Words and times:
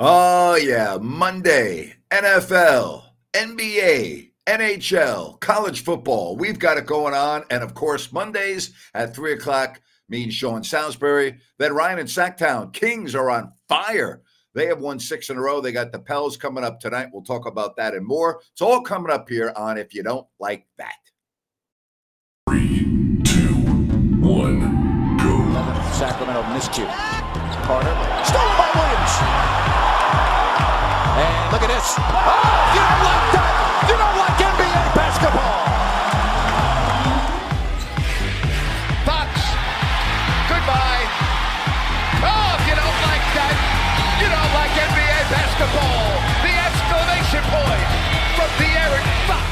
Oh, 0.00 0.54
yeah. 0.54 0.96
Monday, 1.00 1.94
NFL, 2.12 3.02
NBA, 3.32 4.30
NHL, 4.46 5.40
college 5.40 5.82
football. 5.82 6.36
We've 6.36 6.58
got 6.58 6.78
it 6.78 6.86
going 6.86 7.14
on. 7.14 7.42
And 7.50 7.64
of 7.64 7.74
course, 7.74 8.12
Mondays 8.12 8.72
at 8.94 9.16
3 9.16 9.32
o'clock 9.32 9.80
means 10.08 10.34
Sean 10.34 10.62
Salisbury. 10.62 11.38
Then 11.58 11.74
Ryan 11.74 11.98
and 11.98 12.08
Sacktown. 12.08 12.72
Kings 12.72 13.16
are 13.16 13.28
on 13.28 13.52
fire. 13.68 14.22
They 14.54 14.66
have 14.66 14.80
won 14.80 15.00
six 15.00 15.30
in 15.30 15.36
a 15.36 15.40
row. 15.40 15.60
They 15.60 15.72
got 15.72 15.90
the 15.90 15.98
Pels 15.98 16.36
coming 16.36 16.62
up 16.62 16.78
tonight. 16.78 17.08
We'll 17.12 17.24
talk 17.24 17.46
about 17.46 17.76
that 17.76 17.94
and 17.94 18.06
more. 18.06 18.40
It's 18.52 18.62
all 18.62 18.80
coming 18.82 19.10
up 19.10 19.28
here 19.28 19.52
on 19.56 19.78
If 19.78 19.94
You 19.94 20.04
Don't 20.04 20.28
Like 20.38 20.66
That. 20.78 20.94
Three, 22.48 23.20
two, 23.24 23.54
one, 24.24 25.16
go. 25.18 25.92
Sacramento 25.92 26.42
miscue. 26.54 26.86
Carter. 27.66 28.24
Stolen 28.24 28.56
by 28.56 28.70
Williams. 28.74 29.77
Look 31.50 31.62
at 31.62 31.72
this. 31.72 31.96
Oh, 31.96 32.04
you 32.76 32.84
don't 32.84 33.04
like 33.08 33.26
that. 33.32 33.52
You 33.88 33.96
don't 33.96 34.16
like 34.20 34.36
NBA 34.36 34.84
basketball. 34.92 35.64
Fox. 39.08 39.32
Goodbye. 40.44 41.08
Oh, 42.20 42.52
if 42.52 42.68
you 42.68 42.76
don't 42.76 43.00
like 43.00 43.24
that, 43.32 43.56
you 44.20 44.28
don't 44.28 44.52
like 44.60 44.76
NBA 44.76 45.20
basketball. 45.32 46.20
The 46.44 46.52
exclamation 46.52 47.40
point 47.48 47.88
from 48.36 48.50
De'Aaron 48.60 49.08
Fox. 49.24 49.48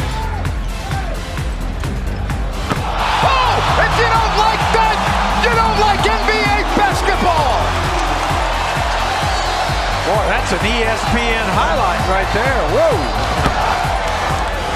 Oh, 3.24 3.56
if 3.88 3.92
you 3.96 4.08
don't 4.12 4.35
Boy, 10.06 10.22
that's 10.30 10.52
an 10.52 10.58
ESPN 10.62 11.46
highlight 11.50 11.98
right 12.06 12.30
there. 12.30 12.62
Whoa. 12.70 12.94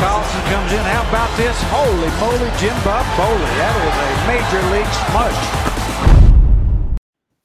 Carlson 0.03 0.43
comes 0.51 0.73
in. 0.73 0.81
How 0.81 1.07
about 1.09 1.31
this? 1.37 1.55
Holy 1.71 2.11
moly, 2.19 2.51
Jim 2.59 2.75
Bob 2.83 3.07
Foley. 3.15 3.39
That 3.63 3.77
is 3.87 3.95
a 3.95 4.11
major 4.27 4.63
league 4.75 4.91
smush. 5.07 5.39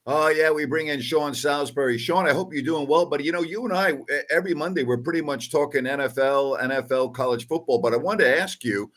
Oh, 0.08 0.30
yeah, 0.30 0.50
we 0.50 0.66
bring 0.66 0.88
in 0.88 1.00
Sean 1.00 1.36
Salisbury. 1.36 2.00
Sean, 2.00 2.28
I 2.28 2.34
hope 2.34 2.54
you're 2.54 2.64
doing 2.64 2.88
well. 2.88 3.06
But, 3.06 3.24
you 3.24 3.32
know, 3.32 3.44
you 3.44 3.66
and 3.66 3.74
I, 3.74 4.00
every 4.32 4.56
Monday, 4.56 4.84
we're 4.84 4.98
pretty 4.98 5.22
much 5.22 5.52
talking 5.52 5.84
NFL, 5.84 6.60
NFL, 6.60 7.14
college 7.14 7.46
football. 7.46 7.78
But 7.78 7.94
I 7.94 7.98
wanted 7.98 8.24
to 8.24 8.42
ask 8.42 8.64
you, 8.64 8.92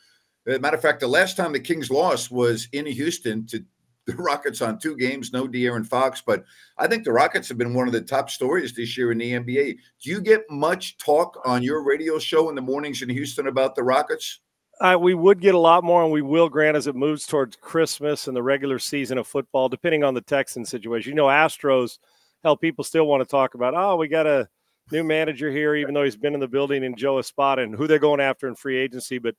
a 0.47 0.59
matter 0.59 0.77
of 0.79 0.83
fact, 0.83 1.01
the 1.01 1.09
last 1.09 1.37
time 1.37 1.53
the 1.53 1.61
Kings 1.61 1.91
lost 1.91 2.31
was 2.31 2.69
in 2.73 2.87
Houston 2.87 3.47
to 3.49 3.63
the 4.09 4.17
Rockets 4.17 4.63
on 4.63 4.79
two 4.79 4.97
games, 4.97 5.35
no 5.35 5.47
De'Aaron 5.47 5.87
Fox, 5.87 6.23
but 6.25 6.45
I 6.79 6.87
think 6.87 7.05
the 7.05 7.13
Rockets 7.13 7.47
have 7.49 7.59
been 7.59 7.75
one 7.75 7.87
of 7.87 7.93
the 7.93 8.01
top 8.01 8.31
stories 8.31 8.73
this 8.73 8.97
year 8.97 9.13
in 9.13 9.19
the 9.19 9.33
NBA. 9.33 9.77
Do 10.03 10.11
you 10.11 10.23
get 10.23 10.51
much 10.51 10.97
talk 10.97 11.39
on 11.45 11.63
your 11.63 11.85
radio 11.85 12.19
show 12.19 12.49
in 12.49 12.55
the 12.55 12.63
mornings 12.63 13.03
in 13.03 13.11
Houston 13.11 13.49
about 13.49 13.75
the 13.75 13.83
Rockets? 13.83 14.41
Uh, 14.81 14.97
we 14.99 15.13
would 15.13 15.41
get 15.41 15.55
a 15.55 15.59
lot 15.59 15.85
more, 15.85 16.03
and 16.03 16.11
we 16.11 16.23
will, 16.23 16.49
Grant, 16.49 16.77
as 16.77 16.87
it 16.87 16.95
moves 16.95 17.27
towards 17.27 17.57
Christmas 17.57 18.29
and 18.29 18.37
the 18.37 18.43
regular 18.43 18.79
season 18.79 19.19
of 19.19 19.27
football, 19.27 19.69
depending 19.69 20.05
on 20.05 20.15
the 20.15 20.23
Texan 20.23 20.65
situation. 20.65 21.11
You 21.11 21.17
know, 21.17 21.27
Astros, 21.27 21.99
hell, 22.43 22.57
people 22.57 22.85
still 22.85 23.07
want 23.07 23.23
to 23.23 23.29
talk 23.29 23.55
about, 23.55 23.75
oh, 23.77 23.97
we 23.97 24.09
got 24.09 24.27
a 24.27 24.49
new 24.91 25.05
manager 25.05 25.51
here, 25.51 25.75
even 25.75 25.93
though 25.93 26.05
he's 26.05 26.17
been 26.17 26.33
in 26.33 26.41
the 26.41 26.49
building 26.49 26.83
in 26.83 26.97
Joe 26.97 27.19
Espada 27.19 27.61
and 27.61 27.75
who 27.75 27.87
they're 27.87 27.99
going 27.99 28.21
after 28.21 28.49
in 28.49 28.55
free 28.55 28.79
agency. 28.79 29.19
But 29.19 29.35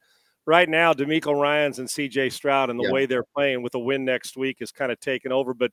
right 0.45 0.67
now, 0.67 0.93
DeMeco 0.93 1.39
Ryans 1.39 1.79
and 1.79 1.87
CJ 1.87 2.31
Stroud 2.31 2.69
and 2.69 2.79
the 2.79 2.85
yeah. 2.85 2.91
way 2.91 3.05
they're 3.05 3.25
playing 3.35 3.61
with 3.61 3.75
a 3.75 3.79
win 3.79 4.05
next 4.05 4.37
week 4.37 4.57
is 4.61 4.71
kind 4.71 4.91
of 4.91 4.99
taken 4.99 5.31
over. 5.31 5.53
But 5.53 5.71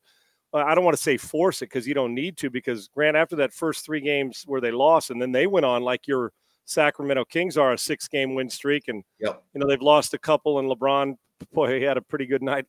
uh, 0.52 0.58
I 0.58 0.74
don't 0.74 0.84
want 0.84 0.96
to 0.96 1.02
say 1.02 1.16
force 1.16 1.62
it 1.62 1.66
because 1.66 1.86
you 1.86 1.94
don't 1.94 2.14
need 2.14 2.36
to. 2.38 2.50
Because 2.50 2.88
Grant, 2.88 3.16
after 3.16 3.36
that 3.36 3.52
first 3.52 3.84
three 3.84 4.00
games 4.00 4.44
where 4.46 4.60
they 4.60 4.70
lost, 4.70 5.10
and 5.10 5.20
then 5.20 5.32
they 5.32 5.46
went 5.46 5.66
on 5.66 5.82
like 5.82 6.06
your 6.06 6.32
Sacramento 6.64 7.24
Kings 7.26 7.56
are 7.56 7.72
a 7.72 7.78
six 7.78 8.08
game 8.08 8.34
win 8.34 8.50
streak, 8.50 8.88
and 8.88 9.02
yep. 9.18 9.42
you 9.54 9.60
know 9.60 9.66
they've 9.66 9.80
lost 9.80 10.14
a 10.14 10.18
couple, 10.18 10.58
and 10.58 10.70
LeBron, 10.70 11.14
boy, 11.52 11.78
he 11.78 11.84
had 11.84 11.96
a 11.96 12.02
pretty 12.02 12.26
good 12.26 12.42
night 12.42 12.66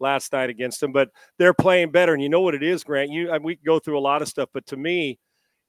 last 0.00 0.32
night 0.32 0.50
against 0.50 0.80
them. 0.80 0.92
But 0.92 1.10
they're 1.38 1.54
playing 1.54 1.90
better, 1.90 2.14
and 2.14 2.22
you 2.22 2.28
know 2.28 2.40
what 2.40 2.54
it 2.54 2.62
is, 2.62 2.84
Grant. 2.84 3.10
You 3.10 3.30
I 3.30 3.34
mean, 3.34 3.42
we 3.42 3.56
go 3.56 3.78
through 3.78 3.98
a 3.98 4.00
lot 4.00 4.22
of 4.22 4.28
stuff, 4.28 4.48
but 4.52 4.66
to 4.66 4.76
me. 4.76 5.18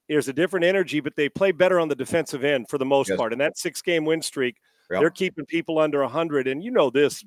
There's 0.06 0.28
a 0.28 0.34
different 0.34 0.66
energy, 0.66 1.00
but 1.00 1.16
they 1.16 1.30
play 1.30 1.50
better 1.50 1.80
on 1.80 1.88
the 1.88 1.94
defensive 1.94 2.44
end 2.44 2.68
for 2.68 2.76
the 2.76 2.84
most 2.84 3.08
yes. 3.08 3.16
part. 3.16 3.32
And 3.32 3.40
that 3.40 3.56
six 3.56 3.80
game 3.80 4.04
win 4.04 4.20
streak, 4.20 4.58
Yep. 4.90 5.00
They're 5.00 5.10
keeping 5.10 5.46
people 5.46 5.78
under 5.78 6.00
100. 6.00 6.46
And 6.46 6.62
you 6.62 6.70
know 6.70 6.90
this 6.90 7.24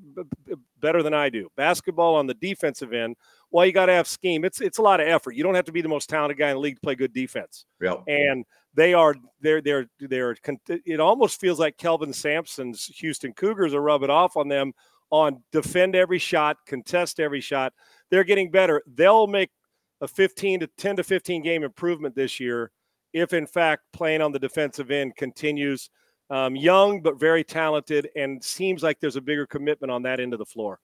better 0.79 1.01
than 1.01 1.13
I 1.13 1.29
do. 1.29 1.49
Basketball 1.55 2.15
on 2.15 2.27
the 2.27 2.33
defensive 2.35 2.93
end, 2.93 3.15
well, 3.51 3.65
you 3.65 3.71
got 3.71 3.87
to 3.87 3.93
have 3.93 4.07
scheme. 4.07 4.45
It's 4.45 4.61
it's 4.61 4.77
a 4.77 4.81
lot 4.81 4.99
of 4.99 5.07
effort. 5.07 5.35
You 5.35 5.43
don't 5.43 5.55
have 5.55 5.65
to 5.65 5.71
be 5.71 5.81
the 5.81 5.89
most 5.89 6.09
talented 6.09 6.37
guy 6.37 6.49
in 6.49 6.55
the 6.55 6.59
league 6.59 6.75
to 6.75 6.81
play 6.81 6.95
good 6.95 7.13
defense. 7.13 7.65
Yep. 7.81 8.03
And 8.07 8.45
they 8.73 8.93
are 8.93 9.15
they're 9.41 9.61
they're 9.61 9.87
they're 9.99 10.35
it 10.67 10.99
almost 10.99 11.39
feels 11.39 11.59
like 11.59 11.77
Kelvin 11.77 12.13
Sampson's 12.13 12.85
Houston 12.97 13.33
Cougars 13.33 13.73
are 13.73 13.81
rubbing 13.81 14.09
off 14.09 14.37
on 14.37 14.47
them 14.47 14.73
on 15.09 15.41
defend 15.51 15.95
every 15.95 16.19
shot, 16.19 16.57
contest 16.65 17.19
every 17.19 17.41
shot. 17.41 17.73
They're 18.11 18.25
getting 18.25 18.51
better. 18.51 18.83
They'll 18.85 19.27
make 19.27 19.49
a 20.01 20.07
15 20.07 20.59
to 20.59 20.67
10 20.77 20.97
to 20.97 21.03
15 21.03 21.41
game 21.41 21.63
improvement 21.63 22.13
this 22.13 22.39
year 22.39 22.71
if 23.13 23.33
in 23.33 23.47
fact 23.47 23.83
playing 23.93 24.21
on 24.21 24.31
the 24.31 24.39
defensive 24.39 24.91
end 24.91 25.15
continues– 25.15 25.89
um, 26.29 26.55
young 26.55 27.01
but 27.01 27.19
very 27.19 27.43
talented, 27.43 28.09
and 28.15 28.43
seems 28.43 28.83
like 28.83 28.99
there's 28.99 29.15
a 29.15 29.21
bigger 29.21 29.45
commitment 29.45 29.91
on 29.91 30.03
that 30.03 30.19
end 30.19 30.33
of 30.33 30.39
the 30.39 30.45
floor. 30.45 30.79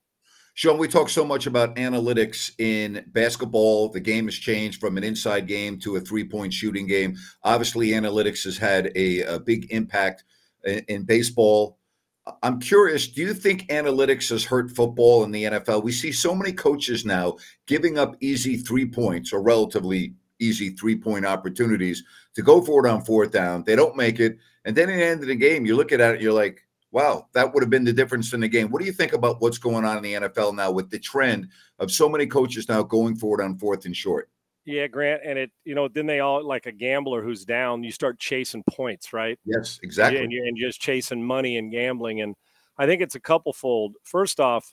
Sean, 0.55 0.77
we 0.77 0.87
talk 0.87 1.09
so 1.09 1.25
much 1.25 1.47
about 1.47 1.75
analytics 1.77 2.51
in 2.59 3.03
basketball. 3.07 3.89
The 3.89 3.99
game 3.99 4.25
has 4.25 4.35
changed 4.35 4.79
from 4.79 4.97
an 4.97 5.03
inside 5.03 5.47
game 5.47 5.79
to 5.79 5.95
a 5.95 5.99
three 5.99 6.23
point 6.23 6.53
shooting 6.53 6.85
game. 6.85 7.15
Obviously, 7.43 7.89
analytics 7.89 8.43
has 8.43 8.57
had 8.57 8.91
a, 8.95 9.21
a 9.21 9.39
big 9.39 9.71
impact 9.71 10.23
in, 10.63 10.85
in, 10.87 11.03
baseball. 11.03 11.79
I'm 12.43 12.59
curious, 12.59 13.07
do 13.07 13.21
you 13.21 13.33
think 13.33 13.67
analytics 13.67 14.29
has 14.29 14.45
hurt 14.45 14.69
football 14.69 15.23
in 15.23 15.31
the 15.31 15.43
NFL? 15.43 15.83
We 15.83 15.91
see 15.91 16.11
so 16.11 16.35
many 16.35 16.53
coaches 16.53 17.03
now 17.03 17.37
giving 17.65 17.97
up 17.97 18.15
easy 18.21 18.57
three 18.57 18.85
points 18.85 19.34
or 19.34 19.41
relatively 19.41 20.13
easy 20.43 20.69
three 20.72 20.95
point 20.95 21.25
opportunities 21.25 22.03
to 22.35 22.41
go 22.41 22.61
for 22.61 22.85
it 22.85 22.90
on 22.90 23.03
fourth 23.03 23.31
down. 23.31 23.63
They 23.63 23.75
don't 23.75 23.95
make 23.95 24.19
it. 24.19 24.37
And 24.66 24.75
then 24.75 24.90
at 24.90 24.95
the 24.95 25.05
end 25.05 25.22
of 25.22 25.28
the 25.28 25.35
game, 25.35 25.66
you 25.66 25.75
look 25.75 25.91
at 25.91 25.99
it, 25.99 26.22
you're 26.22 26.34
like, 26.34 26.61
wow, 26.91 27.28
that 27.34 27.53
would 27.53 27.63
have 27.63 27.69
been 27.69 27.84
the 27.84 27.91
difference 27.91 28.34
in 28.34 28.40
the 28.40 28.47
game. 28.47 28.69
What 28.69 28.79
do 28.79 28.85
you 28.85 28.93
think 28.93 29.13
about 29.13 29.41
what's 29.41 29.57
going 29.57 29.84
on 29.84 29.97
in 29.97 30.03
the 30.03 30.13
NFL 30.13 30.55
now 30.55 30.72
with 30.72 30.90
the 30.90 30.99
trend 30.99 31.47
of 31.79 31.91
so 31.91 32.07
many 32.07 32.28
coaches 32.28 32.69
now 32.69 32.84
going 32.84 33.16
for 33.16 33.41
it 33.41 33.43
on 33.43 33.57
fourth 33.57 33.85
and 33.85 33.95
short? 33.95 34.29
Yeah, 34.66 34.87
Grant, 34.87 35.22
and 35.25 35.37
it 35.37 35.51
you 35.66 35.75
know 35.75 35.90
then 35.90 36.05
they 36.05 36.22
all 36.22 36.46
like 36.46 36.67
a 36.67 36.72
gambler 36.72 37.22
who's 37.22 37.43
down. 37.43 37.84
You 37.84 37.91
start 37.91 38.17
chasing 38.17 38.63
points, 38.69 39.11
right? 39.11 39.37
Yes, 39.43 39.79
exactly. 39.84 40.23
And 40.23 40.31
and 40.31 40.57
just 40.57 40.79
chasing 40.79 41.22
money 41.22 41.57
and 41.57 41.69
gambling, 41.69 42.22
and 42.22 42.34
I 42.78 42.85
think 42.85 43.01
it's 43.01 43.16
a 43.16 43.19
couple 43.19 43.51
fold. 43.51 43.96
First 44.05 44.39
off, 44.39 44.72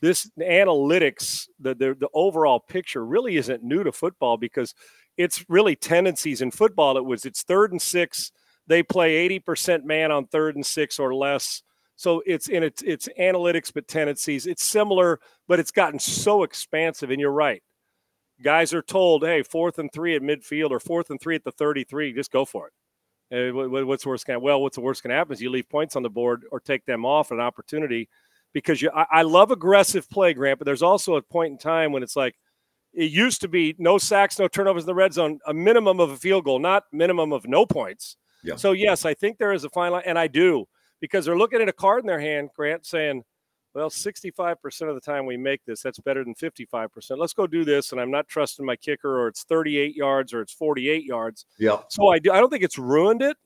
this 0.00 0.30
analytics, 0.38 1.48
the, 1.58 1.74
the 1.74 1.96
the 1.98 2.08
overall 2.14 2.60
picture 2.60 3.04
really 3.04 3.36
isn't 3.36 3.64
new 3.64 3.82
to 3.82 3.90
football 3.90 4.36
because 4.36 4.74
it's 5.16 5.44
really 5.48 5.76
tendencies 5.76 6.40
in 6.40 6.50
football. 6.50 6.96
It 6.96 7.04
was 7.04 7.24
it's 7.24 7.42
third 7.42 7.72
and 7.72 7.80
six 7.80 8.32
they 8.66 8.82
play 8.82 9.28
80% 9.28 9.84
man 9.84 10.12
on 10.12 10.26
third 10.26 10.56
and 10.56 10.64
six 10.64 10.98
or 10.98 11.14
less. 11.14 11.62
So 11.96 12.22
it's 12.26 12.48
in 12.48 12.62
its 12.62 12.82
its 12.82 13.08
analytics, 13.18 13.72
but 13.72 13.86
tendencies. 13.86 14.46
It's 14.46 14.64
similar, 14.64 15.20
but 15.46 15.60
it's 15.60 15.70
gotten 15.70 15.98
so 15.98 16.42
expansive. 16.42 17.10
And 17.10 17.20
you're 17.20 17.30
right. 17.30 17.62
Guys 18.42 18.72
are 18.74 18.82
told, 18.82 19.24
hey, 19.24 19.42
fourth 19.42 19.78
and 19.78 19.92
three 19.92 20.16
at 20.16 20.22
midfield 20.22 20.70
or 20.70 20.80
fourth 20.80 21.10
and 21.10 21.20
three 21.20 21.36
at 21.36 21.44
the 21.44 21.52
33, 21.52 22.12
just 22.12 22.32
go 22.32 22.44
for 22.44 22.68
it. 22.68 22.72
Uh, 23.50 23.84
what's 23.84 24.04
worst 24.04 24.26
going? 24.26 24.42
Well, 24.42 24.60
what's 24.60 24.76
the 24.76 24.80
worst 24.80 25.02
to 25.02 25.10
happen 25.10 25.32
is 25.32 25.40
you 25.40 25.50
leave 25.50 25.68
points 25.68 25.94
on 25.94 26.02
the 26.02 26.10
board 26.10 26.42
or 26.50 26.60
take 26.60 26.84
them 26.84 27.06
off 27.06 27.30
an 27.30 27.40
opportunity 27.40 28.08
because 28.52 28.82
you. 28.82 28.90
I, 28.94 29.06
I 29.10 29.22
love 29.22 29.50
aggressive 29.50 30.08
play, 30.10 30.34
Grant, 30.34 30.58
but 30.58 30.66
there's 30.66 30.82
also 30.82 31.16
a 31.16 31.22
point 31.22 31.52
in 31.52 31.58
time 31.58 31.92
when 31.92 32.02
it's 32.02 32.16
like 32.16 32.34
it 32.94 33.10
used 33.10 33.40
to 33.40 33.48
be 33.48 33.74
no 33.78 33.98
sacks, 33.98 34.38
no 34.38 34.48
turnovers 34.48 34.82
in 34.84 34.86
the 34.86 34.94
red 34.94 35.12
zone, 35.12 35.38
a 35.46 35.54
minimum 35.54 36.00
of 36.00 36.10
a 36.10 36.16
field 36.16 36.44
goal, 36.44 36.58
not 36.58 36.84
minimum 36.92 37.32
of 37.32 37.46
no 37.46 37.64
points. 37.64 38.16
Yeah. 38.44 38.56
So 38.56 38.72
yes, 38.72 39.04
I 39.04 39.14
think 39.14 39.38
there 39.38 39.52
is 39.52 39.64
a 39.64 39.70
fine 39.70 39.92
line, 39.92 40.02
and 40.04 40.18
I 40.18 40.26
do 40.26 40.66
because 41.00 41.24
they're 41.24 41.38
looking 41.38 41.60
at 41.60 41.68
a 41.68 41.72
card 41.72 42.02
in 42.02 42.06
their 42.06 42.20
hand, 42.20 42.50
Grant, 42.54 42.84
saying, 42.84 43.24
"Well, 43.74 43.88
65% 43.88 44.90
of 44.90 44.94
the 44.94 45.00
time 45.00 45.26
we 45.26 45.36
make 45.36 45.64
this, 45.64 45.82
that's 45.82 45.98
better 46.00 46.24
than 46.24 46.34
55%. 46.34 47.18
Let's 47.18 47.32
go 47.32 47.46
do 47.46 47.64
this." 47.64 47.92
And 47.92 48.00
I'm 48.00 48.10
not 48.10 48.28
trusting 48.28 48.66
my 48.66 48.76
kicker, 48.76 49.20
or 49.20 49.28
it's 49.28 49.44
38 49.44 49.94
yards, 49.94 50.34
or 50.34 50.40
it's 50.40 50.52
48 50.52 51.04
yards. 51.04 51.46
Yeah. 51.58 51.82
So 51.88 52.08
I 52.08 52.18
do. 52.18 52.32
I 52.32 52.40
don't 52.40 52.50
think 52.50 52.64
it's 52.64 52.78
ruined 52.78 53.22
it. 53.22 53.36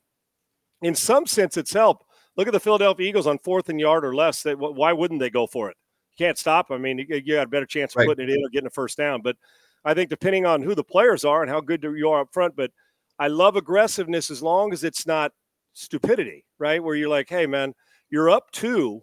In 0.82 0.94
some 0.94 1.26
sense, 1.26 1.56
it's 1.56 1.72
helped. 1.72 2.04
Look 2.36 2.48
at 2.48 2.52
the 2.52 2.60
Philadelphia 2.60 3.08
Eagles 3.08 3.26
on 3.26 3.38
fourth 3.38 3.68
and 3.68 3.80
yard 3.80 4.04
or 4.04 4.14
less. 4.14 4.42
That 4.42 4.58
why 4.58 4.92
wouldn't 4.92 5.20
they 5.20 5.30
go 5.30 5.46
for 5.46 5.70
it? 5.70 5.76
Can't 6.18 6.38
stop. 6.38 6.70
I 6.70 6.78
mean, 6.78 6.98
you, 6.98 7.34
got 7.34 7.46
a 7.46 7.50
better 7.50 7.66
chance 7.66 7.92
of 7.94 8.00
right. 8.00 8.08
putting 8.08 8.28
it 8.28 8.32
in 8.32 8.44
or 8.44 8.48
getting 8.48 8.66
a 8.66 8.70
first 8.70 8.96
down. 8.96 9.20
But 9.22 9.36
I 9.84 9.94
think 9.94 10.10
depending 10.10 10.46
on 10.46 10.62
who 10.62 10.74
the 10.74 10.84
players 10.84 11.24
are 11.24 11.42
and 11.42 11.50
how 11.50 11.60
good 11.60 11.82
you 11.82 12.08
are 12.10 12.22
up 12.22 12.32
front, 12.32 12.56
but 12.56 12.70
I 13.18 13.28
love 13.28 13.56
aggressiveness 13.56 14.30
as 14.30 14.42
long 14.42 14.72
as 14.72 14.84
it's 14.84 15.06
not 15.06 15.32
stupidity, 15.74 16.44
right? 16.58 16.82
Where 16.82 16.94
you're 16.94 17.08
like, 17.08 17.28
hey, 17.28 17.46
man, 17.46 17.74
you're 18.10 18.30
up 18.30 18.50
two 18.50 19.02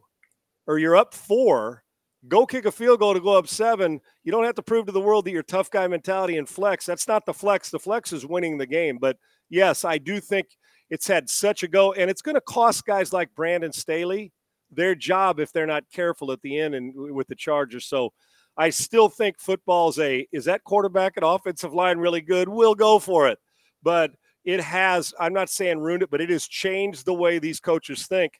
or 0.68 0.78
you're 0.80 0.96
up 0.96 1.14
four. 1.14 1.84
Go 2.28 2.46
kick 2.46 2.66
a 2.66 2.72
field 2.72 3.00
goal 3.00 3.14
to 3.14 3.20
go 3.20 3.38
up 3.38 3.48
seven. 3.48 4.00
You 4.24 4.32
don't 4.32 4.46
have 4.46 4.56
to 4.56 4.64
prove 4.64 4.86
to 4.86 4.92
the 4.92 5.02
world 5.02 5.26
that 5.26 5.32
you're 5.32 5.44
tough 5.44 5.70
guy 5.70 5.88
mentality 5.88 6.38
and 6.38 6.48
flex. 6.48 6.86
That's 6.86 7.08
not 7.08 7.26
the 7.26 7.34
flex. 7.34 7.70
The 7.70 7.80
flex 7.80 8.14
is 8.14 8.26
winning 8.26 8.58
the 8.58 8.66
game. 8.66 8.98
But 9.00 9.18
yes, 9.50 9.84
I 9.84 9.98
do 9.98 10.20
think 10.20 10.48
it's 10.90 11.08
had 11.08 11.30
such 11.30 11.64
a 11.64 11.68
go, 11.68 11.94
and 11.94 12.10
it's 12.10 12.22
going 12.22 12.36
to 12.36 12.42
cost 12.42 12.86
guys 12.86 13.12
like 13.12 13.36
Brandon 13.36 13.74
Staley 13.74 14.32
their 14.76 14.96
job 14.96 15.40
if 15.40 15.52
they're 15.52 15.68
not 15.68 15.84
careful 15.92 16.32
at 16.32 16.42
the 16.42 16.60
end 16.60 16.76
and 16.76 16.94
with 16.96 17.28
the 17.28 17.36
Chargers. 17.36 17.86
So 17.86 18.14
I 18.58 18.70
still 18.70 19.10
think 19.10 19.40
football's 19.40 20.00
a 20.00 20.28
is 20.32 20.46
that 20.46 20.64
quarterback 20.64 21.14
and 21.18 21.26
offensive 21.26 21.74
line 21.74 21.98
really 21.98 22.22
good? 22.22 22.48
We'll 22.48 22.76
go 22.76 23.00
for 23.00 23.28
it. 23.28 23.40
But 23.82 24.12
it 24.46 24.60
has, 24.60 25.14
I'm 25.20 25.34
not 25.34 25.50
saying 25.50 25.80
ruined 25.80 26.04
it, 26.04 26.10
but 26.10 26.22
it 26.22 26.30
has 26.30 26.48
changed 26.48 27.06
the 27.06 27.14
way 27.14 27.40
these 27.40 27.60
coaches 27.60 28.08
think. 28.08 28.40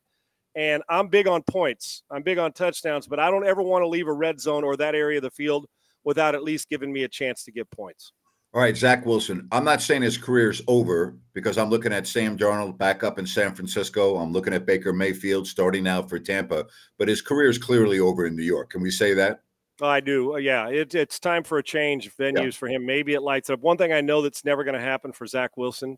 And 0.56 0.84
I'm 0.88 1.08
big 1.08 1.28
on 1.28 1.42
points. 1.44 2.04
I'm 2.12 2.22
big 2.22 2.38
on 2.38 2.52
touchdowns, 2.52 3.08
but 3.08 3.20
I 3.20 3.32
don't 3.32 3.48
ever 3.48 3.62
want 3.62 3.84
to 3.84 3.88
leave 3.88 4.08
a 4.08 4.14
red 4.14 4.40
zone 4.40 4.64
or 4.64 4.78
that 4.78 4.96
area 4.96 5.18
of 5.18 5.24
the 5.24 5.32
field 5.32 5.66
without 6.04 6.36
at 6.36 6.44
least 6.44 6.70
giving 6.70 6.94
me 6.94 7.04
a 7.04 7.08
chance 7.08 7.44
to 7.46 7.52
get 7.52 7.72
points. 7.72 8.12
All 8.54 8.62
right, 8.62 8.78
Zach 8.78 9.04
Wilson. 9.04 9.48
I'm 9.52 9.64
not 9.64 9.82
saying 9.82 10.04
his 10.04 10.18
career's 10.18 10.62
over 10.68 11.18
because 11.34 11.58
I'm 11.58 11.72
looking 11.72 11.92
at 11.92 12.06
Sam 12.06 12.38
Darnold 12.38 12.78
back 12.78 13.04
up 13.04 13.18
in 13.18 13.26
San 13.26 13.56
Francisco. 13.56 14.18
I'm 14.18 14.32
looking 14.32 14.54
at 14.54 14.68
Baker 14.68 14.94
Mayfield 14.94 15.48
starting 15.48 15.84
now 15.84 16.04
for 16.04 16.20
Tampa, 16.20 16.68
but 17.00 17.08
his 17.08 17.22
career 17.22 17.50
is 17.50 17.58
clearly 17.58 18.00
over 18.00 18.28
in 18.28 18.36
New 18.36 18.44
York. 18.44 18.70
Can 18.70 18.82
we 18.84 18.92
say 18.92 19.16
that? 19.16 19.42
I 19.82 20.02
do. 20.02 20.36
Uh, 20.36 20.38
yeah, 20.38 20.70
it, 20.70 20.94
it's 20.94 21.20
time 21.20 21.44
for 21.44 21.58
a 21.58 21.64
change 21.64 22.06
of 22.06 22.16
venues 22.16 22.44
yeah. 22.44 22.52
for 22.52 22.68
him. 22.68 22.86
Maybe 22.86 23.16
it 23.16 23.24
lights 23.24 23.50
up. 23.50 23.60
One 23.62 23.78
thing 23.78 23.92
I 23.92 24.02
know 24.02 24.22
that's 24.22 24.46
never 24.46 24.64
going 24.64 24.76
to 24.78 24.82
happen 24.82 25.12
for 25.12 25.26
Zach 25.26 25.58
Wilson, 25.58 25.98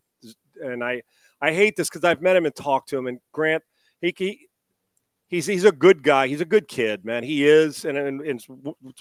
and 0.62 0.82
I 0.82 1.02
I 1.42 1.52
hate 1.52 1.76
this 1.76 1.90
because 1.90 2.04
I've 2.04 2.22
met 2.22 2.36
him 2.36 2.46
and 2.46 2.54
talked 2.54 2.88
to 2.88 2.96
him. 2.96 3.06
And 3.06 3.20
Grant, 3.32 3.62
he, 4.00 4.14
he 4.16 4.48
he's 5.28 5.46
he's 5.46 5.64
a 5.64 5.72
good 5.72 6.02
guy. 6.02 6.28
He's 6.28 6.40
a 6.40 6.46
good 6.46 6.68
kid, 6.68 7.04
man. 7.04 7.22
He 7.24 7.46
is, 7.46 7.84
and, 7.84 7.96
and, 7.96 8.20
and 8.20 8.46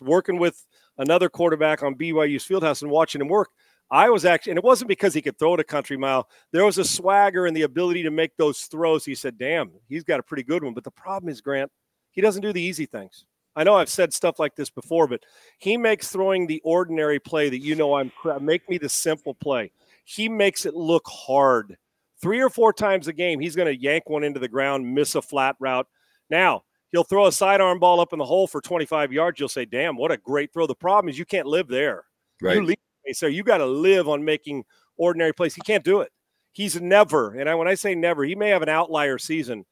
working 0.01 0.37
with 0.37 0.65
another 0.97 1.29
quarterback 1.29 1.83
on 1.83 1.95
BYU's 1.95 2.45
fieldhouse 2.45 2.81
and 2.81 2.91
watching 2.91 3.21
him 3.21 3.27
work. 3.27 3.49
I 3.91 4.09
was 4.09 4.25
actually, 4.25 4.51
and 4.51 4.57
it 4.57 4.63
wasn't 4.63 4.87
because 4.87 5.13
he 5.13 5.21
could 5.21 5.37
throw 5.37 5.53
it 5.53 5.59
a 5.59 5.63
country 5.63 5.95
mile. 5.95 6.27
There 6.51 6.65
was 6.65 6.79
a 6.79 6.85
swagger 6.85 7.45
and 7.45 7.55
the 7.55 7.61
ability 7.61 8.03
to 8.03 8.11
make 8.11 8.35
those 8.35 8.61
throws. 8.61 9.05
He 9.05 9.15
said, 9.15 9.37
"Damn, 9.37 9.71
he's 9.87 10.03
got 10.03 10.19
a 10.19 10.23
pretty 10.23 10.43
good 10.43 10.63
one." 10.63 10.73
But 10.73 10.83
the 10.83 10.91
problem 10.91 11.29
is, 11.29 11.41
Grant, 11.41 11.71
he 12.11 12.21
doesn't 12.21 12.41
do 12.41 12.51
the 12.51 12.61
easy 12.61 12.85
things. 12.85 13.25
I 13.55 13.63
know 13.63 13.75
I've 13.75 13.89
said 13.89 14.11
stuff 14.13 14.37
like 14.37 14.55
this 14.55 14.69
before, 14.69 15.07
but 15.07 15.23
he 15.59 15.77
makes 15.77 16.09
throwing 16.09 16.45
the 16.45 16.61
ordinary 16.65 17.19
play 17.19 17.49
that 17.49 17.61
you 17.61 17.75
know 17.75 17.95
I'm 17.95 18.11
make 18.41 18.67
me 18.67 18.77
the 18.77 18.89
simple 18.89 19.33
play. 19.33 19.71
He 20.03 20.27
makes 20.27 20.65
it 20.65 20.75
look 20.75 21.07
hard. 21.07 21.77
Three 22.21 22.41
or 22.41 22.49
four 22.49 22.73
times 22.73 23.07
a 23.07 23.13
game, 23.13 23.39
he's 23.39 23.55
going 23.55 23.67
to 23.67 23.81
yank 23.81 24.09
one 24.09 24.23
into 24.23 24.39
the 24.39 24.47
ground, 24.47 24.93
miss 24.93 25.15
a 25.15 25.21
flat 25.21 25.55
route. 25.59 25.87
Now, 26.29 26.63
he'll 26.91 27.03
throw 27.03 27.27
a 27.27 27.31
sidearm 27.31 27.79
ball 27.79 27.99
up 27.99 28.13
in 28.13 28.19
the 28.19 28.25
hole 28.25 28.47
for 28.47 28.61
25 28.61 29.11
yards. 29.11 29.39
You'll 29.39 29.49
say, 29.49 29.65
damn, 29.65 29.97
what 29.97 30.11
a 30.11 30.17
great 30.17 30.53
throw. 30.53 30.67
The 30.67 30.75
problem 30.75 31.09
is 31.09 31.19
you 31.19 31.25
can't 31.25 31.47
live 31.47 31.67
there. 31.67 32.05
Right. 32.41 32.55
You 32.55 32.63
leave, 32.63 32.77
so 33.13 33.27
you 33.27 33.43
got 33.43 33.57
to 33.57 33.65
live 33.65 34.09
on 34.09 34.23
making 34.23 34.63
ordinary 34.97 35.33
plays. 35.33 35.55
He 35.55 35.61
can't 35.61 35.83
do 35.83 36.01
it. 36.01 36.11
He's 36.53 36.79
never, 36.79 37.35
and 37.35 37.49
I, 37.49 37.55
when 37.55 37.67
I 37.67 37.75
say 37.75 37.95
never, 37.95 38.23
he 38.23 38.33
may 38.33 38.49
have 38.49 38.61
an 38.61 38.69
outlier 38.69 39.17
season. 39.17 39.65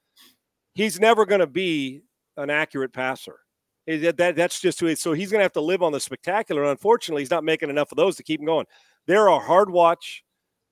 He's 0.76 1.00
never 1.00 1.26
going 1.26 1.40
to 1.40 1.48
be 1.48 2.02
an 2.36 2.50
accurate 2.50 2.94
passer. 2.94 3.40
That, 3.88 4.18
that, 4.18 4.36
that's 4.36 4.60
just 4.60 4.80
who 4.80 4.88
he 4.88 4.94
is. 4.94 5.02
So 5.02 5.14
he's 5.14 5.32
going 5.32 5.40
to 5.40 5.44
have 5.44 5.54
to 5.54 5.62
live 5.62 5.82
on 5.82 5.92
the 5.92 6.00
spectacular. 6.00 6.64
Unfortunately, 6.66 7.22
he's 7.22 7.32
not 7.32 7.44
making 7.44 7.70
enough 7.70 7.92
of 7.92 7.98
those 7.98 8.16
to 8.18 8.24
keep 8.24 8.40
him 8.40 8.46
going. 8.46 8.66
They're 9.08 9.28
a 9.28 9.40
hard 9.40 9.70
watch. 9.70 10.24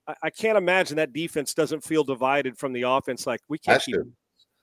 I, 0.08 0.16
I 0.24 0.30
can't 0.30 0.58
imagine 0.58 0.98
that 0.98 1.14
defense 1.14 1.54
doesn't 1.54 1.84
feel 1.84 2.04
divided 2.04 2.58
from 2.58 2.74
the 2.74 2.84
offense. 2.84 3.28
Like 3.28 3.42
we 3.48 3.58
can't 3.58 3.82
keep. 3.82 3.96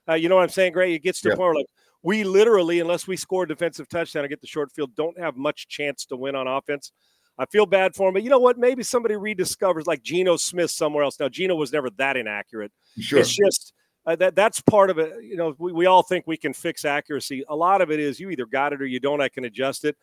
Uh, 0.09 0.15
you 0.15 0.29
know 0.29 0.35
what 0.35 0.43
I'm 0.43 0.49
saying, 0.49 0.73
Gray? 0.73 0.93
It 0.93 1.03
gets 1.03 1.21
to 1.21 1.29
yeah. 1.29 1.33
the 1.33 1.37
point 1.37 1.47
where 1.47 1.55
like 1.55 1.67
we 2.01 2.23
literally, 2.23 2.79
unless 2.79 3.07
we 3.07 3.17
score 3.17 3.43
a 3.43 3.47
defensive 3.47 3.87
touchdown 3.89 4.23
and 4.23 4.29
get 4.29 4.41
the 4.41 4.47
short 4.47 4.71
field, 4.71 4.95
don't 4.95 5.19
have 5.19 5.35
much 5.35 5.67
chance 5.67 6.05
to 6.05 6.15
win 6.15 6.35
on 6.35 6.47
offense. 6.47 6.91
I 7.37 7.45
feel 7.45 7.65
bad 7.65 7.95
for 7.95 8.09
him, 8.09 8.13
but 8.13 8.23
you 8.23 8.29
know 8.29 8.39
what? 8.39 8.57
Maybe 8.57 8.83
somebody 8.83 9.15
rediscovers 9.15 9.87
like 9.87 10.03
Geno 10.03 10.35
Smith 10.35 10.71
somewhere 10.71 11.03
else. 11.03 11.19
Now, 11.19 11.29
Geno 11.29 11.55
was 11.55 11.71
never 11.71 11.89
that 11.91 12.17
inaccurate. 12.17 12.71
Sure. 12.99 13.19
It's 13.19 13.33
just 13.33 13.73
uh, 14.05 14.15
that 14.17 14.35
that's 14.35 14.59
part 14.61 14.89
of 14.89 14.97
it. 14.97 15.23
You 15.23 15.37
know, 15.37 15.55
we, 15.57 15.71
we 15.71 15.85
all 15.85 16.03
think 16.03 16.27
we 16.27 16.35
can 16.35 16.51
fix 16.51 16.83
accuracy. 16.83 17.45
A 17.47 17.55
lot 17.55 17.81
of 17.81 17.91
it 17.91 17.99
is 17.99 18.19
you 18.19 18.29
either 18.29 18.45
got 18.45 18.73
it 18.73 18.81
or 18.81 18.85
you 18.85 18.99
don't. 18.99 19.21
I 19.21 19.29
can 19.29 19.45
adjust 19.45 19.85
it. 19.85 19.95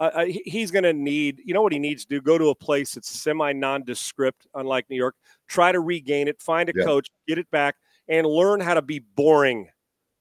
Uh, 0.00 0.10
uh 0.14 0.24
he's 0.26 0.72
going 0.72 0.82
to 0.82 0.92
need, 0.92 1.40
you 1.44 1.54
know 1.54 1.62
what 1.62 1.72
he 1.72 1.78
needs 1.78 2.04
to 2.04 2.08
do? 2.08 2.20
Go 2.20 2.36
to 2.36 2.48
a 2.48 2.54
place 2.54 2.94
that's 2.94 3.08
semi 3.08 3.52
nondescript, 3.52 4.48
unlike 4.54 4.86
New 4.90 4.96
York. 4.96 5.14
Try 5.46 5.70
to 5.70 5.78
regain 5.78 6.26
it, 6.26 6.40
find 6.40 6.68
a 6.68 6.72
yeah. 6.74 6.84
coach, 6.84 7.10
get 7.28 7.38
it 7.38 7.48
back, 7.52 7.76
and 8.12 8.26
learn 8.26 8.60
how 8.60 8.74
to 8.74 8.82
be 8.82 8.98
boring. 8.98 9.68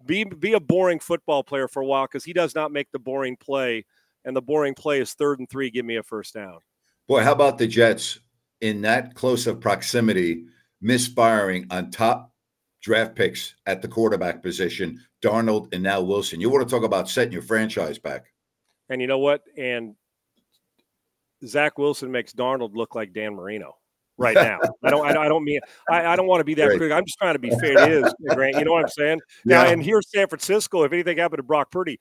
Be 0.06 0.24
be 0.24 0.54
a 0.54 0.60
boring 0.60 1.00
football 1.00 1.44
player 1.44 1.68
for 1.68 1.82
a 1.82 1.86
while 1.86 2.06
because 2.06 2.24
he 2.24 2.34
does 2.34 2.56
not 2.56 2.72
make 2.72 2.90
the 2.92 2.98
boring 2.98 3.36
play, 3.36 3.86
and 4.26 4.36
the 4.36 4.42
boring 4.42 4.74
play 4.74 5.02
is 5.02 5.14
third 5.14 5.40
and 5.40 5.48
three. 5.48 5.70
Give 5.70 5.86
me 5.86 5.98
a 5.98 6.04
first 6.04 6.34
down. 6.34 6.60
Boy, 7.08 7.22
how 7.22 7.34
about 7.34 7.58
the 7.58 7.68
Jets 7.68 8.20
in 8.62 8.82
that 8.82 9.14
close 9.14 9.46
of 9.46 9.60
proximity, 9.60 10.46
misfiring 10.80 11.68
on 11.70 11.92
top 11.92 12.32
draft 12.82 13.14
picks 13.14 13.56
at 13.66 13.82
the 13.82 13.88
quarterback 13.88 14.42
position, 14.42 15.00
Darnold 15.22 15.72
and 15.74 15.84
now 15.84 16.02
Wilson. 16.02 16.40
You 16.40 16.50
want 16.50 16.68
to 16.68 16.74
talk 16.74 16.84
about 16.84 17.10
setting 17.10 17.34
your 17.34 17.44
franchise 17.44 18.00
back. 18.00 18.32
And 18.90 19.02
you 19.02 19.08
know 19.08 19.20
what? 19.20 19.44
And 19.58 19.96
Zach 21.46 21.78
Wilson 21.78 22.10
makes 22.10 22.34
Darnold 22.34 22.74
look 22.74 22.96
like 22.96 23.14
Dan 23.14 23.36
Marino 23.36 23.76
right 24.22 24.36
now. 24.36 24.60
I 24.84 24.90
don't. 24.90 25.06
I 25.06 25.28
don't 25.28 25.44
mean. 25.44 25.60
I, 25.90 26.08
I 26.08 26.16
don't 26.16 26.28
want 26.28 26.40
to 26.40 26.46
be 26.46 26.54
that 26.56 26.66
right. 26.66 26.78
critical. 26.78 26.98
I'm 26.98 27.06
just 27.06 27.18
trying 27.18 27.34
to 27.34 27.40
be 27.40 27.50
fair. 27.50 27.78
It 27.78 28.06
is 28.06 28.14
Grant. 28.30 28.58
You 28.58 28.66
know 28.66 28.74
what 28.74 28.84
I'm 28.84 28.90
saying? 28.90 29.20
Yeah. 29.46 29.64
Now, 29.64 29.70
and 29.70 29.84
here's 29.84 30.10
San 30.10 30.28
Francisco. 30.28 30.84
If 30.84 30.94
anything 30.94 31.18
happened 31.18 31.40
to 31.40 31.44
Brock 31.44 31.72
Purdy, 31.72 32.00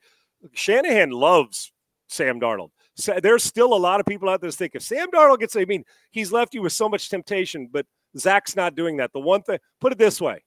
Shanahan 0.53 1.11
loves 1.11 1.71
Sam 2.07 2.39
Darnold. 2.39 2.69
So 2.95 3.19
there's 3.21 3.43
still 3.43 3.73
a 3.73 3.75
lot 3.75 3.99
of 3.99 4.05
people 4.05 4.29
out 4.29 4.41
there 4.41 4.49
that 4.49 4.55
think 4.55 4.75
if 4.75 4.83
Sam 4.83 5.09
Darnold 5.11 5.39
gets, 5.39 5.55
I 5.55 5.65
mean, 5.65 5.83
he's 6.11 6.31
left 6.31 6.53
you 6.53 6.61
with 6.61 6.73
so 6.73 6.89
much 6.89 7.09
temptation, 7.09 7.69
but 7.71 7.85
Zach's 8.17 8.55
not 8.55 8.75
doing 8.75 8.97
that. 8.97 9.11
The 9.13 9.19
one 9.19 9.41
thing, 9.41 9.59
put 9.79 9.91
it 9.93 9.97
this 9.97 10.19
way: 10.19 10.43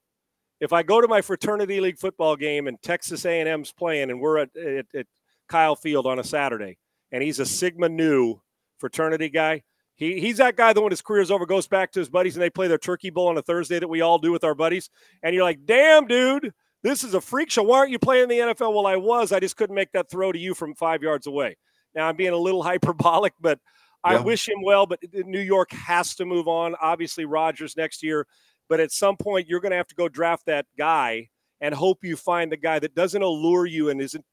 if 0.60 0.72
I 0.72 0.82
go 0.82 1.00
to 1.00 1.08
my 1.08 1.20
fraternity 1.20 1.80
league 1.80 1.98
football 1.98 2.36
game 2.36 2.68
and 2.68 2.80
Texas 2.82 3.24
A&M's 3.24 3.72
playing 3.72 4.10
and 4.10 4.20
we're 4.20 4.38
at, 4.38 4.56
at, 4.56 4.86
at 4.94 5.06
Kyle 5.48 5.76
Field 5.76 6.06
on 6.06 6.18
a 6.18 6.24
Saturday 6.24 6.78
and 7.12 7.22
he's 7.22 7.38
a 7.38 7.46
Sigma 7.46 7.88
Nu 7.88 8.40
fraternity 8.78 9.28
guy, 9.28 9.62
he, 9.96 10.20
he's 10.20 10.38
that 10.38 10.56
guy 10.56 10.72
that 10.72 10.80
when 10.80 10.90
his 10.90 11.02
career's 11.02 11.30
over 11.30 11.46
goes 11.46 11.66
back 11.66 11.92
to 11.92 12.00
his 12.00 12.08
buddies 12.08 12.36
and 12.36 12.42
they 12.42 12.50
play 12.50 12.68
their 12.68 12.78
turkey 12.78 13.10
bowl 13.10 13.28
on 13.28 13.38
a 13.38 13.42
Thursday 13.42 13.78
that 13.78 13.88
we 13.88 14.00
all 14.00 14.18
do 14.18 14.32
with 14.32 14.44
our 14.44 14.54
buddies. 14.54 14.90
And 15.22 15.34
you're 15.34 15.44
like, 15.44 15.64
damn, 15.64 16.06
dude, 16.06 16.52
this 16.82 17.04
is 17.04 17.14
a 17.14 17.20
freak 17.20 17.50
show. 17.50 17.62
Why 17.62 17.78
aren't 17.78 17.90
you 17.90 17.98
playing 17.98 18.28
the 18.28 18.38
NFL? 18.38 18.74
Well, 18.74 18.86
I 18.86 18.96
was. 18.96 19.32
I 19.32 19.40
just 19.40 19.56
couldn't 19.56 19.76
make 19.76 19.92
that 19.92 20.10
throw 20.10 20.32
to 20.32 20.38
you 20.38 20.54
from 20.54 20.74
five 20.74 21.02
yards 21.02 21.26
away. 21.26 21.56
Now 21.94 22.08
I'm 22.08 22.16
being 22.16 22.32
a 22.32 22.36
little 22.36 22.62
hyperbolic, 22.64 23.34
but 23.40 23.58
I 24.02 24.20
wish 24.20 24.48
him 24.48 24.62
well. 24.62 24.84
But 24.84 25.00
New 25.12 25.40
York 25.40 25.72
has 25.72 26.14
to 26.16 26.26
move 26.26 26.46
on. 26.46 26.74
Obviously, 26.80 27.24
Rodgers 27.24 27.76
next 27.76 28.02
year 28.02 28.26
but 28.68 28.80
at 28.80 28.92
some 28.92 29.16
point, 29.16 29.48
you're 29.48 29.60
going 29.60 29.70
to 29.70 29.76
have 29.76 29.88
to 29.88 29.94
go 29.94 30.08
draft 30.08 30.46
that 30.46 30.66
guy 30.78 31.28
and 31.60 31.74
hope 31.74 31.98
you 32.02 32.16
find 32.16 32.50
the 32.50 32.56
guy 32.56 32.78
that 32.78 32.94
doesn't 32.94 33.22
allure 33.22 33.66
you 33.66 33.90
and 33.90 34.00
isn't 34.00 34.24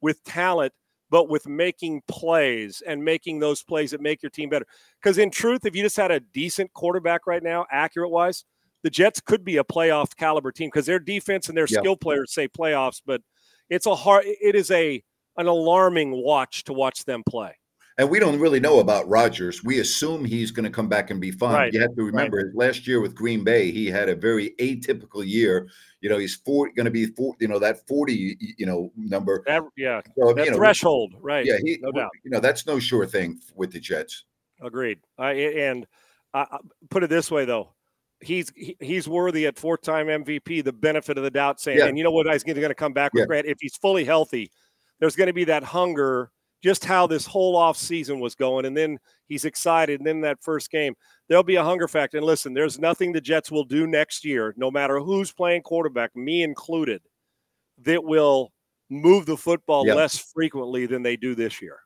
with 0.00 0.22
talent, 0.24 0.72
but 1.12 1.28
with 1.28 1.46
making 1.46 2.02
plays 2.08 2.82
and 2.86 3.04
making 3.04 3.38
those 3.38 3.62
plays 3.62 3.90
that 3.90 4.00
make 4.00 4.22
your 4.22 4.30
team 4.30 4.48
better. 4.48 4.66
Because 5.00 5.18
in 5.18 5.30
truth, 5.30 5.66
if 5.66 5.76
you 5.76 5.82
just 5.82 5.96
had 5.96 6.10
a 6.10 6.18
decent 6.18 6.72
quarterback 6.72 7.26
right 7.26 7.42
now, 7.42 7.66
accurate 7.70 8.10
wise, 8.10 8.46
the 8.82 8.88
Jets 8.88 9.20
could 9.20 9.44
be 9.44 9.58
a 9.58 9.64
playoff 9.64 10.16
caliber 10.16 10.50
team 10.50 10.68
because 10.68 10.86
their 10.86 10.98
defense 10.98 11.48
and 11.48 11.56
their 11.56 11.66
Yep. 11.68 11.80
skill 11.80 11.96
players 11.98 12.32
say 12.32 12.48
playoffs, 12.48 13.02
but 13.04 13.20
it's 13.68 13.84
a 13.84 13.94
hard. 13.94 14.24
It 14.26 14.56
is 14.56 14.70
a 14.70 15.04
an 15.36 15.46
alarming 15.46 16.12
watch 16.12 16.64
to 16.64 16.72
watch 16.72 17.04
them 17.04 17.22
play. 17.28 17.56
And 17.98 18.08
we 18.08 18.18
don't 18.18 18.38
really 18.38 18.60
know 18.60 18.78
about 18.80 19.06
Rodgers. 19.08 19.62
We 19.62 19.80
assume 19.80 20.24
he's 20.24 20.50
going 20.50 20.64
to 20.64 20.70
come 20.70 20.88
back 20.88 21.10
and 21.10 21.20
be 21.20 21.30
fine. 21.30 21.54
Right, 21.54 21.72
You 21.72 21.80
have 21.80 21.94
to 21.94 22.02
remember 22.02 22.38
his 22.38 22.54
last 22.54 22.86
year 22.86 23.00
with 23.00 23.14
Green 23.14 23.44
Bay, 23.44 23.70
he 23.70 23.86
had 23.86 24.08
a 24.08 24.14
very 24.14 24.54
atypical 24.58 25.26
year. 25.26 25.68
You 26.00 26.08
know, 26.08 26.18
he's 26.18 26.36
four, 26.36 26.70
going 26.74 26.86
to 26.86 26.90
be 26.90 27.06
four, 27.06 27.34
you 27.38 27.48
know, 27.48 27.58
that 27.58 27.86
40, 27.86 28.36
you 28.58 28.66
know, 28.66 28.90
number. 28.96 29.42
That, 29.46 29.62
yeah, 29.76 30.00
So, 30.18 30.32
that 30.32 30.46
you 30.46 30.50
know, 30.52 30.56
threshold, 30.56 31.14
right? 31.20 31.44
Yeah, 31.44 31.58
he, 31.62 31.78
no 31.82 31.92
doubt. 31.92 32.10
you 32.24 32.30
know, 32.30 32.40
that's 32.40 32.66
no 32.66 32.78
sure 32.78 33.06
thing 33.06 33.40
with 33.54 33.72
the 33.72 33.80
Jets. 33.80 34.24
Agreed. 34.62 34.98
I 35.18 35.32
and 35.32 35.86
I, 36.32 36.58
put 36.88 37.02
it 37.02 37.10
this 37.10 37.30
way 37.30 37.44
though, 37.44 37.74
he's 38.20 38.50
he, 38.56 38.76
he's 38.80 39.06
worthy 39.06 39.46
at 39.46 39.58
four-time 39.58 40.06
MVP. 40.06 40.64
The 40.64 40.72
benefit 40.72 41.18
of 41.18 41.24
the 41.24 41.30
doubt, 41.30 41.60
saying, 41.60 41.78
Yeah. 41.78 41.86
and 41.86 41.98
you 41.98 42.04
know 42.04 42.10
what? 42.10 42.26
He's 42.32 42.42
going 42.42 42.56
to 42.56 42.74
come 42.74 42.92
back 42.92 43.12
with 43.12 43.22
Yeah. 43.22 43.26
Grant 43.26 43.46
if 43.46 43.58
he's 43.60 43.76
fully 43.76 44.04
healthy. 44.04 44.50
There's 44.98 45.16
going 45.16 45.26
to 45.26 45.32
be 45.32 45.44
that 45.44 45.62
hunger, 45.64 46.30
just 46.62 46.84
how 46.84 47.06
this 47.06 47.26
whole 47.26 47.56
off 47.56 47.76
season 47.76 48.20
was 48.20 48.34
going, 48.34 48.64
and 48.66 48.76
then 48.76 48.98
he's 49.28 49.44
excited. 49.44 50.00
And 50.00 50.06
then 50.06 50.20
that 50.20 50.42
first 50.42 50.70
game, 50.70 50.94
there'll 51.28 51.42
be 51.42 51.56
a 51.56 51.64
hunger 51.64 51.88
factor. 51.88 52.18
And 52.18 52.26
listen, 52.26 52.54
there's 52.54 52.78
nothing 52.78 53.12
the 53.12 53.20
Jets 53.20 53.50
will 53.50 53.64
do 53.64 53.86
next 53.86 54.24
year, 54.24 54.54
no 54.56 54.70
matter 54.70 55.00
who's 55.00 55.32
playing 55.32 55.62
quarterback, 55.62 56.14
me 56.14 56.42
included, 56.42 57.02
that 57.82 58.04
will 58.04 58.52
move 58.90 59.26
the 59.26 59.36
football 59.36 59.86
Yeah. 59.86 59.94
less 59.94 60.18
frequently 60.18 60.86
than 60.86 61.02
they 61.02 61.16
do 61.16 61.34
this 61.34 61.60
year. 61.60 61.78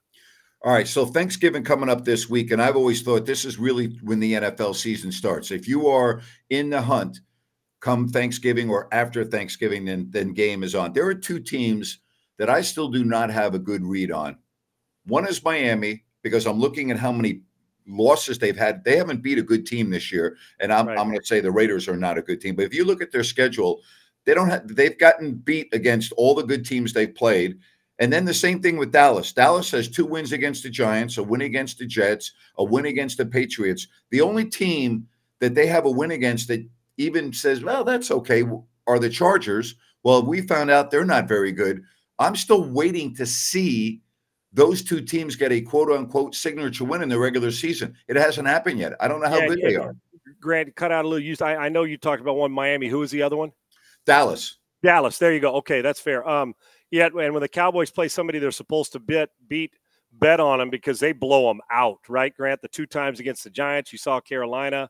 All 0.63 0.73
right, 0.73 0.89
so 0.89 1.07
Thanksgiving 1.07 1.63
coming 1.63 1.89
up 1.89 2.05
this 2.05 2.29
week, 2.29 2.51
and 2.51 2.61
I've 2.61 2.77
always 2.77 3.03
thought 3.03 3.25
this 3.25 3.45
is 3.45 3.59
really 3.59 3.99
when 4.03 4.19
the 4.19 4.35
NFL 4.35 4.75
season 4.75 5.13
starts. 5.13 5.51
If 5.51 5.69
you 5.69 5.87
are 5.87 6.23
in 6.51 6.71
the 6.71 6.83
hunt 6.83 7.21
come 7.81 8.09
Thanksgiving 8.09 8.69
or 8.69 8.89
after 8.93 9.25
Thanksgiving, 9.25 9.85
then 9.85 10.09
then 10.11 10.33
game 10.33 10.65
is 10.65 10.75
on. 10.75 10.93
There 10.93 11.07
are 11.07 11.15
two 11.15 11.39
teams 11.39 12.01
that 12.39 12.51
I 12.51 12.63
still 12.63 12.89
do 12.89 13.05
not 13.05 13.31
have 13.31 13.55
a 13.55 13.59
good 13.61 13.85
read 13.85 14.11
on. 14.11 14.39
One 15.07 15.27
is 15.27 15.45
Miami 15.45 16.05
because 16.23 16.47
I'm 16.47 16.59
looking 16.59 16.91
at 16.91 16.99
how 16.99 17.13
many 17.13 17.43
losses 17.87 18.39
they've 18.39 18.57
had. 18.57 18.85
They 18.85 18.97
haven't 18.97 19.23
beat 19.23 19.39
a 19.39 19.43
good 19.43 19.67
team 19.67 19.91
this 19.91 20.11
year, 20.11 20.37
and 20.61 20.73
I'm 20.73 20.87
Right. 20.87 20.99
I'm 20.99 21.09
going 21.09 21.21
to 21.21 21.27
say 21.27 21.41
the 21.41 21.51
Raiders 21.51 21.89
are 21.89 21.97
not 21.97 22.19
a 22.19 22.23
good 22.23 22.41
team. 22.41 22.57
But 22.57 22.65
if 22.67 22.75
you 22.75 22.85
look 22.85 23.03
at 23.03 23.13
their 23.13 23.25
schedule, 23.25 23.83
they 24.25 24.35
don't 24.35 24.51
have. 24.51 24.67
They've 24.75 24.99
gotten 24.99 25.35
beat 25.35 25.73
against 25.73 26.13
all 26.13 26.35
the 26.35 26.43
good 26.43 26.65
teams 26.65 26.93
they've 26.93 27.15
played. 27.15 27.59
And 27.99 28.13
then 28.13 28.27
the 28.27 28.35
same 28.35 28.61
thing 28.61 28.77
with 28.77 28.93
Dallas. 28.93 29.33
Dallas 29.33 29.71
has 29.71 29.89
two 29.89 30.05
wins 30.05 30.33
against 30.33 30.63
the 30.63 30.69
Giants, 30.69 31.17
a 31.17 31.23
win 31.23 31.41
against 31.41 31.79
the 31.79 31.87
Jets, 31.87 32.33
a 32.59 32.65
win 32.65 32.87
against 32.87 33.17
the 33.17 33.25
Patriots. 33.25 33.87
The 34.11 34.21
only 34.21 34.45
team 34.45 35.07
that 35.41 35.55
they 35.55 35.67
have 35.67 35.87
a 35.87 35.91
win 35.91 36.11
against 36.11 36.49
that 36.49 36.67
even 36.99 37.33
says, 37.33 37.63
well, 37.63 37.85
that's 37.85 38.11
okay, 38.11 38.45
are 38.87 38.99
the 38.99 39.09
Chargers. 39.09 39.77
Well, 40.03 40.25
we 40.27 40.43
found 40.43 40.71
out 40.71 40.91
they're 40.91 41.05
not 41.07 41.27
very 41.27 41.53
good. 41.53 41.83
I'm 42.19 42.37
still 42.37 42.69
waiting 42.69 43.15
to 43.17 43.27
see 43.27 44.03
those 44.57 44.83
two 44.83 45.03
teams 45.03 45.37
get 45.37 45.53
a 45.53 45.61
quote 45.61 45.91
unquote 45.91 46.35
signature 46.35 46.85
win 46.85 47.03
in 47.03 47.11
the 47.11 47.19
regular 47.19 47.51
season. 47.51 47.95
It 48.09 48.17
hasn't 48.17 48.49
happened 48.49 48.81
yet. 48.81 48.95
I 49.01 49.07
don't 49.07 49.21
know 49.21 49.29
how 49.29 49.39
Yeah, 49.39 49.49
good 49.49 49.61
yeah, 49.61 49.69
they 49.69 49.77
are. 49.77 49.95
Grant, 50.41 50.75
cut 50.75 50.91
out 50.91 51.05
a 51.05 51.09
little 51.09 51.23
use. 51.23 51.43
I, 51.43 51.57
I 51.57 51.69
know 51.69 51.85
you 51.85 51.99
talked 51.99 52.23
about 52.23 52.37
one 52.37 52.51
Miami. 52.51 52.89
Who 52.89 53.01
was 53.01 53.11
the 53.11 53.23
other 53.23 53.37
one? 53.37 53.53
Dallas. 54.07 54.57
Dallas. 54.83 55.19
There 55.19 55.33
you 55.33 55.41
go. 55.41 55.57
Okay, 55.57 55.83
that's 55.83 56.01
fair. 56.01 56.27
Um, 56.27 56.55
yeah, 56.91 57.07
and 57.07 57.35
when 57.35 57.43
the 57.43 57.49
Cowboys 57.49 57.91
play 57.91 58.09
somebody 58.09 58.39
they're 58.39 58.51
supposed 58.51 58.93
to 58.93 58.99
bet 58.99 59.29
beat, 59.47 59.75
bet 60.11 60.41
on 60.41 60.59
them 60.59 60.71
because 60.71 61.01
they 61.01 61.13
blow 61.13 61.49
them 61.49 61.61
out, 61.71 61.99
right? 62.09 62.35
Grant, 62.35 62.63
the 62.63 62.69
two 62.69 62.87
times 62.87 63.21
against 63.21 63.45
the 63.45 63.51
Giants, 63.51 63.93
you 63.93 63.99
saw 63.99 64.21
Carolina, 64.21 64.89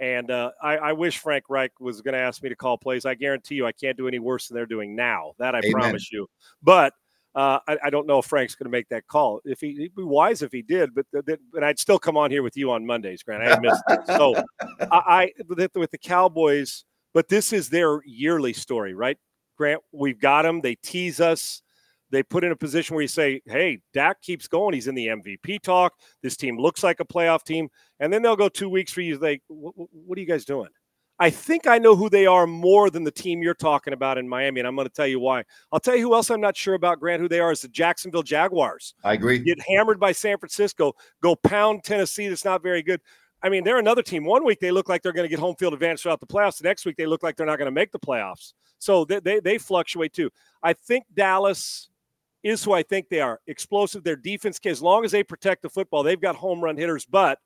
and 0.00 0.30
uh, 0.30 0.50
I, 0.62 0.76
I 0.78 0.92
wish 0.92 1.18
Frank 1.18 1.44
Reich 1.50 1.72
was 1.78 2.00
going 2.00 2.14
to 2.14 2.20
ask 2.20 2.42
me 2.42 2.48
to 2.48 2.56
call 2.56 2.78
plays. 2.78 3.04
I 3.04 3.14
guarantee 3.14 3.56
you, 3.56 3.66
I 3.66 3.72
can't 3.72 3.98
do 3.98 4.08
any 4.08 4.18
worse 4.18 4.48
than 4.48 4.54
they're 4.54 4.64
doing 4.64 4.96
now. 4.96 5.32
That 5.38 5.54
I 5.54 5.58
Amen. 5.58 5.72
promise 5.72 6.10
you. 6.10 6.26
But 6.62 6.94
uh, 7.34 7.58
I, 7.66 7.78
I 7.84 7.90
don't 7.90 8.06
know 8.06 8.18
if 8.20 8.26
Frank's 8.26 8.54
going 8.54 8.66
to 8.66 8.70
make 8.70 8.88
that 8.90 9.06
call. 9.08 9.40
If 9.44 9.60
he, 9.60 9.74
he'd 9.74 9.94
be 9.94 10.02
wise 10.04 10.42
if 10.42 10.52
he 10.52 10.62
did, 10.62 10.94
but 10.94 11.06
th- 11.26 11.38
and 11.54 11.64
I'd 11.64 11.78
still 11.78 11.98
come 11.98 12.16
on 12.16 12.30
here 12.30 12.42
with 12.42 12.56
you 12.56 12.70
on 12.70 12.86
Mondays, 12.86 13.22
Grant. 13.22 13.42
I 13.42 13.58
missed 13.60 13.82
it. 13.88 14.00
So 14.06 14.34
I, 14.80 14.86
I 14.90 15.32
with 15.48 15.58
the- 15.72 15.80
with 15.80 15.90
the 15.90 15.98
Cowboys, 15.98 16.84
but 17.12 17.28
this 17.28 17.52
is 17.52 17.68
their 17.68 18.00
yearly 18.04 18.52
story, 18.52 18.94
right? 18.94 19.18
Grant, 19.56 19.80
we've 19.92 20.20
got 20.20 20.42
them. 20.42 20.60
They 20.60 20.74
tease 20.76 21.20
us. 21.20 21.62
They 22.10 22.22
put 22.22 22.44
in 22.44 22.52
a 22.52 22.56
position 22.56 22.94
where 22.94 23.02
you 23.02 23.08
say, 23.08 23.40
"Hey, 23.46 23.80
Dak 23.92 24.20
keeps 24.22 24.46
going. 24.46 24.74
He's 24.74 24.86
in 24.86 24.94
the 24.94 25.08
MVP 25.08 25.62
talk. 25.62 25.94
This 26.22 26.36
team 26.36 26.58
looks 26.58 26.82
like 26.84 27.00
a 27.00 27.04
playoff 27.04 27.42
team." 27.44 27.68
And 27.98 28.12
then 28.12 28.22
they'll 28.22 28.36
go 28.36 28.48
two 28.48 28.68
weeks 28.68 28.92
for 28.92 29.00
you. 29.00 29.16
Like, 29.18 29.42
what, 29.48 29.74
what 29.76 30.18
are 30.18 30.20
you 30.20 30.26
guys 30.26 30.44
doing? 30.44 30.68
I 31.18 31.30
think 31.30 31.66
I 31.66 31.78
know 31.78 31.94
who 31.94 32.10
they 32.10 32.26
are 32.26 32.46
more 32.46 32.90
than 32.90 33.04
the 33.04 33.10
team 33.10 33.42
you're 33.42 33.54
talking 33.54 33.92
about 33.92 34.18
in 34.18 34.28
Miami, 34.28 34.60
and 34.60 34.66
I'm 34.66 34.74
going 34.74 34.88
to 34.88 34.92
tell 34.92 35.06
you 35.06 35.20
why. 35.20 35.44
I'll 35.70 35.78
tell 35.78 35.94
you 35.94 36.02
who 36.08 36.14
else 36.14 36.30
I'm 36.30 36.40
not 36.40 36.56
sure 36.56 36.74
about, 36.74 36.98
Grant. 36.98 37.20
Who 37.20 37.28
they 37.28 37.40
are 37.40 37.52
is 37.52 37.60
the 37.60 37.68
Jacksonville 37.68 38.24
Jaguars 38.24 38.94
I 39.04 39.12
agree. 39.12 39.38
get 39.38 39.60
hammered 39.60 40.00
by 40.00 40.12
San 40.12 40.38
Francisco, 40.38 40.94
go 41.22 41.36
pound 41.36 41.84
Tennessee 41.84 42.28
that's 42.28 42.44
not 42.44 42.62
very 42.62 42.82
good. 42.82 43.00
I 43.42 43.48
mean, 43.48 43.62
they're 43.62 43.78
another 43.78 44.02
team. 44.02 44.24
One 44.24 44.44
week 44.44 44.58
they 44.58 44.70
look 44.70 44.88
like 44.88 45.02
they're 45.02 45.12
going 45.12 45.26
to 45.26 45.30
get 45.30 45.38
home 45.38 45.54
field 45.56 45.74
advantage 45.74 46.00
throughout 46.02 46.20
the 46.20 46.26
playoffs. 46.26 46.58
The 46.58 46.64
next 46.64 46.86
week 46.86 46.96
they 46.96 47.06
look 47.06 47.22
like 47.22 47.36
they're 47.36 47.46
not 47.46 47.58
going 47.58 47.66
to 47.66 47.72
make 47.72 47.92
the 47.92 47.98
playoffs. 47.98 48.54
So 48.78 49.04
they, 49.04 49.20
they, 49.20 49.40
they 49.40 49.58
fluctuate 49.58 50.14
too. 50.14 50.30
I 50.62 50.72
think 50.72 51.04
Dallas 51.14 51.90
is 52.42 52.64
who 52.64 52.72
I 52.72 52.82
think 52.82 53.08
they 53.08 53.20
are. 53.20 53.40
Explosive. 53.46 54.02
Their 54.02 54.16
defense, 54.16 54.58
as 54.64 54.82
long 54.82 55.04
as 55.04 55.12
they 55.12 55.22
protect 55.22 55.62
the 55.62 55.68
football, 55.68 56.02
they've 56.02 56.20
got 56.20 56.36
home 56.36 56.60
run 56.60 56.76
hitters. 56.76 57.04
But 57.06 57.38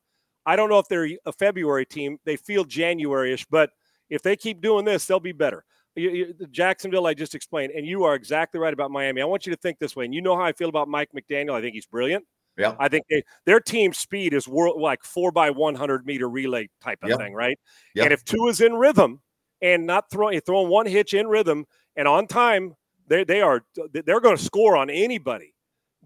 I 0.49 0.57
don't 0.57 0.71
know 0.71 0.79
if 0.79 0.89
they're 0.89 1.11
a 1.27 1.33
February 1.33 1.85
team. 1.85 2.19
They 2.25 2.37
feel 2.37 2.65
January-ish. 2.65 3.45
But 3.51 3.71
if 4.09 4.23
they 4.23 4.35
keep 4.35 4.63
doing 4.63 4.87
this, 4.87 5.05
they'll 5.05 5.21
be 5.21 5.33
better. 5.33 5.65
You, 5.95 6.11
you, 6.11 6.47
Jacksonville, 6.51 7.07
I 7.07 7.13
just 7.13 7.35
explained, 7.35 7.73
and 7.73 7.87
you 7.87 8.05
are 8.05 8.15
exactly 8.15 8.59
right 8.59 8.73
about 8.73 8.91
Miami. 8.91 9.21
I 9.21 9.27
want 9.27 9.47
you 9.47 9.53
to 9.53 9.61
think 9.61 9.79
this 9.79 9.95
way, 9.95 10.07
and 10.07 10.15
you 10.15 10.23
know 10.23 10.37
how 10.37 10.45
I 10.45 10.53
feel 10.53 10.71
about 10.71 10.89
Mike 10.89 11.11
McDaniel. 11.15 11.53
I 11.53 11.61
think 11.61 11.75
he's 11.75 11.87
brilliant. 11.87 12.25
Yeah. 12.57 12.75
I 12.79 12.89
think 12.89 13.05
they, 13.11 13.23
their 13.45 13.61
team 13.61 13.93
speed 13.93 14.33
is 14.33 14.49
world 14.49 14.81
like 14.81 15.05
four 15.05 15.33
by 15.33 15.51
one 15.51 15.75
hundred 15.75 16.07
meter 16.07 16.29
relay 16.29 16.69
type 16.81 17.03
of 17.03 17.11
Yep. 17.11 17.19
thing, 17.19 17.35
right? 17.35 17.59
Yep. 17.95 18.05
And 18.05 18.13
if 18.13 18.25
Tua 18.25 18.49
is 18.49 18.61
in 18.61 18.75
rhythm 18.75 19.21
and 19.61 19.87
not 19.87 20.11
throwing 20.11 20.41
throwing 20.41 20.69
one 20.69 20.87
hitch 20.87 21.15
in 21.15 21.27
rhythm 21.27 21.67
and 21.95 22.09
on 22.09 22.27
time, 22.27 22.75
they 23.07 23.25
they 23.25 23.41
are 23.43 23.65
they're 23.93 24.21
going 24.21 24.37
to 24.37 24.43
score 24.43 24.77
on 24.77 24.89
anybody. 24.89 25.53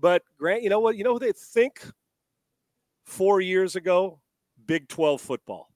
But 0.01 0.23
Grant, 0.39 0.63
you 0.63 0.71
know 0.71 0.81
what? 0.81 0.97
You 0.97 1.05
know 1.05 1.13
who 1.13 1.21
they 1.21 1.33
think 1.33 1.81
four 3.05 3.41
years 3.41 3.77
ago, 3.77 4.21
Big 4.67 4.89
Twelve 4.89 5.21
football. 5.21 5.69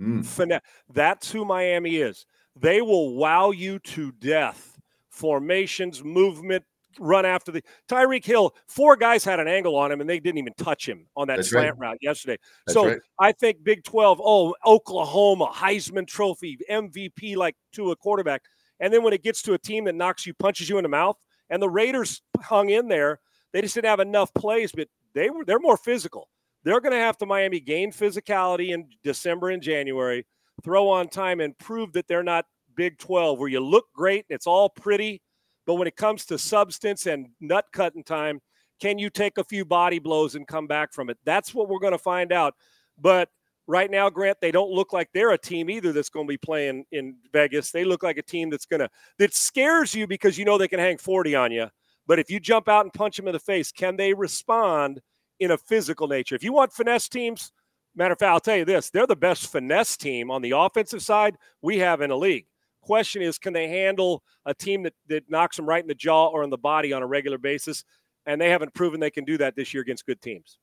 Mm. 0.00 0.60
That's 0.92 1.30
who 1.30 1.44
Miami 1.44 1.96
is. 1.96 2.26
They 2.58 2.80
will 2.80 3.14
wow 3.14 3.50
you 3.50 3.78
to 3.80 4.12
death. 4.12 4.78
Formations, 5.10 6.04
movement, 6.04 6.64
run 6.98 7.26
after 7.26 7.52
the 7.52 7.62
Tyreek 7.88 8.24
Hill. 8.24 8.54
Four 8.68 8.96
guys 8.96 9.24
had 9.24 9.40
an 9.40 9.48
angle 9.48 9.76
on 9.76 9.90
him, 9.92 10.00
and 10.00 10.08
they 10.08 10.20
didn't 10.20 10.38
even 10.38 10.52
touch 10.58 10.88
him 10.88 11.06
on 11.16 11.28
that 11.28 11.36
That's 11.36 11.52
right. 11.52 11.62
slant 11.62 11.78
route 11.78 11.98
yesterday. 12.00 12.38
That's 12.66 12.74
so 12.74 12.88
right. 12.88 12.98
I 13.18 13.32
think 13.32 13.62
Big 13.62 13.84
Twelve. 13.84 14.20
Oh, 14.22 14.54
Oklahoma 14.64 15.50
Heisman 15.54 16.06
Trophy 16.06 16.58
MVP 16.70 17.36
like 17.36 17.56
to 17.72 17.90
a 17.90 17.96
quarterback, 17.96 18.42
and 18.80 18.92
then 18.92 19.02
when 19.02 19.12
it 19.12 19.22
gets 19.22 19.42
to 19.42 19.54
a 19.54 19.58
team 19.58 19.84
that 19.84 19.94
knocks 19.94 20.26
you, 20.26 20.34
punches 20.34 20.68
you 20.68 20.78
in 20.78 20.82
the 20.82 20.88
mouth, 20.88 21.16
and 21.50 21.62
the 21.62 21.70
Raiders 21.70 22.22
hung 22.40 22.70
in 22.70 22.88
there. 22.88 23.20
They 23.52 23.62
just 23.62 23.74
didn't 23.74 23.88
have 23.88 24.00
enough 24.00 24.34
plays, 24.34 24.72
but 24.72 24.88
they 25.14 25.30
were 25.30 25.44
they're 25.44 25.58
more 25.58 25.76
physical. 25.76 26.28
They're 26.66 26.80
going 26.80 26.94
to 26.94 26.98
have 26.98 27.16
to 27.18 27.26
Miami 27.26 27.60
gain 27.60 27.92
physicality 27.92 28.74
in 28.74 28.88
December 29.04 29.50
and 29.50 29.62
January, 29.62 30.26
throw 30.64 30.88
on 30.88 31.06
time, 31.06 31.38
and 31.38 31.56
prove 31.58 31.92
that 31.92 32.08
they're 32.08 32.24
not 32.24 32.44
Big 32.74 32.98
12, 32.98 33.38
where 33.38 33.48
you 33.48 33.60
look 33.60 33.86
great, 33.94 34.26
and 34.28 34.34
it's 34.34 34.48
all 34.48 34.68
pretty, 34.68 35.22
but 35.64 35.74
when 35.74 35.86
it 35.86 35.94
comes 35.94 36.26
to 36.26 36.36
substance 36.36 37.06
and 37.06 37.28
nut 37.40 37.66
cutting 37.72 38.02
time, 38.02 38.40
can 38.80 38.98
you 38.98 39.10
take 39.10 39.38
a 39.38 39.44
few 39.44 39.64
body 39.64 40.00
blows 40.00 40.34
and 40.34 40.44
come 40.48 40.66
back 40.66 40.92
from 40.92 41.08
it? 41.08 41.18
That's 41.24 41.54
what 41.54 41.68
we're 41.68 41.78
going 41.78 41.92
to 41.92 41.98
find 41.98 42.32
out. 42.32 42.54
But 42.98 43.28
right 43.68 43.88
now, 43.88 44.10
Grant, 44.10 44.38
they 44.40 44.50
don't 44.50 44.72
look 44.72 44.92
like 44.92 45.08
they're 45.14 45.30
a 45.30 45.38
team 45.38 45.70
either 45.70 45.92
that's 45.92 46.10
going 46.10 46.26
to 46.26 46.28
be 46.28 46.36
playing 46.36 46.84
in 46.90 47.14
Vegas. 47.32 47.70
They 47.70 47.84
look 47.84 48.02
like 48.02 48.18
a 48.18 48.22
team 48.22 48.50
that's 48.50 48.66
going 48.66 48.80
to 48.80 48.90
that 49.20 49.34
scares 49.34 49.94
you 49.94 50.08
because 50.08 50.36
you 50.36 50.44
know 50.44 50.58
they 50.58 50.66
can 50.66 50.80
hang 50.80 50.98
40 50.98 51.36
on 51.36 51.52
you. 51.52 51.68
But 52.08 52.18
if 52.18 52.28
you 52.28 52.40
jump 52.40 52.68
out 52.68 52.84
and 52.84 52.92
punch 52.92 53.16
them 53.16 53.28
in 53.28 53.34
the 53.34 53.38
face, 53.38 53.70
can 53.70 53.96
they 53.96 54.12
respond 54.12 55.00
in 55.40 55.50
a 55.50 55.58
physical 55.58 56.08
nature? 56.08 56.34
If 56.34 56.44
you 56.44 56.52
want 56.52 56.72
finesse 56.72 57.08
teams, 57.08 57.52
matter 57.94 58.12
of 58.12 58.18
fact, 58.18 58.30
I'll 58.30 58.40
tell 58.40 58.56
you 58.56 58.64
this: 58.64 58.90
they're 58.90 59.06
the 59.06 59.16
best 59.16 59.50
finesse 59.50 59.96
team 59.96 60.30
on 60.30 60.42
the 60.42 60.52
offensive 60.52 61.02
side 61.02 61.36
we 61.62 61.78
have 61.78 62.00
in 62.00 62.10
the 62.10 62.16
league. 62.16 62.46
Question 62.86 63.20
is, 63.20 63.36
can 63.36 63.52
they 63.52 63.66
handle 63.66 64.22
a 64.44 64.54
team 64.54 64.84
that, 64.84 64.94
that 65.08 65.28
knocks 65.28 65.56
them 65.56 65.66
right 65.66 65.82
in 65.82 65.88
the 65.88 65.94
jaw 65.94 66.28
or 66.28 66.44
in 66.44 66.50
the 66.50 66.56
body 66.56 66.92
on 66.92 67.02
a 67.02 67.06
regular 67.06 67.36
basis? 67.36 67.82
And 68.26 68.40
they 68.40 68.48
haven't 68.48 68.74
proven 68.74 69.00
they 69.00 69.10
can 69.10 69.24
do 69.24 69.36
that 69.38 69.56
this 69.56 69.74
year 69.74 69.82
against 69.82 70.06
good 70.06 70.22
teams. 70.22 70.58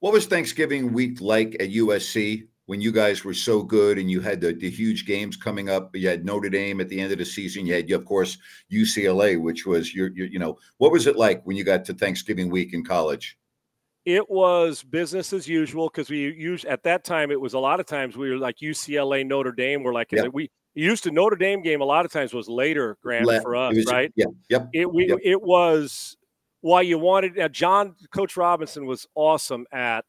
What 0.00 0.14
was 0.14 0.26
Thanksgiving 0.26 0.94
week 0.94 1.20
like 1.20 1.56
at 1.60 1.70
USC 1.70 2.46
when 2.66 2.80
you 2.80 2.90
guys 2.90 3.22
were 3.22 3.34
so 3.34 3.62
good 3.62 3.98
and 3.98 4.10
you 4.10 4.20
had 4.20 4.40
the, 4.40 4.54
the 4.54 4.70
huge 4.70 5.04
games 5.04 5.36
coming 5.36 5.68
up? 5.68 5.94
You 5.94 6.08
had 6.08 6.24
Notre 6.24 6.48
Dame 6.48 6.80
at 6.80 6.88
the 6.88 6.98
end 6.98 7.12
of 7.12 7.18
the 7.18 7.24
season. 7.24 7.66
You 7.66 7.74
had, 7.74 7.90
of 7.90 8.06
course, 8.06 8.38
UCLA, 8.72 9.38
which 9.38 9.66
was 9.66 9.94
your, 9.94 10.08
your 10.14 10.26
you 10.28 10.38
know, 10.38 10.56
what 10.78 10.92
was 10.92 11.06
it 11.06 11.16
like 11.16 11.42
when 11.44 11.56
you 11.56 11.64
got 11.64 11.84
to 11.86 11.94
Thanksgiving 11.94 12.48
week 12.48 12.72
in 12.72 12.82
college? 12.82 13.36
It 14.08 14.30
was 14.30 14.82
business 14.82 15.34
as 15.34 15.46
usual 15.46 15.88
because 15.90 16.08
we 16.08 16.32
used 16.32 16.64
at 16.64 16.82
that 16.84 17.04
time. 17.04 17.30
It 17.30 17.38
was 17.38 17.52
a 17.52 17.58
lot 17.58 17.78
of 17.78 17.84
times 17.84 18.16
we 18.16 18.30
were 18.30 18.38
like 18.38 18.56
UCLA, 18.62 19.22
Notre 19.26 19.52
Dame. 19.52 19.82
We're 19.82 19.92
like 19.92 20.10
Yep. 20.12 20.32
we 20.32 20.50
used 20.74 21.04
to 21.04 21.10
Notre 21.10 21.36
Dame 21.36 21.60
game. 21.60 21.82
A 21.82 21.84
lot 21.84 22.06
of 22.06 22.10
times 22.10 22.32
was 22.32 22.48
later, 22.48 22.96
Grant, 23.02 23.26
for 23.42 23.54
us, 23.54 23.74
was- 23.76 23.84
right? 23.84 24.10
Yeah. 24.16 24.24
Yep. 24.48 24.68
It 24.72 24.90
we 24.90 25.08
Yep. 25.10 25.18
it 25.22 25.42
was 25.42 26.16
why 26.62 26.80
you 26.80 26.98
wanted. 26.98 27.38
Uh, 27.38 27.50
John 27.50 27.96
Coach 28.10 28.38
Robinson 28.38 28.86
was 28.86 29.06
awesome 29.14 29.66
at 29.72 30.06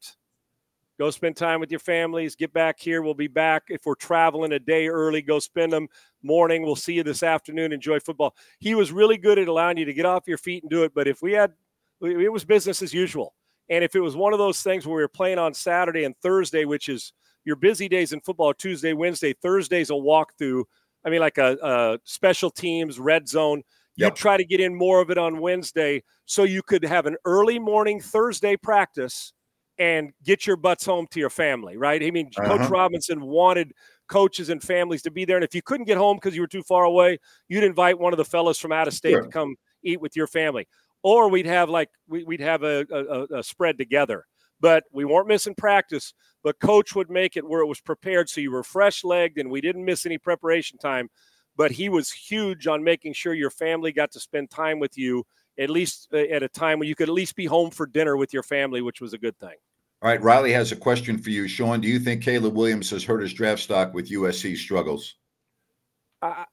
go 0.98 1.10
spend 1.10 1.36
time 1.36 1.60
with 1.60 1.70
your 1.70 1.80
families. 1.80 2.34
Get 2.36 2.54
back 2.54 2.80
here. 2.80 3.02
We'll 3.02 3.12
be 3.12 3.28
back 3.28 3.64
if 3.68 3.84
we're 3.84 3.96
traveling 3.96 4.52
a 4.52 4.58
day 4.58 4.88
early. 4.88 5.20
Go 5.20 5.40
spend 5.40 5.74
them 5.74 5.88
morning. 6.22 6.62
We'll 6.62 6.74
see 6.74 6.94
you 6.94 7.02
this 7.02 7.22
afternoon. 7.22 7.70
Enjoy 7.72 8.00
football. 8.00 8.34
He 8.60 8.74
was 8.74 8.92
really 8.92 9.18
good 9.18 9.38
at 9.38 9.46
allowing 9.46 9.76
you 9.76 9.84
to 9.84 9.92
get 9.92 10.06
off 10.06 10.26
your 10.26 10.38
feet 10.38 10.62
and 10.62 10.70
do 10.70 10.84
it. 10.84 10.92
But 10.94 11.06
if 11.06 11.20
we 11.20 11.32
had, 11.32 11.52
it 12.00 12.32
was 12.32 12.46
business 12.46 12.80
as 12.80 12.94
usual. 12.94 13.34
And 13.70 13.82
if 13.84 13.94
it 13.96 14.00
was 14.00 14.16
one 14.16 14.32
of 14.34 14.38
those 14.38 14.60
things 14.62 14.86
where 14.86 14.96
we 14.96 15.02
were 15.02 15.08
playing 15.08 15.38
on 15.38 15.54
Saturday 15.54 16.04
and 16.04 16.14
Thursday, 16.18 16.64
which 16.66 16.88
is 16.88 17.12
your 17.44 17.56
busy 17.56 17.88
days 17.88 18.12
in 18.12 18.20
football, 18.20 18.52
Tuesday, 18.52 18.92
Wednesday, 18.92 19.32
Thursday's 19.32 19.90
a 19.90 19.94
walkthrough. 19.94 20.64
I 21.04 21.10
mean, 21.10 21.20
like 21.20 21.38
a, 21.38 21.56
a 21.62 21.98
special 22.04 22.50
teams, 22.50 22.98
red 22.98 23.28
zone. 23.28 23.62
You 23.96 24.06
Yep. 24.06 24.14
try 24.16 24.36
to 24.36 24.44
get 24.44 24.60
in 24.60 24.74
more 24.74 25.00
of 25.00 25.10
it 25.10 25.18
on 25.18 25.40
Wednesday 25.40 26.02
so 26.26 26.44
you 26.44 26.62
could 26.62 26.84
have 26.84 27.06
an 27.06 27.16
early 27.24 27.58
morning 27.58 28.00
Thursday 28.00 28.56
practice 28.56 29.32
and 29.78 30.12
get 30.24 30.46
your 30.46 30.56
butts 30.56 30.84
home 30.84 31.06
to 31.10 31.20
your 31.20 31.30
family, 31.30 31.76
right? 31.76 32.02
I 32.02 32.10
mean, 32.10 32.30
Coach 32.44 32.60
Uh-huh. 32.60 32.70
Robinson 32.70 33.20
wanted 33.22 33.72
coaches 34.08 34.48
and 34.50 34.62
families 34.62 35.02
to 35.02 35.10
be 35.10 35.24
there. 35.24 35.36
And 35.36 35.44
if 35.44 35.54
you 35.54 35.62
couldn't 35.62 35.86
get 35.86 35.96
home 35.96 36.16
because 36.16 36.34
you 36.34 36.42
were 36.42 36.46
too 36.48 36.62
far 36.62 36.84
away, 36.84 37.18
you'd 37.48 37.64
invite 37.64 37.98
one 37.98 38.12
of 38.12 38.16
the 38.18 38.24
fellows 38.24 38.58
from 38.58 38.72
out 38.72 38.88
of 38.88 38.94
state 38.94 39.12
Sure. 39.12 39.22
to 39.22 39.28
come 39.28 39.56
eat 39.82 40.00
with 40.00 40.16
your 40.16 40.26
family. 40.26 40.66
Or 41.02 41.28
we'd 41.28 41.46
have 41.46 41.70
like 41.70 41.90
we- 42.08 42.24
we'd 42.24 42.40
have 42.40 42.62
a, 42.62 42.86
a, 42.90 43.38
a 43.38 43.42
spread 43.42 43.78
together. 43.78 44.26
But 44.60 44.84
we 44.92 45.04
weren't 45.06 45.28
missing 45.28 45.54
practice. 45.54 46.12
But 46.42 46.58
coach 46.58 46.94
would 46.94 47.10
make 47.10 47.36
it 47.36 47.46
where 47.46 47.60
it 47.60 47.66
was 47.66 47.80
prepared, 47.80 48.28
so 48.28 48.40
you 48.40 48.50
were 48.50 48.62
fresh 48.62 49.04
legged, 49.04 49.38
and 49.38 49.50
we 49.50 49.60
didn't 49.60 49.84
miss 49.84 50.06
any 50.06 50.18
preparation 50.18 50.78
time. 50.78 51.08
But 51.56 51.72
he 51.72 51.88
was 51.88 52.10
huge 52.10 52.66
on 52.66 52.82
making 52.84 53.12
sure 53.12 53.34
your 53.34 53.50
family 53.50 53.92
got 53.92 54.10
to 54.12 54.20
spend 54.20 54.50
time 54.50 54.78
with 54.78 54.96
you 54.96 55.24
at 55.58 55.68
least 55.68 56.08
uh, 56.12 56.18
at 56.18 56.42
a 56.42 56.48
time 56.48 56.78
when 56.78 56.88
you 56.88 56.94
could 56.94 57.08
at 57.08 57.14
least 57.14 57.36
be 57.36 57.46
home 57.46 57.70
for 57.70 57.86
dinner 57.86 58.16
with 58.16 58.32
your 58.32 58.42
family, 58.42 58.80
which 58.80 59.00
was 59.00 59.12
a 59.12 59.18
good 59.18 59.38
thing. 59.38 59.54
All 60.02 60.08
right. 60.08 60.22
Riley 60.22 60.52
has 60.52 60.72
a 60.72 60.76
question 60.76 61.18
for 61.18 61.28
you. 61.28 61.46
Sean, 61.46 61.80
do 61.80 61.88
you 61.88 61.98
think 61.98 62.22
Caleb 62.22 62.54
Williams 62.54 62.88
has 62.90 63.04
hurt 63.04 63.20
his 63.20 63.34
draft 63.34 63.60
stock 63.60 63.92
with 63.92 64.08
USC 64.08 64.56
struggles? 64.56 65.16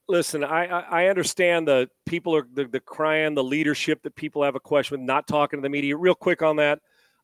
Listen, 0.07 0.43
I, 0.43 0.65
I 0.65 1.07
understand 1.07 1.67
the 1.67 1.89
people 2.05 2.33
are 2.35 2.47
the, 2.53 2.65
the 2.65 2.79
crying, 2.79 3.33
the 3.33 3.43
leadership 3.43 4.01
that 4.03 4.15
people 4.15 4.43
have 4.43 4.55
a 4.55 4.61
question 4.61 4.99
with, 4.99 5.05
not 5.05 5.27
talking 5.27 5.59
to 5.59 5.61
the 5.61 5.69
media. 5.69 5.97
Real 5.97 6.15
quick 6.15 6.41
on 6.41 6.55
that, 6.55 6.79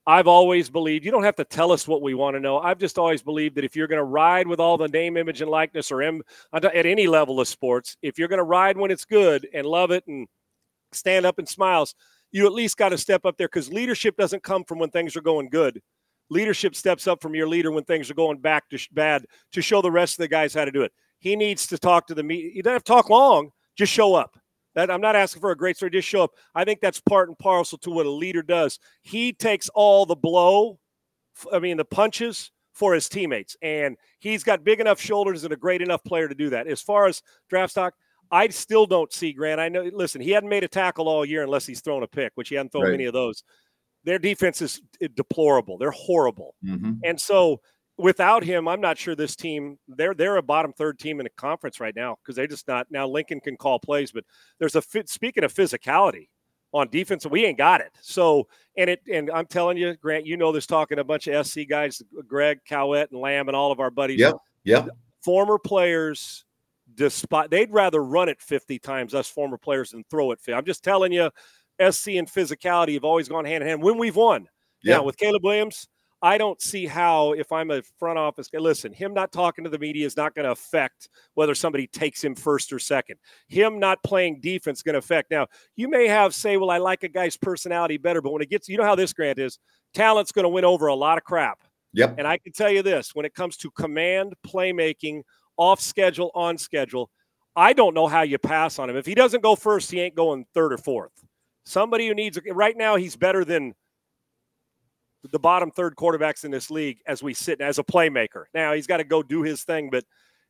I've 0.05 0.27
always 0.27 0.69
believed 0.69 1.05
you 1.05 1.11
don't 1.11 1.23
have 1.23 1.37
to 1.37 1.45
tell 1.45 1.71
us 1.71 1.87
what 1.87 2.01
we 2.01 2.13
want 2.13 2.35
to 2.35 2.41
know. 2.41 2.59
I've 2.59 2.79
just 2.79 2.97
always 2.97 3.23
believed 3.23 3.55
that 3.55 3.63
if 3.63 3.77
you're 3.77 3.87
going 3.87 3.99
to 3.99 4.03
ride 4.03 4.47
with 4.47 4.59
all 4.59 4.77
the 4.77 4.89
name, 4.89 5.15
image, 5.15 5.41
and 5.41 5.49
likeness, 5.49 5.89
or 5.89 6.01
M, 6.01 6.21
uh, 6.51 6.59
at 6.73 6.85
any 6.85 7.07
level 7.07 7.39
of 7.39 7.47
sports, 7.47 7.95
if 8.01 8.19
you're 8.19 8.27
going 8.27 8.39
to 8.39 8.43
ride 8.43 8.77
when 8.77 8.91
it's 8.91 9.05
good 9.05 9.47
and 9.53 9.65
love 9.65 9.91
it 9.91 10.05
and 10.07 10.27
stand 10.91 11.25
up 11.25 11.39
and 11.39 11.47
smiles, 11.47 11.95
you 12.33 12.45
at 12.45 12.51
least 12.51 12.75
got 12.75 12.89
to 12.89 12.97
step 12.97 13.25
up 13.25 13.37
there 13.37 13.47
because 13.47 13.71
leadership 13.71 14.17
doesn't 14.17 14.43
come 14.43 14.65
from 14.65 14.79
when 14.79 14.89
things 14.89 15.15
are 15.15 15.21
going 15.21 15.47
good. 15.47 15.81
Leadership 16.29 16.75
steps 16.75 17.07
up 17.07 17.21
from 17.21 17.35
your 17.35 17.47
leader 17.47 17.71
when 17.71 17.85
things 17.85 18.11
are 18.11 18.15
going 18.15 18.39
back 18.39 18.67
to 18.69 18.77
sh- 18.77 18.89
bad 18.91 19.25
to 19.53 19.61
show 19.61 19.81
the 19.81 19.91
rest 19.91 20.15
of 20.15 20.23
the 20.23 20.27
guys 20.27 20.53
how 20.53 20.65
to 20.65 20.71
do 20.71 20.81
it. 20.81 20.91
He 21.23 21.37
needs 21.37 21.67
to 21.67 21.77
talk 21.77 22.05
to 22.07 22.13
the 22.13 22.21
media. 22.21 22.51
You 22.53 22.61
don't 22.63 22.73
have 22.73 22.83
to 22.83 22.91
talk 22.91 23.09
long, 23.09 23.51
just 23.77 23.93
show 23.93 24.13
up. 24.13 24.37
That 24.75 24.91
I'm 24.91 24.99
not 24.99 25.15
asking 25.15 25.39
for 25.39 25.51
a 25.51 25.55
great 25.55 25.77
story, 25.77 25.89
just 25.89 26.05
show 26.05 26.21
up. 26.21 26.31
I 26.53 26.65
think 26.65 26.81
that's 26.81 26.99
part 26.99 27.29
and 27.29 27.39
parcel 27.39 27.77
to 27.77 27.91
what 27.91 28.05
a 28.05 28.11
leader 28.11 28.41
does. 28.41 28.77
He 29.03 29.31
takes 29.31 29.69
all 29.69 30.05
the 30.05 30.17
blow, 30.17 30.79
I 31.53 31.59
mean, 31.59 31.77
the 31.77 31.85
punches 31.85 32.51
for 32.73 32.93
his 32.93 33.07
teammates, 33.07 33.55
and 33.61 33.95
he's 34.19 34.43
got 34.43 34.65
big 34.65 34.81
enough 34.81 34.99
shoulders 34.99 35.45
and 35.45 35.53
a 35.53 35.55
great 35.55 35.81
enough 35.81 36.03
player 36.03 36.27
to 36.27 36.35
do 36.35 36.49
that. 36.49 36.67
As 36.67 36.81
far 36.81 37.05
as 37.05 37.21
draft 37.49 37.71
stock, 37.71 37.93
I 38.29 38.49
still 38.49 38.85
don't 38.85 39.13
see 39.13 39.31
Grant. 39.31 39.61
I 39.61 39.69
know. 39.69 39.89
Listen, 39.93 40.19
he 40.19 40.31
hadn't 40.31 40.49
made 40.49 40.65
a 40.65 40.67
tackle 40.67 41.07
all 41.07 41.23
year 41.23 41.43
unless 41.43 41.65
he's 41.65 41.79
thrown 41.79 42.03
a 42.03 42.07
pick, 42.07 42.33
which 42.35 42.49
he 42.49 42.55
hadn't 42.55 42.73
thrown 42.73 42.83
Right. 42.83 42.91
many 42.91 43.05
of 43.05 43.13
those. 43.13 43.43
Their 44.03 44.19
defense 44.19 44.61
is 44.61 44.81
eh, 45.01 45.07
deplorable. 45.15 45.77
They're 45.77 45.91
horrible. 45.91 46.55
Mm-hmm. 46.65 46.93
And 47.05 47.21
so 47.21 47.61
without 47.97 48.43
him, 48.43 48.67
I'm 48.67 48.81
not 48.81 48.97
sure 48.97 49.15
this 49.15 49.35
team 49.35 49.77
they're 49.87 50.13
they're 50.13 50.37
a 50.37 50.43
bottom 50.43 50.73
third 50.73 50.99
team 50.99 51.19
in 51.19 51.25
the 51.25 51.29
conference 51.31 51.79
right 51.79 51.95
now 51.95 52.17
because 52.21 52.35
they're 52.35 52.47
just 52.47 52.67
not 52.67 52.87
now 52.89 53.07
Lincoln 53.07 53.39
can 53.39 53.57
call 53.57 53.79
plays, 53.79 54.11
but 54.11 54.23
there's 54.59 54.75
a 54.75 54.81
fit 54.81 55.09
speaking 55.09 55.43
of 55.43 55.53
physicality 55.53 56.27
on 56.73 56.89
defense, 56.89 57.25
we 57.25 57.45
ain't 57.45 57.57
got 57.57 57.81
it. 57.81 57.91
So 58.01 58.47
and 58.77 58.89
it 58.89 59.01
and 59.11 59.29
I'm 59.31 59.45
telling 59.45 59.77
you, 59.77 59.95
Grant, 59.95 60.25
you 60.25 60.37
know 60.37 60.51
this 60.51 60.65
talking 60.65 60.99
a 60.99 61.03
bunch 61.03 61.27
of 61.27 61.45
SC 61.45 61.61
guys, 61.69 62.01
Greg, 62.27 62.59
Cowett, 62.67 63.11
and 63.11 63.21
Lamb 63.21 63.47
and 63.47 63.55
all 63.55 63.71
of 63.71 63.79
our 63.79 63.91
buddies. 63.91 64.19
Yep. 64.19 64.35
Yep. 64.63 64.89
Former 65.23 65.59
players 65.59 66.45
despite 66.95 67.49
they'd 67.49 67.71
rather 67.71 68.03
run 68.03 68.29
it 68.29 68.41
50 68.41 68.77
times 68.79 69.13
us 69.13 69.27
former 69.29 69.57
players 69.57 69.91
than 69.91 70.03
throw 70.09 70.31
it. 70.31 70.39
50. 70.39 70.53
I'm 70.53 70.65
just 70.65 70.83
telling 70.83 71.11
you, 71.11 71.29
SC 71.79 72.09
and 72.09 72.29
physicality 72.29 72.95
have 72.95 73.03
always 73.03 73.29
gone 73.29 73.45
hand 73.45 73.63
in 73.63 73.69
hand 73.69 73.83
when 73.83 73.97
we've 73.97 74.15
won. 74.15 74.47
Yeah, 74.83 74.99
with 74.99 75.15
Caleb 75.15 75.45
Williams, 75.45 75.87
I 76.23 76.37
don't 76.37 76.61
see 76.61 76.85
how, 76.85 77.33
if 77.33 77.51
I'm 77.51 77.69
a 77.69 77.81
front 77.99 78.17
office 78.17 78.47
guy, 78.47 78.59
listen, 78.59 78.93
him 78.93 79.13
not 79.13 79.33
talking 79.33 79.65
to 79.65 79.69
the 79.69 79.77
media 79.77 80.05
is 80.05 80.15
not 80.15 80.33
going 80.33 80.45
to 80.45 80.51
affect 80.51 81.09
whether 81.33 81.53
somebody 81.53 81.85
takes 81.85 82.23
him 82.23 82.33
first 82.33 82.71
or 82.71 82.79
second. 82.79 83.17
Him 83.49 83.77
not 83.77 84.01
playing 84.03 84.39
defense 84.39 84.79
is 84.79 84.83
going 84.83 84.93
to 84.93 84.99
affect. 84.99 85.29
Now, 85.29 85.47
you 85.75 85.89
may 85.89 86.07
have 86.07 86.33
say, 86.33 86.55
well, 86.55 86.71
I 86.71 86.77
like 86.77 87.03
a 87.03 87.09
guy's 87.09 87.35
personality 87.35 87.97
better, 87.97 88.21
but 88.21 88.31
when 88.31 88.41
it 88.41 88.49
gets, 88.49 88.69
you 88.69 88.77
know 88.77 88.85
how 88.85 88.95
this 88.95 89.11
grant 89.11 89.37
is, 89.37 89.59
talent's 89.93 90.31
going 90.31 90.43
to 90.43 90.49
win 90.49 90.63
over 90.63 90.87
a 90.87 90.95
lot 90.95 91.17
of 91.17 91.25
crap. 91.25 91.59
Yep. 91.91 92.15
And 92.17 92.25
I 92.25 92.37
can 92.37 92.53
tell 92.53 92.71
you 92.71 92.81
this 92.83 93.13
when 93.13 93.25
it 93.25 93.35
comes 93.35 93.57
to 93.57 93.69
command 93.71 94.33
playmaking, 94.47 95.23
off 95.57 95.81
schedule, 95.81 96.31
on 96.33 96.57
schedule, 96.57 97.09
I 97.55 97.73
don't 97.73 97.93
know 97.93 98.07
how 98.07 98.21
you 98.21 98.37
pass 98.37 98.79
on 98.79 98.89
him. 98.89 98.95
If 98.95 99.05
he 99.05 99.13
doesn't 99.13 99.43
go 99.43 99.57
first, 99.57 99.91
he 99.91 99.99
ain't 99.99 100.15
going 100.15 100.45
third 100.53 100.71
or 100.71 100.77
fourth. 100.77 101.11
Somebody 101.65 102.07
who 102.07 102.15
needs, 102.15 102.39
right 102.49 102.77
now, 102.77 102.95
he's 102.95 103.17
better 103.17 103.43
than 103.45 103.73
the 105.31 105.39
bottom 105.39 105.71
third 105.71 105.95
quarterbacks 105.95 106.43
in 106.43 106.51
this 106.51 106.69
league 106.69 106.99
as 107.07 107.23
we 107.23 107.33
sit 107.33 107.61
as 107.61 107.79
a 107.79 107.83
playmaker. 107.83 108.45
Now 108.53 108.73
he's 108.73 108.87
got 108.87 108.97
to 108.97 109.03
go 109.03 109.23
do 109.23 109.41
his 109.41 109.63
thing, 109.63 109.89
but 109.89 110.03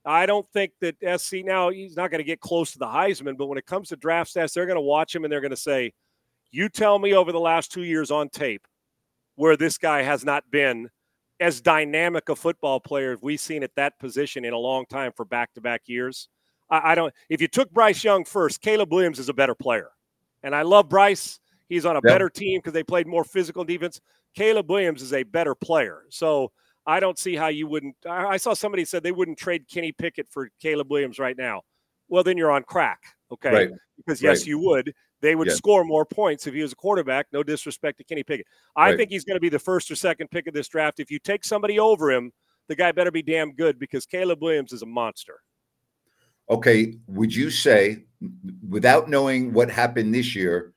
I 0.06 0.26
don't 0.26 0.48
think 0.52 0.74
that 0.82 0.96
SC 1.20 1.38
now 1.46 1.70
he's 1.70 1.96
not 1.96 2.12
going 2.12 2.20
to 2.20 2.26
get 2.26 2.42
close 2.42 2.72
to 2.74 2.80
the 2.80 2.86
Heisman. 2.86 3.38
But 3.38 3.48
when 3.48 3.58
it 3.58 3.66
comes 3.66 3.90
to 3.90 3.96
draft 3.96 4.34
stats, 4.34 4.54
they're 4.54 4.66
going 4.66 4.76
to 4.76 4.82
watch 4.82 5.16
him 5.16 5.24
and 5.24 5.32
they're 5.32 5.42
going 5.42 5.52
to 5.52 5.58
say, 5.58 5.94
"You 6.52 6.70
tell 6.70 7.00
me 7.00 7.14
over 7.14 7.32
the 7.32 7.40
last 7.40 7.72
two 7.72 7.84
years 7.84 8.12
on 8.12 8.30
tape 8.30 8.68
where 9.36 9.56
this 9.56 9.78
guy 9.78 10.02
has 10.02 10.26
not 10.26 10.44
been 10.52 10.90
as 11.40 11.62
dynamic 11.62 12.30
a 12.30 12.36
football 12.36 12.80
player 12.80 13.14
as 13.14 13.20
we've 13.22 13.40
seen 13.40 13.64
at 13.64 13.76
that 13.76 13.98
position 14.00 14.46
in 14.46 14.54
a 14.54 14.58
long 14.58 14.86
time 14.86 15.12
for 15.16 15.26
back-to-back 15.26 15.84
years." 15.86 16.28
I, 16.70 16.92
I 16.92 16.96
don't. 16.96 17.14
If 17.30 17.42
you 17.42 17.48
took 17.48 17.72
Bryce 17.72 18.04
Young 18.04 18.26
first, 18.26 18.62
Caleb 18.62 18.92
Williams 18.92 19.20
is 19.20 19.30
a 19.30 19.34
better 19.34 19.56
player, 19.56 19.90
and 20.42 20.56
I 20.56 20.64
love 20.64 20.90
Bryce. 20.90 21.40
He's 21.74 21.86
on 21.86 21.96
a 21.96 21.98
Yep. 21.98 22.04
better 22.04 22.30
team 22.30 22.60
because 22.60 22.74
they 22.74 22.84
played 22.84 23.08
more 23.08 23.24
physical 23.24 23.64
defense. 23.64 24.00
Caleb 24.36 24.70
Williams 24.70 25.02
is 25.02 25.14
a 25.14 25.24
better 25.24 25.56
player. 25.56 26.04
So 26.10 26.52
I 26.86 27.00
don't 27.00 27.18
see 27.18 27.36
how 27.36 27.48
you 27.48 27.68
wouldn't. 27.68 27.96
I 28.08 28.38
saw 28.38 28.54
somebody 28.54 28.86
said 28.86 29.04
they 29.04 29.12
wouldn't 29.12 29.38
trade 29.38 29.68
Kenny 29.72 29.92
Pickett 29.92 30.28
for 30.30 30.50
Caleb 30.62 30.92
Williams 30.92 31.18
right 31.20 31.38
now. 31.38 31.62
Well, 32.10 32.24
then 32.24 32.38
you're 32.38 32.52
on 32.52 32.64
crack. 32.64 33.00
Okay. 33.32 33.52
Right. 33.52 33.70
Because 33.98 34.22
yes, 34.22 34.40
Right. 34.42 34.48
you 34.48 34.60
would. 34.60 34.94
They 35.22 35.36
would 35.36 35.52
score 35.52 35.84
more 35.86 36.06
points 36.06 36.46
if 36.48 36.54
he 36.54 36.62
was 36.62 36.74
a 36.74 36.76
quarterback. 36.76 37.28
No 37.32 37.44
disrespect 37.44 37.98
to 38.00 38.04
Kenny 38.04 38.24
Pickett. 38.24 38.46
I 38.76 38.90
Right. 38.90 38.98
think 38.98 39.10
he's 39.10 39.24
going 39.24 39.38
to 39.38 39.42
be 39.42 39.50
the 39.50 39.58
first 39.60 39.90
or 39.90 39.96
second 39.96 40.30
pick 40.30 40.48
of 40.48 40.54
this 40.54 40.68
draft. 40.68 41.00
If 41.00 41.10
you 41.10 41.18
take 41.18 41.46
somebody 41.46 41.80
over 41.80 42.12
him, 42.12 42.34
the 42.68 42.76
guy 42.76 42.92
better 42.92 43.12
be 43.12 43.22
damn 43.24 43.54
good 43.54 43.80
because 43.80 44.06
Caleb 44.06 44.42
Williams 44.42 44.74
is 44.74 44.82
a 44.82 44.86
monster. 44.86 45.42
Okay. 46.50 46.98
Would 47.08 47.34
you 47.34 47.50
say, 47.50 48.04
without 48.70 49.10
knowing 49.10 49.54
what 49.54 49.72
happened 49.72 50.14
this 50.14 50.36
year 50.36 50.73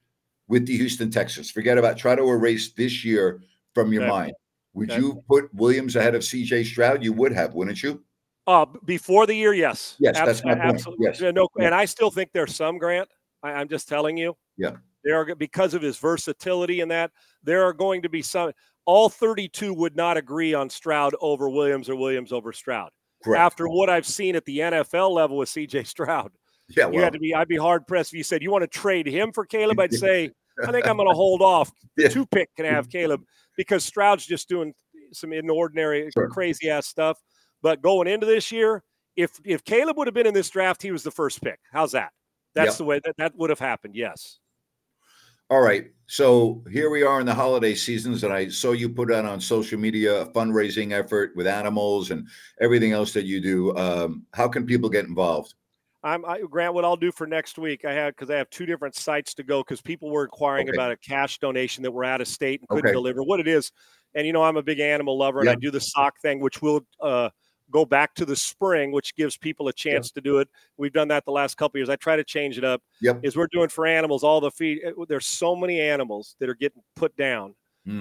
with 0.49 0.67
the 0.67 0.77
Houston 0.77 1.11
Texans, 1.11 1.51
forget 1.51 1.79
about 1.79 1.97
try 1.97 2.15
to 2.15 2.23
erase 2.23 2.73
this 2.73 3.05
year 3.05 3.43
from 3.75 3.93
your 3.93 4.03
Okay. 4.03 4.11
mind. 4.11 4.33
Would 4.75 4.91
Okay. 4.91 5.01
you 5.01 5.23
put 5.29 5.53
Williams 5.55 5.97
ahead 5.97 6.15
of 6.15 6.23
CJ 6.23 6.63
Stroud? 6.65 7.03
You 7.03 7.13
would 7.15 7.33
have, 7.33 7.55
wouldn't 7.55 7.83
you? 7.83 8.03
Uh, 8.47 8.65
before 8.85 9.27
the 9.27 9.35
year, 9.35 9.53
yes. 9.53 9.97
Yes, 9.99 10.17
Abs- 10.17 10.27
that's 10.27 10.45
my 10.45 10.55
point. 10.55 10.67
Absolutely. 10.67 11.07
Yes. 11.07 11.21
No, 11.21 11.49
Yeah. 11.59 11.67
and 11.67 11.75
I 11.75 11.85
still 11.85 12.11
think 12.11 12.31
there's 12.33 12.55
some 12.55 12.79
Grant. 12.79 13.09
I, 13.43 13.53
I'm 13.53 13.69
just 13.69 13.89
telling 13.89 14.17
you. 14.17 14.37
Yeah. 14.57 14.77
There 15.03 15.17
are 15.21 15.35
because 15.35 15.75
of 15.75 15.83
his 15.83 15.99
versatility 15.99 16.81
and 16.81 16.91
that 16.91 17.11
there 17.43 17.63
are 17.65 17.73
going 17.73 18.03
to 18.03 18.09
be 18.09 18.23
some. 18.23 18.53
All 18.85 19.09
32 19.09 19.75
would 19.75 19.97
not 19.97 20.17
agree 20.17 20.55
on 20.55 20.71
Stroud 20.71 21.15
over 21.21 21.49
Williams 21.49 21.89
or 21.89 21.97
Williams 21.97 22.33
over 22.33 22.53
Stroud. 22.53 22.91
Correct. 23.25 23.41
After 23.41 23.69
what 23.69 23.91
I've 23.91 24.07
seen 24.07 24.37
at 24.37 24.45
the 24.45 24.59
NFL 24.61 25.11
level 25.13 25.37
with 25.39 25.49
CJ 25.49 25.83
Stroud, 25.85 26.31
yeah. 26.69 26.89
you 26.91 27.01
had 27.01 27.13
to 27.13 27.19
be. 27.19 27.35
I'd 27.35 27.49
be 27.49 27.57
hard 27.57 27.87
pressed 27.87 28.13
if 28.13 28.17
you 28.19 28.25
said 28.25 28.43
you 28.43 28.51
want 28.51 28.63
to 28.63 28.69
trade 28.69 29.07
him 29.07 29.33
for 29.33 29.45
Caleb. 29.45 29.79
I'd 29.81 29.93
say 29.93 30.31
I 30.67 30.73
think 30.73 30.87
I'm 30.87 30.97
going 30.97 31.09
to 31.09 31.15
hold 31.15 31.43
off. 31.43 31.71
Yeah. 31.97 32.09
Two 32.09 32.27
pick 32.27 32.55
can 32.57 32.65
have 32.65 32.89
Caleb 32.89 33.23
because 33.57 33.85
Stroud's 33.85 34.27
just 34.27 34.49
doing 34.49 34.73
some 35.13 35.31
inordinary, 35.33 36.11
Sure. 36.13 36.29
crazy 36.29 36.69
ass 36.71 36.87
stuff. 36.87 37.19
But 37.63 37.83
going 37.83 38.07
into 38.09 38.27
this 38.27 38.51
year, 38.53 38.83
if 39.17 39.33
if 39.45 39.65
Caleb 39.65 39.97
would 39.97 40.07
have 40.07 40.15
been 40.15 40.27
in 40.27 40.35
this 40.35 40.51
draft, 40.51 40.83
he 40.83 40.91
was 40.91 41.03
the 41.03 41.11
first 41.11 41.43
pick. 41.43 41.59
How's 41.73 41.93
that? 41.93 42.11
That's 42.55 42.73
Yep. 42.73 42.79
the 42.79 42.85
way 42.85 43.01
that 43.05 43.17
that 43.19 43.37
would 43.37 43.51
have 43.51 43.59
happened. 43.59 43.95
Yes. 43.97 44.39
All 45.49 45.61
right. 45.61 45.93
So 46.09 46.65
here 46.71 46.91
we 46.91 47.03
are 47.03 47.21
in 47.21 47.27
the 47.27 47.35
holiday 47.35 47.75
seasons, 47.75 48.25
and 48.25 48.33
I 48.33 48.49
saw 48.49 48.73
you 48.73 48.89
put 48.89 49.13
out 49.13 49.25
on 49.25 49.41
social 49.41 49.79
media 49.79 50.23
a 50.23 50.27
fundraising 50.27 50.93
effort 50.93 51.35
with 51.37 51.47
animals 51.47 52.11
and 52.11 52.27
everything 52.61 52.93
else 52.93 53.13
that 53.13 53.25
you 53.25 53.41
do. 53.41 53.77
Um, 53.77 54.27
how 54.33 54.49
can 54.49 54.67
people 54.67 54.89
get 54.89 55.05
involved? 55.07 55.55
I'm 56.03 56.25
I, 56.25 56.41
Grant. 56.41 56.75
What 56.75 56.85
I'll 56.85 56.97
do 56.97 57.11
for 57.11 57.27
next 57.27 57.59
week, 57.59 57.85
I 57.85 57.93
have 57.93 58.15
because 58.15 58.31
I 58.31 58.37
have 58.37 58.49
two 58.51 58.67
different 58.67 58.95
sites 58.95 59.35
to 59.35 59.43
go 59.43 59.61
because 59.63 59.81
people 59.81 60.11
were 60.11 60.25
inquiring 60.25 60.69
Okay. 60.69 60.77
about 60.77 60.93
a 60.93 60.97
cash 60.97 61.39
donation 61.39 61.83
that 61.83 61.91
were 61.91 62.05
out 62.05 62.21
of 62.21 62.29
state 62.29 62.61
and 62.61 62.69
couldn't 62.69 62.87
Okay. 62.87 62.93
deliver. 62.93 63.23
What 63.23 63.41
it 63.41 63.49
is, 63.49 63.73
and 64.15 64.27
you 64.27 64.33
know, 64.33 64.43
I'm 64.43 64.57
a 64.57 64.63
big 64.63 64.79
animal 64.81 65.19
lover, 65.19 65.41
and 65.41 65.47
Yeah. 65.47 65.53
I 65.53 65.57
do 65.57 65.71
the 65.71 65.81
sock 65.81 66.21
thing, 66.21 66.41
which 66.41 66.63
will 66.63 66.87
uh, 67.01 67.31
go 67.71 67.85
back 67.85 68.15
to 68.15 68.25
the 68.25 68.37
spring, 68.37 68.93
which 68.93 69.17
gives 69.17 69.37
people 69.37 69.69
a 69.69 69.73
chance 69.73 70.13
to 70.13 70.21
do 70.21 70.39
it. 70.39 70.49
We've 70.77 70.93
done 70.93 71.09
that 71.09 71.25
the 71.25 71.33
last 71.33 71.57
couple 71.57 71.79
years. 71.79 71.89
I 71.89 71.97
try 71.97 72.15
to 72.15 72.25
change 72.25 72.59
it 72.59 72.65
up. 72.65 72.83
Yep. 73.01 73.21
Is 73.25 73.37
we're 73.37 73.49
doing 73.51 73.69
for 73.69 73.87
animals 73.87 74.23
all 74.23 74.41
the 74.41 74.51
feed. 74.53 74.83
There's 75.09 75.27
so 75.27 75.57
many 75.57 75.81
animals 75.81 76.37
that 76.39 76.49
are 76.49 76.55
getting 76.55 76.83
put 76.95 77.17
down 77.17 77.55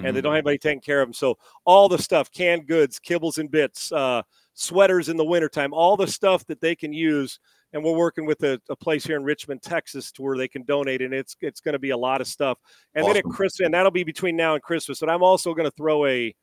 and 0.04 0.16
they 0.16 0.20
don't 0.20 0.32
have 0.32 0.38
anybody 0.40 0.58
taking 0.58 0.80
care 0.80 1.00
of 1.00 1.06
them. 1.06 1.14
So 1.14 1.38
all 1.64 1.88
the 1.88 1.98
stuff, 1.98 2.30
canned 2.32 2.66
goods, 2.66 2.98
kibbles 2.98 3.38
and 3.38 3.48
bits, 3.48 3.92
uh, 3.92 4.22
sweaters 4.54 5.08
in 5.08 5.16
the 5.16 5.24
wintertime, 5.24 5.72
all 5.72 5.96
the 5.96 6.08
stuff 6.08 6.44
that 6.46 6.60
they 6.60 6.74
can 6.74 6.92
use. 6.92 7.38
And 7.72 7.84
we're 7.84 7.96
working 7.96 8.26
with 8.26 8.42
a, 8.42 8.60
a 8.70 8.76
place 8.76 9.04
here 9.04 9.16
in 9.16 9.24
Richmond, 9.24 9.62
Texas, 9.62 10.12
to 10.12 10.22
where 10.22 10.38
they 10.38 10.48
can 10.48 10.62
donate, 10.62 11.02
and 11.02 11.12
it's 11.12 11.36
it's 11.40 11.60
going 11.60 11.74
to 11.74 11.78
be 11.78 11.90
a 11.90 11.96
lot 11.96 12.20
of 12.20 12.26
stuff. 12.26 12.58
And 12.94 13.06
then 13.06 13.16
at 13.16 13.24
Christmas, 13.24 13.66
and 13.66 13.74
that'll 13.74 13.90
be 13.90 14.04
between 14.04 14.36
now 14.36 14.54
and 14.54 14.62
Christmas. 14.62 15.02
And 15.02 15.10
I'm 15.10 15.22
also 15.22 15.52
going 15.52 15.68
to 15.68 15.76
throw 15.76 16.06
a 16.06 16.34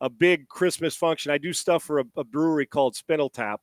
a 0.00 0.10
big 0.10 0.48
Christmas 0.48 0.96
function. 0.96 1.30
I 1.30 1.38
do 1.38 1.52
stuff 1.52 1.84
for 1.84 2.00
a, 2.00 2.04
a 2.16 2.24
brewery 2.24 2.66
called 2.66 2.96
Spindle 2.96 3.30
Tap 3.30 3.60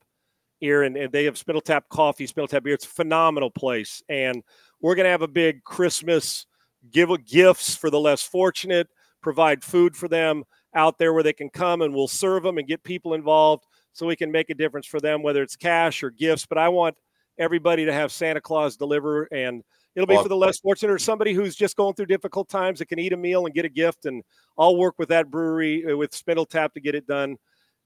here, 0.59 0.83
and, 0.83 0.95
and 0.95 1.11
they 1.11 1.25
have 1.25 1.37
Spindle 1.37 1.61
Tap 1.61 1.89
coffee, 1.89 2.27
Spindle 2.27 2.47
Tap 2.47 2.63
beer. 2.63 2.75
It's 2.75 2.85
a 2.85 2.89
phenomenal 2.89 3.51
place, 3.51 4.01
and 4.07 4.43
we're 4.81 4.95
going 4.95 5.05
to 5.05 5.11
have 5.11 5.21
a 5.21 5.27
big 5.27 5.63
Christmas 5.63 6.45
give 6.91 7.09
gifts 7.25 7.75
for 7.75 7.89
the 7.89 7.99
less 7.99 8.21
fortunate, 8.21 8.87
provide 9.21 9.63
food 9.63 9.97
for 9.97 10.07
them 10.07 10.43
out 10.75 10.97
there 10.97 11.13
where 11.13 11.23
they 11.23 11.33
can 11.33 11.49
come, 11.49 11.81
and 11.81 11.93
we'll 11.93 12.07
serve 12.07 12.43
them 12.43 12.57
and 12.57 12.67
get 12.67 12.83
people 12.83 13.13
involved 13.13 13.65
so 13.99 14.07
we 14.07 14.15
can 14.15 14.31
make 14.31 14.49
a 14.49 14.55
difference 14.55 14.88
for 14.88 15.01
them, 15.01 15.21
whether 15.21 15.43
it's 15.43 15.57
cash 15.57 16.03
or 16.03 16.09
gifts. 16.09 16.45
But 16.45 16.57
I 16.57 16.69
want 16.69 16.95
everybody 17.38 17.85
to 17.85 17.93
have 17.93 18.12
Santa 18.13 18.39
Claus 18.39 18.77
deliver, 18.77 19.25
and 19.25 19.62
it'll 19.93 20.07
be 20.07 20.15
for 20.15 20.29
the 20.29 20.38
less 20.38 20.57
fortunate 20.59 20.93
or 20.93 20.97
somebody 20.99 21.33
who's 21.33 21.55
just 21.55 21.75
going 21.75 21.95
through 21.95 22.05
difficult 22.05 22.47
times 22.47 22.79
that 22.79 22.85
can 22.88 22.97
eat 22.97 23.12
a 23.12 23.17
meal 23.17 23.45
and 23.45 23.53
get 23.53 23.65
a 23.65 23.69
gift. 23.69 24.05
And 24.05 24.23
I'll 24.57 24.77
work 24.77 24.95
with 24.97 25.09
that 25.09 25.29
brewery 25.29 25.85
uh, 25.85 25.97
with 25.97 26.15
Spindle 26.15 26.45
Tap 26.45 26.73
to 26.75 26.79
get 26.79 26.95
it 26.95 27.05
done. 27.07 27.35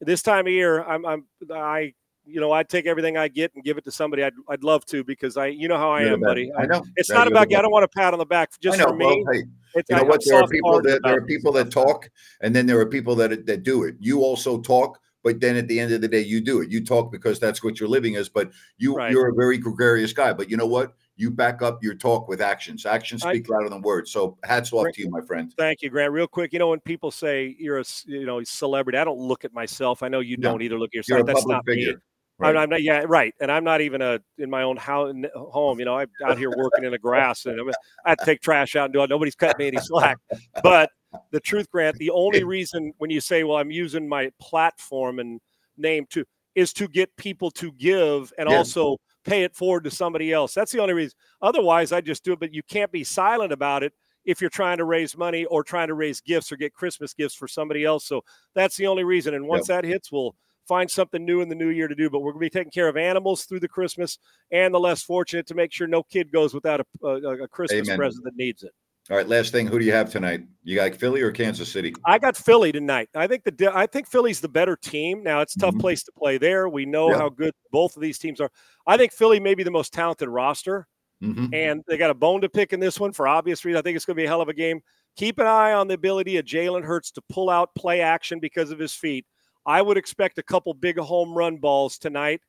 This 0.02 0.21
time 0.21 0.45
of 0.45 0.54
year, 0.54 0.84
I'm, 0.84 1.04
I'm 1.06 1.26
I 1.52 1.93
you 2.26 2.39
know 2.39 2.52
I 2.52 2.62
take 2.62 2.86
everything 2.86 3.17
I 3.17 3.28
get 3.28 3.52
and 3.56 3.63
give 3.63 3.78
it 3.80 3.84
to 3.86 3.91
somebody. 3.91 4.23
I'd, 4.23 4.34
I'd 4.47 4.63
love 4.63 4.86
to 4.88 5.04
because 5.04 5.36
I 5.36 5.47
you 5.47 5.67
know 5.67 5.78
how 5.78 5.89
I 5.91 6.04
You're 6.04 6.13
am, 6.13 6.19
buddy. 6.21 6.52
I 6.56 6.67
know. 6.67 6.86
It's 6.95 7.10
Yeah, 7.10 7.15
not 7.15 7.28
about 7.28 7.52
I 7.54 7.62
don't 7.62 7.71
want 7.71 7.86
a 7.86 7.88
pat 7.88 8.13
on 8.13 8.19
the 8.19 8.26
back 8.26 8.52
just 8.62 8.80
for 8.80 8.93
me. 8.93 9.06
Well, 9.06 9.34
hey, 9.34 9.43
it's, 9.73 9.89
you 9.89 9.95
know 9.95 10.04
I- 10.04 10.06
what? 10.06 10.21
I'm 10.21 10.30
There 10.30 10.43
are 10.43 10.47
people 10.47 10.82
that 10.84 11.02
there 11.04 11.17
are 11.17 11.26
people 11.26 11.52
that 11.54 11.71
talk, 11.71 12.08
and 12.41 12.56
then 12.56 12.67
there 12.67 12.80
are 12.80 12.86
people 12.86 13.15
that 13.15 13.45
that 13.47 13.63
do 13.63 13.84
it. 13.84 13.95
You 13.99 14.21
also 14.21 14.60
talk, 14.62 14.99
but 15.23 15.39
then 15.39 15.55
at 15.55 15.67
the 15.67 15.79
end 15.79 15.93
of 15.93 16.01
the 16.01 16.07
day, 16.07 16.21
you 16.21 16.41
do 16.41 16.62
it. 16.62 16.69
You 16.69 16.83
talk 16.83 17.12
because 17.12 17.39
that's 17.39 17.63
what 17.63 17.79
your 17.79 17.89
living 17.89 18.15
is. 18.15 18.29
But 18.29 18.51
you 18.77 18.95
Right. 18.95 19.12
you're 19.12 19.29
a 19.29 19.33
very 19.33 19.57
gregarious 19.57 20.13
guy. 20.13 20.33
But 20.33 20.49
you 20.49 20.57
know 20.57 20.67
what? 20.67 20.93
You 21.15 21.31
back 21.31 21.62
up 21.62 21.83
your 21.83 21.93
talk 21.95 22.27
with 22.27 22.41
actions. 22.41 22.86
Actions 22.86 23.23
I- 23.23 23.33
speak 23.33 23.47
louder 23.49 23.69
than 23.69 23.81
words. 23.81 24.12
So 24.12 24.38
hats 24.43 24.73
off 24.73 24.83
Great. 24.83 24.95
to 24.95 25.01
you, 25.03 25.09
my 25.09 25.21
friend. 25.21 25.53
Thank 25.57 25.81
you, 25.81 25.89
Grant. 25.89 26.12
Real 26.12 26.27
quick, 26.27 26.53
you 26.53 26.59
know 26.59 26.69
when 26.69 26.79
people 26.81 27.12
say 27.12 27.55
you're 27.57 27.79
a 27.79 27.86
you 28.05 28.25
know 28.25 28.43
celebrity, 28.43 28.97
I 28.97 29.03
don't 29.03 29.19
look 29.19 29.45
at 29.45 29.53
myself. 29.53 30.03
I 30.03 30.07
know 30.09 30.19
you 30.19 30.38
No. 30.38 30.51
don't 30.51 30.62
either. 30.62 30.77
Look 30.77 30.89
at 30.91 31.07
yourself. 31.07 31.25
That's 31.25 31.45
not 31.45 31.65
figure. 31.65 31.93
me. 31.93 31.97
Right. 32.39 32.55
I'm, 32.55 32.63
I'm 32.63 32.69
not. 32.71 32.81
Yeah, 32.81 33.05
right. 33.07 33.31
And 33.39 33.51
I'm 33.51 33.63
not 33.63 33.81
even 33.81 34.01
a 34.01 34.19
in 34.39 34.49
my 34.49 34.63
own 34.63 34.75
house, 34.75 35.13
home. 35.36 35.77
You 35.77 35.86
know, 35.86 35.95
I'm 35.99 36.09
out 36.25 36.38
here 36.38 36.49
working 36.49 36.83
in 36.83 36.91
the 36.91 36.97
grass, 36.97 37.45
and 37.45 37.59
I'm, 37.59 37.69
I 38.03 38.09
have 38.09 38.17
to 38.17 38.25
take 38.25 38.41
trash 38.41 38.75
out 38.75 38.86
and 38.86 38.93
do 38.93 39.03
it. 39.03 39.09
Nobody's 39.09 39.36
cutting 39.36 39.59
me 39.59 39.67
any 39.67 39.77
slack. 39.77 40.17
But 40.63 40.89
the 41.32 41.39
truth, 41.39 41.69
Grant, 41.71 41.97
the 41.97 42.12
only 42.12 42.43
reason 42.43 42.93
when 42.97 43.10
you 43.10 43.21
say, 43.21 43.43
"Well, 43.43 43.58
I'm 43.58 43.71
using 43.71 44.08
my 44.08 44.32
platform 44.39 45.19
and 45.19 45.39
name 45.78 46.06
to," 46.12 46.26
is 46.56 46.73
to 46.73 46.88
get 46.88 47.15
people 47.17 47.52
to 47.52 47.71
give 47.73 48.32
and 48.38 48.49
Yeah. 48.49 48.58
also 48.58 48.97
pay 49.23 49.43
it 49.43 49.56
forward 49.56 49.84
to 49.86 49.91
somebody 49.91 50.32
else. 50.34 50.54
That's 50.54 50.71
the 50.71 50.80
only 50.80 50.93
reason. 50.93 51.17
Otherwise, 51.41 51.91
I 51.91 52.02
just 52.02 52.23
do 52.23 52.34
it. 52.34 52.39
But 52.39 52.54
you 52.54 52.63
can't 52.63 52.91
be 52.91 53.04
silent 53.04 53.52
about 53.54 53.84
it 53.84 53.93
if 54.26 54.41
you're 54.41 54.49
trying 54.49 54.78
to 54.78 54.86
raise 54.86 55.17
money 55.17 55.45
or 55.45 55.63
trying 55.63 55.88
to 55.88 55.93
raise 55.93 56.21
gifts 56.21 56.52
or 56.52 56.56
get 56.58 56.73
Christmas 56.73 57.13
gifts 57.13 57.36
for 57.36 57.47
somebody 57.47 57.84
else. 57.84 58.06
So 58.06 58.23
that's 58.54 58.78
the 58.78 58.88
only 58.88 59.04
reason. 59.04 59.34
And 59.34 59.47
once 59.47 59.67
that 59.67 59.84
hits, 59.84 60.12
we'll 60.12 60.36
find 60.67 60.89
something 60.89 61.26
new 61.26 61.41
in 61.41 61.49
the 61.49 61.56
new 61.56 61.69
year 61.69 61.88
to 61.88 61.95
do. 61.95 62.10
But 62.10 62.19
we're 62.19 62.32
going 62.32 62.41
to 62.41 62.49
be 62.49 62.58
taking 62.58 62.71
care 62.71 62.88
of 62.88 62.97
animals 62.97 63.45
through 63.45 63.60
the 63.60 63.67
Christmas 63.67 64.17
and 64.52 64.73
the 64.73 64.80
less 64.80 65.04
fortunate 65.04 65.47
to 65.47 65.56
make 65.56 65.73
sure 65.73 65.88
no 65.88 66.04
kid 66.04 66.32
goes 66.32 66.54
without 66.54 66.80
a, 66.80 67.06
a, 67.06 67.43
a 67.43 67.47
Christmas 67.47 67.88
Amen. 67.88 67.97
present 67.97 68.23
that 68.23 68.36
needs 68.36 68.63
it. 68.63 68.71
All 69.12 69.18
right. 69.18 69.28
Last 69.28 69.52
thing. 69.52 69.68
Who 69.68 69.80
do 69.80 69.86
you 69.86 69.92
have 69.92 70.10
tonight? 70.10 70.44
You 70.63 70.76
got 70.78 70.96
Philly 70.96 71.22
or 71.22 71.32
Kansas 71.32 71.70
City? 71.70 71.94
I 72.06 72.18
got 72.18 72.38
Philly 72.38 72.72
tonight. 72.72 73.10
I 73.13 73.28
think 73.28 73.44
the 73.44 73.72
I 73.76 73.86
think 73.86 74.08
Philly's 74.08 74.39
the 74.39 74.48
better 74.48 74.78
team. 74.78 75.24
Now 75.24 75.42
it's 75.42 75.56
a 75.56 75.60
tough 75.60 75.76
Mhm. 75.76 75.82
place 75.82 76.04
to 76.04 76.12
play 76.13 76.38
there. 76.38 76.70
We 76.70 76.86
know 76.86 77.10
Yeah. 77.10 77.18
how 77.18 77.30
good 77.30 77.54
both 77.72 77.98
of 77.98 78.02
these 78.02 78.18
teams 78.18 78.39
are. 78.39 78.50
I 78.88 78.96
think 78.96 79.12
Philly 79.12 79.42
may 79.42 79.56
be 79.56 79.63
the 79.63 79.72
most 79.72 79.92
talented 79.94 80.30
roster. 80.30 80.88
Mhm. 81.22 81.54
and 81.54 81.82
they 81.88 81.96
got 81.96 82.10
a 82.10 82.13
bone 82.13 82.42
to 82.42 82.50
pick 82.50 82.74
in 82.74 82.82
this 82.82 83.00
one 83.00 83.13
for 83.13 83.30
obvious 83.30 83.63
reasons. 83.63 83.80
I 83.80 83.82
think 83.82 83.96
it's 83.96 84.04
going 84.04 84.16
to 84.18 84.22
be 84.22 84.26
a 84.26 84.28
hell 84.28 84.42
of 84.42 84.50
a 84.50 84.54
game. 84.54 84.82
Keep 85.16 85.39
an 85.39 85.48
eye 85.48 85.72
on 85.72 85.88
the 85.88 85.94
ability 85.94 86.36
of 86.36 86.44
Jalen 86.44 86.84
Hurts 86.84 87.12
to 87.12 87.22
pull 87.30 87.50
out 87.50 87.74
play 87.76 88.02
action 88.02 88.42
because 88.42 88.72
of 88.72 88.80
his 88.80 88.94
feet. 88.94 89.26
I 89.66 89.82
would 89.82 89.96
expect 89.96 90.38
a 90.38 90.44
couple 90.44 90.74
big 90.74 90.98
home 91.00 91.34
run 91.34 91.60
balls 91.60 91.98
tonight 91.98 92.42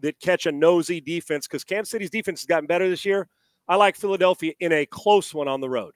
that 0.00 0.18
catch 0.18 0.46
a 0.46 0.52
nosy 0.52 0.98
defense 0.98 1.46
because 1.46 1.62
Kansas 1.62 1.90
City's 1.90 2.08
defense 2.08 2.40
has 2.40 2.46
gotten 2.46 2.66
better 2.66 2.88
this 2.88 3.04
year. 3.04 3.28
I 3.68 3.76
like 3.76 3.96
Philadelphia 3.96 4.54
in 4.60 4.72
a 4.72 4.86
close 4.86 5.34
one 5.34 5.46
on 5.48 5.60
the 5.60 5.68
road. 5.68 5.92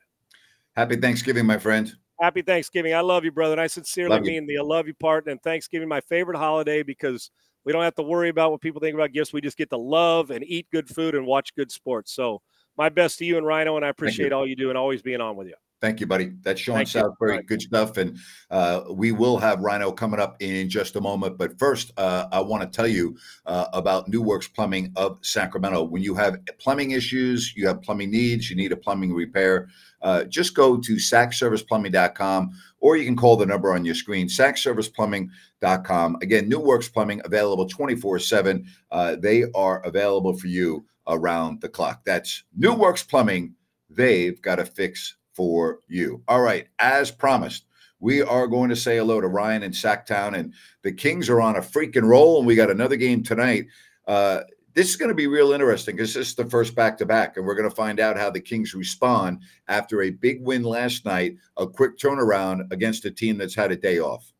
Happy 0.76 0.96
Thanksgiving, 0.96 1.46
my 1.46 1.58
friend. 1.58 1.94
Happy 2.20 2.42
Thanksgiving. 2.42 2.94
I 2.94 3.00
love 3.00 3.24
you, 3.24 3.32
brother. 3.32 3.52
And 3.52 3.60
I 3.60 3.66
sincerely 3.66 4.20
mean 4.20 4.46
the 4.46 4.58
I 4.58 4.62
love 4.62 4.86
you 4.86 4.94
part. 4.94 5.26
And 5.26 5.42
Thanksgiving, 5.42 5.88
my 5.88 6.00
favorite 6.02 6.36
holiday 6.36 6.82
because 6.82 7.30
we 7.64 7.72
don't 7.72 7.82
have 7.82 7.94
to 7.96 8.02
worry 8.02 8.28
about 8.28 8.52
what 8.52 8.60
people 8.60 8.80
think 8.80 8.94
about 8.94 9.12
gifts. 9.12 9.32
We 9.32 9.40
just 9.40 9.56
get 9.56 9.70
to 9.70 9.76
love 9.76 10.30
and 10.30 10.44
eat 10.44 10.66
good 10.70 10.88
food 10.88 11.14
and 11.14 11.26
watch 11.26 11.54
good 11.54 11.70
sports. 11.70 12.12
So 12.12 12.42
my 12.76 12.88
best 12.88 13.18
to 13.18 13.24
you 13.24 13.38
and 13.38 13.46
Rhino, 13.46 13.76
and 13.76 13.84
I 13.84 13.88
appreciate 13.88 14.32
all 14.32 14.46
you 14.46 14.56
do 14.56 14.68
and 14.68 14.78
always 14.78 15.02
being 15.02 15.20
on 15.20 15.36
with 15.36 15.48
you. 15.48 15.54
Thank 15.80 16.00
you, 16.00 16.06
buddy. 16.06 16.32
That's 16.42 16.60
Sean 16.60 16.76
Thank. 16.76 16.88
Salisbury. 16.88 17.42
Good 17.42 17.60
stuff. 17.60 17.98
And 17.98 18.18
uh, 18.50 18.84
we 18.90 19.12
will 19.12 19.36
have 19.36 19.60
Rhino 19.60 19.92
coming 19.92 20.18
up 20.18 20.36
in 20.40 20.70
just 20.70 20.96
a 20.96 21.00
moment. 21.02 21.36
But 21.36 21.58
first, 21.58 21.92
uh, 21.98 22.26
I 22.32 22.40
want 22.40 22.62
to 22.62 22.74
tell 22.74 22.86
you 22.86 23.16
uh, 23.44 23.66
about 23.74 24.08
New 24.08 24.22
Works 24.22 24.48
Plumbing 24.48 24.92
of 24.96 25.18
Sacramento. 25.20 25.82
When 25.84 26.02
you 26.02 26.14
have 26.14 26.38
plumbing 26.58 26.92
issues, 26.92 27.54
you 27.54 27.66
have 27.66 27.82
plumbing 27.82 28.10
needs, 28.10 28.48
you 28.48 28.56
need 28.56 28.72
a 28.72 28.76
plumbing 28.76 29.12
repair, 29.12 29.68
uh, 30.00 30.24
just 30.24 30.54
go 30.54 30.78
to 30.78 30.94
sackserviceplumbing.com 30.94 32.50
or 32.78 32.96
you 32.96 33.04
can 33.04 33.16
call 33.16 33.36
the 33.36 33.44
number 33.44 33.74
on 33.74 33.84
your 33.84 33.94
screen, 33.94 34.28
sackserviceplumbing.com. 34.28 36.16
Again, 36.22 36.48
New 36.48 36.60
Works 36.60 36.88
Plumbing 36.88 37.20
available 37.24 37.66
24 37.66 38.18
7. 38.18 38.66
Uh, 38.90 39.16
they 39.16 39.44
are 39.54 39.80
available 39.84 40.36
for 40.38 40.46
you 40.46 40.86
around 41.06 41.60
the 41.60 41.68
clock. 41.68 42.02
That's 42.04 42.44
New 42.56 42.72
Works 42.72 43.02
Plumbing. 43.02 43.54
They've 43.90 44.40
got 44.40 44.58
a 44.58 44.64
fix 44.64 45.16
for 45.36 45.80
you. 45.86 46.22
All 46.26 46.40
right, 46.40 46.66
as 46.78 47.10
promised, 47.10 47.66
we 48.00 48.22
are 48.22 48.46
going 48.46 48.70
to 48.70 48.76
say 48.76 48.96
hello 48.96 49.20
to 49.20 49.28
Ryan 49.28 49.62
in 49.62 49.72
Sacktown, 49.72 50.34
and 50.34 50.54
the 50.82 50.92
Kings 50.92 51.28
are 51.28 51.40
on 51.40 51.56
a 51.56 51.60
freaking 51.60 52.08
roll, 52.08 52.38
and 52.38 52.46
we 52.46 52.56
got 52.56 52.70
another 52.70 52.96
game 52.96 53.22
tonight. 53.22 53.66
Uh, 54.06 54.40
this 54.74 54.88
is 54.88 54.96
going 54.96 55.08
to 55.08 55.14
be 55.14 55.26
real 55.26 55.52
interesting 55.52 55.96
because 55.96 56.14
this 56.14 56.28
is 56.28 56.34
the 56.34 56.44
first 56.44 56.74
back 56.74 56.98
to 56.98 57.06
back, 57.06 57.36
and 57.36 57.46
we're 57.46 57.54
going 57.54 57.68
to 57.68 57.74
find 57.74 58.00
out 58.00 58.16
how 58.16 58.30
the 58.30 58.40
Kings 58.40 58.74
respond 58.74 59.40
after 59.68 60.02
a 60.02 60.10
big 60.10 60.42
win 60.42 60.62
last 60.62 61.04
night, 61.04 61.36
a 61.56 61.66
quick 61.66 61.98
turnaround 61.98 62.70
against 62.72 63.04
a 63.04 63.10
team 63.10 63.38
that's 63.38 63.54
had 63.54 63.72
a 63.72 63.76
day 63.76 63.98
off. 64.00 64.32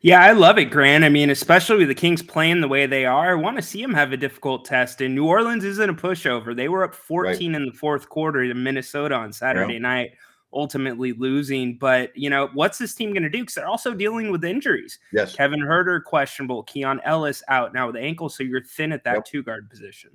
Yeah, 0.00 0.20
I 0.22 0.32
love 0.32 0.58
it, 0.58 0.66
Grant. 0.66 1.04
I 1.04 1.08
mean, 1.08 1.30
especially 1.30 1.78
with 1.78 1.88
the 1.88 1.94
Kings 1.94 2.22
playing 2.22 2.60
the 2.60 2.68
way 2.68 2.86
they 2.86 3.04
are, 3.06 3.32
I 3.32 3.34
want 3.34 3.56
to 3.56 3.62
see 3.62 3.80
them 3.82 3.94
have 3.94 4.12
a 4.12 4.16
difficult 4.16 4.64
test. 4.64 5.00
And 5.00 5.14
New 5.14 5.26
Orleans 5.26 5.64
isn't 5.64 5.90
a 5.90 5.94
pushover. 5.94 6.54
They 6.54 6.68
were 6.68 6.84
up 6.84 6.94
14 6.94 7.54
in 7.54 7.66
the 7.66 7.72
fourth 7.72 8.08
quarter 8.08 8.46
to 8.46 8.54
Minnesota 8.54 9.14
on 9.14 9.32
Saturday 9.32 9.74
Yeah. 9.74 9.78
night, 9.80 10.10
ultimately 10.52 11.12
losing. 11.12 11.76
But, 11.78 12.16
you 12.16 12.30
know, 12.30 12.50
what's 12.54 12.78
this 12.78 12.94
team 12.94 13.12
going 13.12 13.22
to 13.22 13.30
do? 13.30 13.40
Because 13.40 13.54
they're 13.54 13.66
also 13.66 13.94
dealing 13.94 14.30
with 14.30 14.44
injuries. 14.44 14.98
Yes. 15.12 15.34
Kevin 15.36 15.60
Huerter, 15.60 16.02
questionable. 16.04 16.62
Keon 16.64 17.00
Ellis 17.04 17.42
out 17.48 17.72
now 17.74 17.86
with 17.86 17.96
ankle. 17.96 18.28
So 18.28 18.42
you're 18.42 18.64
thin 18.64 18.92
at 18.92 19.04
that 19.04 19.14
Yep. 19.16 19.24
two 19.24 19.42
guard 19.42 19.70
position. 19.70 20.10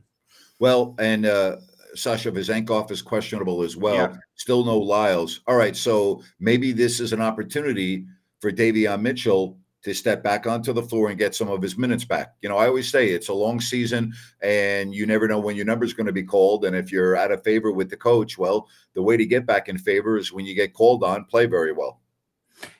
Well, 0.59 0.95
and 0.99 1.25
uh, 1.25 1.57
Sasha 1.95 2.31
Vezenkov 2.31 2.91
is 2.91 3.01
questionable 3.01 3.63
as 3.63 3.77
well. 3.77 3.95
Yeah. 3.95 4.15
Still 4.35 4.63
no 4.65 4.77
Lyles. 4.77 5.41
All 5.47 5.55
right, 5.55 5.75
so 5.75 6.21
maybe 6.39 6.71
this 6.71 6.99
is 6.99 7.13
an 7.13 7.21
opportunity 7.21 8.05
for 8.39 8.51
Davion 8.51 9.01
Mitchell 9.01 9.57
to 9.83 9.93
step 9.93 10.23
back 10.23 10.45
onto 10.47 10.73
the 10.73 10.81
floor 10.83 11.09
and 11.09 11.17
get 11.17 11.35
some 11.35 11.49
of 11.49 11.61
his 11.61 11.77
minutes 11.77 12.03
back. 12.03 12.35
You 12.41 12.49
know, 12.49 12.57
I 12.57 12.67
always 12.67 12.89
say 12.89 13.09
it's 13.09 13.29
a 13.29 13.33
long 13.33 13.61
season 13.61 14.13
and 14.41 14.93
you 14.93 15.05
never 15.05 15.27
know 15.27 15.39
when 15.39 15.55
your 15.55 15.65
number 15.65 15.85
is 15.85 15.93
going 15.93 16.07
to 16.07 16.13
be 16.13 16.23
called. 16.23 16.65
And 16.65 16.75
if 16.75 16.91
you're 16.91 17.15
out 17.15 17.31
of 17.31 17.43
favor 17.43 17.71
with 17.71 17.89
the 17.89 17.97
coach, 17.97 18.37
well, 18.37 18.67
the 18.95 19.01
way 19.01 19.17
to 19.17 19.25
get 19.25 19.45
back 19.45 19.69
in 19.69 19.77
favor 19.77 20.17
is 20.17 20.33
when 20.33 20.45
you 20.45 20.55
get 20.55 20.73
called 20.73 21.03
on, 21.03 21.25
play 21.25 21.45
very 21.45 21.71
well. 21.71 22.01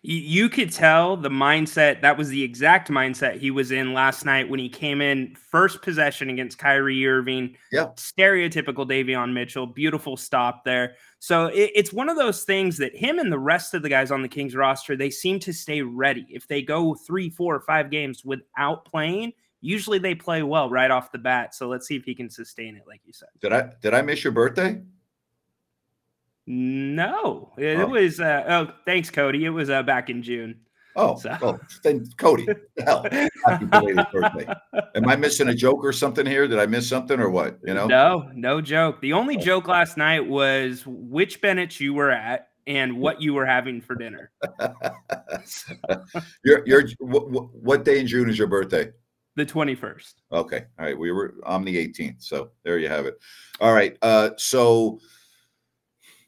You 0.02 0.50
could 0.50 0.72
tell 0.72 1.18
the 1.18 1.30
mindset 1.30 2.02
that 2.02 2.18
was 2.18 2.30
the 2.30 2.42
exact 2.42 2.90
mindset 2.90 3.38
he 3.38 3.52
was 3.52 3.72
in 3.72 3.94
last 3.94 4.26
night 4.26 4.50
when 4.50 4.60
he 4.60 4.70
came 4.70 5.02
in 5.02 5.36
first 5.36 5.82
possession 5.82 6.30
against 6.30 6.58
Kyrie 6.58 7.06
Irving. 7.08 7.56
Yeah. 7.72 7.88
Stereotypical 7.96 8.88
Davion 8.88 9.34
Mitchell. 9.34 9.68
Beautiful 9.68 10.18
stop 10.18 10.64
there. 10.64 10.96
So 11.20 11.48
it, 11.48 11.72
it's 11.76 11.94
one 11.94 12.10
of 12.10 12.18
those 12.18 12.44
things 12.44 12.78
that 12.78 12.96
him 12.96 13.20
and 13.20 13.32
the 13.32 13.40
rest 13.40 13.74
of 13.74 13.82
the 13.82 13.90
guys 13.90 14.12
on 14.12 14.22
the 14.22 14.28
Kings 14.28 14.56
roster, 14.56 14.96
they 14.96 15.10
seem 15.10 15.40
to 15.42 15.54
stay 15.54 15.82
ready. 15.82 16.26
If 16.30 16.48
they 16.48 16.62
go 16.62 16.96
three, 16.96 17.30
four, 17.30 17.60
five 17.62 17.90
games 17.90 18.24
without 18.26 18.86
playing, 18.86 19.34
usually 19.62 20.00
they 20.00 20.16
play 20.16 20.44
well 20.44 20.70
right 20.70 20.92
off 20.92 21.12
the 21.12 21.18
bat. 21.18 21.54
So 21.56 21.68
let's 21.68 21.88
see 21.88 21.96
if 21.96 22.06
he 22.06 22.16
can 22.16 22.30
sustain 22.30 22.76
it, 22.76 22.84
like 22.88 23.02
you 23.06 23.14
said. 23.14 23.30
Did 23.42 23.54
I 23.54 23.72
did 23.82 23.94
I 23.94 24.02
miss 24.02 24.24
your 24.24 24.34
birthday? 24.34 24.82
No, 26.48 27.52
it, 27.58 27.78
oh. 27.78 27.88
was. 27.88 28.22
Uh, 28.22 28.44
oh, 28.48 28.74
thanks, 28.86 29.10
Cody. 29.10 29.44
It 29.44 29.50
was 29.50 29.70
uh, 29.70 29.84
back 29.84 30.10
in 30.10 30.24
June. 30.24 30.62
Oh, 30.96 31.16
so. 31.16 31.38
well, 31.40 31.60
then 31.84 32.08
Cody, 32.18 32.48
hell, 32.84 33.06
happy 33.46 33.66
belated 33.66 34.08
birthday. 34.12 34.48
Am 34.96 35.08
I 35.08 35.16
missing 35.16 35.50
a 35.50 35.54
joke 35.54 35.84
or 35.84 35.94
something 35.94 36.26
here? 36.26 36.48
Did 36.48 36.58
I 36.58 36.66
miss 36.66 36.90
something 36.90 37.20
or 37.20 37.30
what? 37.30 37.60
You 37.64 37.76
know? 37.76 37.86
No, 37.86 38.32
no 38.34 38.62
joke. 38.62 39.00
The 39.02 39.14
only 39.14 39.38
oh. 39.38 39.42
joke 39.42 39.68
last 39.68 39.98
night 39.98 40.26
was 40.26 40.84
which 40.88 41.40
Bennett 41.40 41.80
you 41.80 41.94
were 41.94 42.10
at 42.10 42.48
and 42.66 42.98
what 42.98 43.22
you 43.22 43.36
were 43.36 43.46
having 43.46 43.80
for 43.80 43.96
dinner. 43.96 44.32
you're, 46.44 46.66
you're, 46.66 46.84
what, 47.00 47.54
what 47.54 47.86
day 47.86 48.00
in 48.00 48.08
June 48.08 48.28
is 48.28 48.40
your 48.40 48.48
birthday? 48.48 48.90
The 49.36 49.46
21st. 49.46 50.14
Okay. 50.32 50.64
All 50.80 50.86
right. 50.86 50.98
We 50.98 51.12
were 51.12 51.36
on 51.46 51.64
the 51.64 51.88
18th. 51.88 52.24
So 52.24 52.50
there 52.64 52.80
you 52.80 52.90
have 52.90 53.06
it. 53.06 53.20
All 53.62 53.74
right. 53.74 53.96
Uh, 54.02 54.32
so 54.38 55.00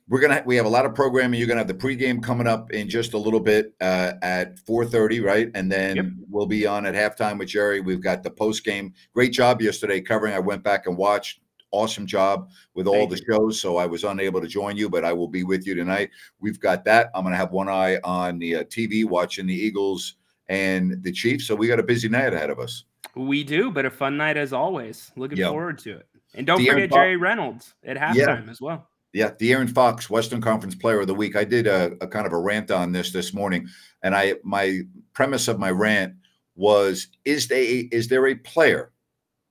we're 0.09 0.19
gonna 0.19 0.41
we 0.45 0.55
have 0.55 0.65
a 0.65 0.69
lot 0.69 0.85
of 0.85 0.95
programming. 0.95 1.39
You're 1.39 1.47
gonna 1.47 1.59
have 1.59 1.67
the 1.67 1.73
pregame 1.73 2.21
coming 2.21 2.47
up 2.47 2.71
in 2.71 2.89
just 2.89 3.13
a 3.13 3.17
little 3.17 3.39
bit 3.39 3.73
uh, 3.79 4.13
at 4.23 4.57
4:30, 4.65 5.23
right? 5.23 5.51
And 5.53 5.71
then 5.71 5.95
yep. 5.95 6.05
we'll 6.27 6.47
be 6.47 6.65
on 6.65 6.85
at 6.87 6.95
halftime 6.95 7.37
with 7.37 7.49
Jerry. 7.49 7.79
We've 7.79 8.01
got 8.01 8.23
the 8.23 8.31
postgame. 8.31 8.93
Great 9.13 9.31
job 9.31 9.61
yesterday 9.61 10.01
covering. 10.01 10.33
I 10.33 10.39
went 10.39 10.63
back 10.63 10.87
and 10.87 10.97
watched. 10.97 11.41
Awesome 11.71 12.07
job 12.07 12.49
with 12.73 12.87
all 12.87 12.95
Thank 12.95 13.11
the 13.11 13.17
you. 13.17 13.25
shows. 13.31 13.61
So 13.61 13.77
I 13.77 13.85
was 13.85 14.03
unable 14.03 14.41
to 14.41 14.47
join 14.47 14.75
you, 14.75 14.89
but 14.89 15.05
I 15.05 15.13
will 15.13 15.27
be 15.27 15.43
with 15.43 15.67
you 15.67 15.75
tonight. 15.75 16.09
We've 16.39 16.59
got 16.59 16.83
that. 16.85 17.11
I'm 17.13 17.23
gonna 17.23 17.35
have 17.35 17.51
one 17.51 17.69
eye 17.69 17.99
on 18.03 18.39
the 18.39 18.55
uh, 18.55 18.63
TV 18.63 19.05
watching 19.05 19.45
the 19.45 19.53
Eagles 19.53 20.15
and 20.47 21.03
the 21.03 21.11
Chiefs. 21.11 21.45
So 21.45 21.55
we 21.55 21.67
got 21.67 21.79
a 21.79 21.83
busy 21.83 22.09
night 22.09 22.33
ahead 22.33 22.49
of 22.49 22.57
us. 22.57 22.85
We 23.15 23.43
do, 23.43 23.69
but 23.69 23.85
a 23.85 23.91
fun 23.91 24.17
night 24.17 24.37
as 24.37 24.53
always. 24.53 25.11
Looking 25.15 25.37
yep. 25.37 25.51
forward 25.51 25.77
to 25.79 25.97
it. 25.97 26.07
And 26.33 26.47
don't 26.47 26.63
forget 26.65 26.91
Jerry 26.91 27.17
Reynolds 27.17 27.75
at 27.83 27.97
halftime 27.97 28.45
yeah. 28.45 28.51
as 28.51 28.59
well. 28.59 28.87
Yeah, 29.11 29.31
De'Aaron 29.31 29.69
Fox, 29.69 30.09
Western 30.09 30.39
Conference 30.39 30.75
Player 30.75 31.01
of 31.01 31.07
the 31.07 31.15
Week. 31.15 31.35
I 31.35 31.43
did 31.43 31.65
a, 31.65 31.93
a, 31.99 32.07
kind 32.07 32.27
of 32.27 32.33
a 32.33 32.39
rant 32.39 32.69
on 32.69 32.91
this 32.91 33.11
this 33.11 33.33
morning, 33.33 33.67
and 34.03 34.15
I 34.15 34.35
my 34.43 34.81
premise 35.13 35.47
of 35.47 35.59
my 35.59 35.71
rant 35.71 36.13
was: 36.55 37.07
is 37.25 37.47
they 37.47 37.89
is 37.91 38.07
there 38.07 38.27
a 38.27 38.35
player 38.35 38.91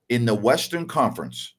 in 0.07 0.25
the 0.25 0.35
Western 0.35 0.87
Conference 0.87 1.55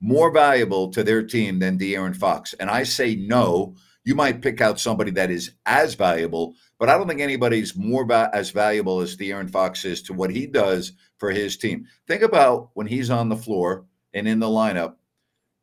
more 0.00 0.30
valuable 0.30 0.90
to 0.90 1.02
their 1.02 1.22
team 1.22 1.58
than 1.58 1.78
De'Aaron 1.78 2.14
Fox? 2.14 2.52
And 2.54 2.68
I 2.68 2.82
say 2.82 3.16
no. 3.16 3.76
You 4.04 4.14
might 4.14 4.42
pick 4.42 4.60
out 4.60 4.78
somebody 4.78 5.10
that 5.12 5.32
is 5.32 5.52
as 5.64 5.94
valuable, 5.94 6.54
but 6.78 6.88
I 6.88 6.96
don't 6.96 7.08
think 7.08 7.20
anybody's 7.20 7.74
more 7.74 8.04
va- 8.04 8.30
as 8.32 8.50
valuable 8.50 9.00
as 9.00 9.16
De'Aaron 9.16 9.50
Fox 9.50 9.84
is 9.84 10.00
to 10.02 10.12
what 10.12 10.30
he 10.30 10.46
does 10.46 10.92
for 11.18 11.32
his 11.32 11.56
team. 11.56 11.86
Think 12.06 12.22
about 12.22 12.70
when 12.74 12.86
he's 12.86 13.10
on 13.10 13.30
the 13.30 13.36
floor 13.36 13.86
and 14.14 14.28
in 14.28 14.38
the 14.38 14.46
lineup 14.46 14.94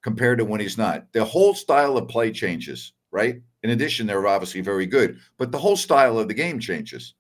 compared 0.04 0.38
to 0.38 0.46
when 0.46 0.62
he's 0.62 0.78
not. 0.78 1.12
The 1.14 1.26
whole 1.26 1.56
style 1.56 1.98
of 1.98 2.08
play 2.08 2.32
changes, 2.32 2.94
right? 3.12 3.42
In 3.64 3.72
addition, 3.72 4.06
they're 4.06 4.28
obviously 4.28 4.62
very 4.62 4.86
good, 4.86 5.18
but 5.38 5.52
the 5.52 5.58
whole 5.58 5.78
style 5.78 6.20
of 6.20 6.28
the 6.28 6.34
game 6.34 6.60
changes. 6.60 7.16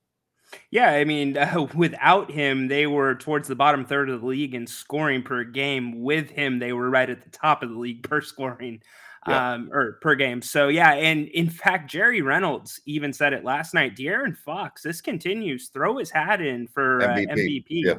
Yeah, 0.69 0.91
I 0.91 1.03
mean, 1.03 1.37
uh, 1.37 1.67
without 1.75 2.29
him, 2.29 2.67
they 2.67 2.85
were 2.85 3.15
towards 3.15 3.47
the 3.47 3.55
bottom 3.55 3.85
third 3.85 4.09
of 4.09 4.21
the 4.21 4.27
league 4.27 4.53
in 4.53 4.67
scoring 4.67 5.23
per 5.23 5.43
game. 5.43 6.03
With 6.03 6.29
him, 6.29 6.59
they 6.59 6.73
were 6.73 6.89
right 6.89 7.09
at 7.09 7.21
the 7.21 7.29
top 7.29 7.63
of 7.63 7.69
the 7.69 7.79
league 7.79 8.07
per 8.07 8.21
scoring 8.21 8.81
yeah. 9.27 9.53
um, 9.53 9.69
or 9.71 9.93
per 10.01 10.15
game. 10.15 10.41
So 10.41 10.67
yeah, 10.67 10.93
and 10.93 11.27
in 11.29 11.49
fact, 11.49 11.89
Jerry 11.89 12.21
Reynolds 12.21 12.81
even 12.85 13.13
said 13.13 13.33
it 13.33 13.43
last 13.43 13.73
night. 13.73 13.95
De'Aaron 13.95 14.37
Fox, 14.37 14.83
this 14.83 15.01
continues. 15.01 15.69
Throw 15.69 15.97
his 15.97 16.11
hat 16.11 16.41
in 16.41 16.67
for 16.67 16.99
MVP. 16.99 17.29
Uh, 17.29 17.35
MVP. 17.35 17.63
Yeah. 17.69 17.93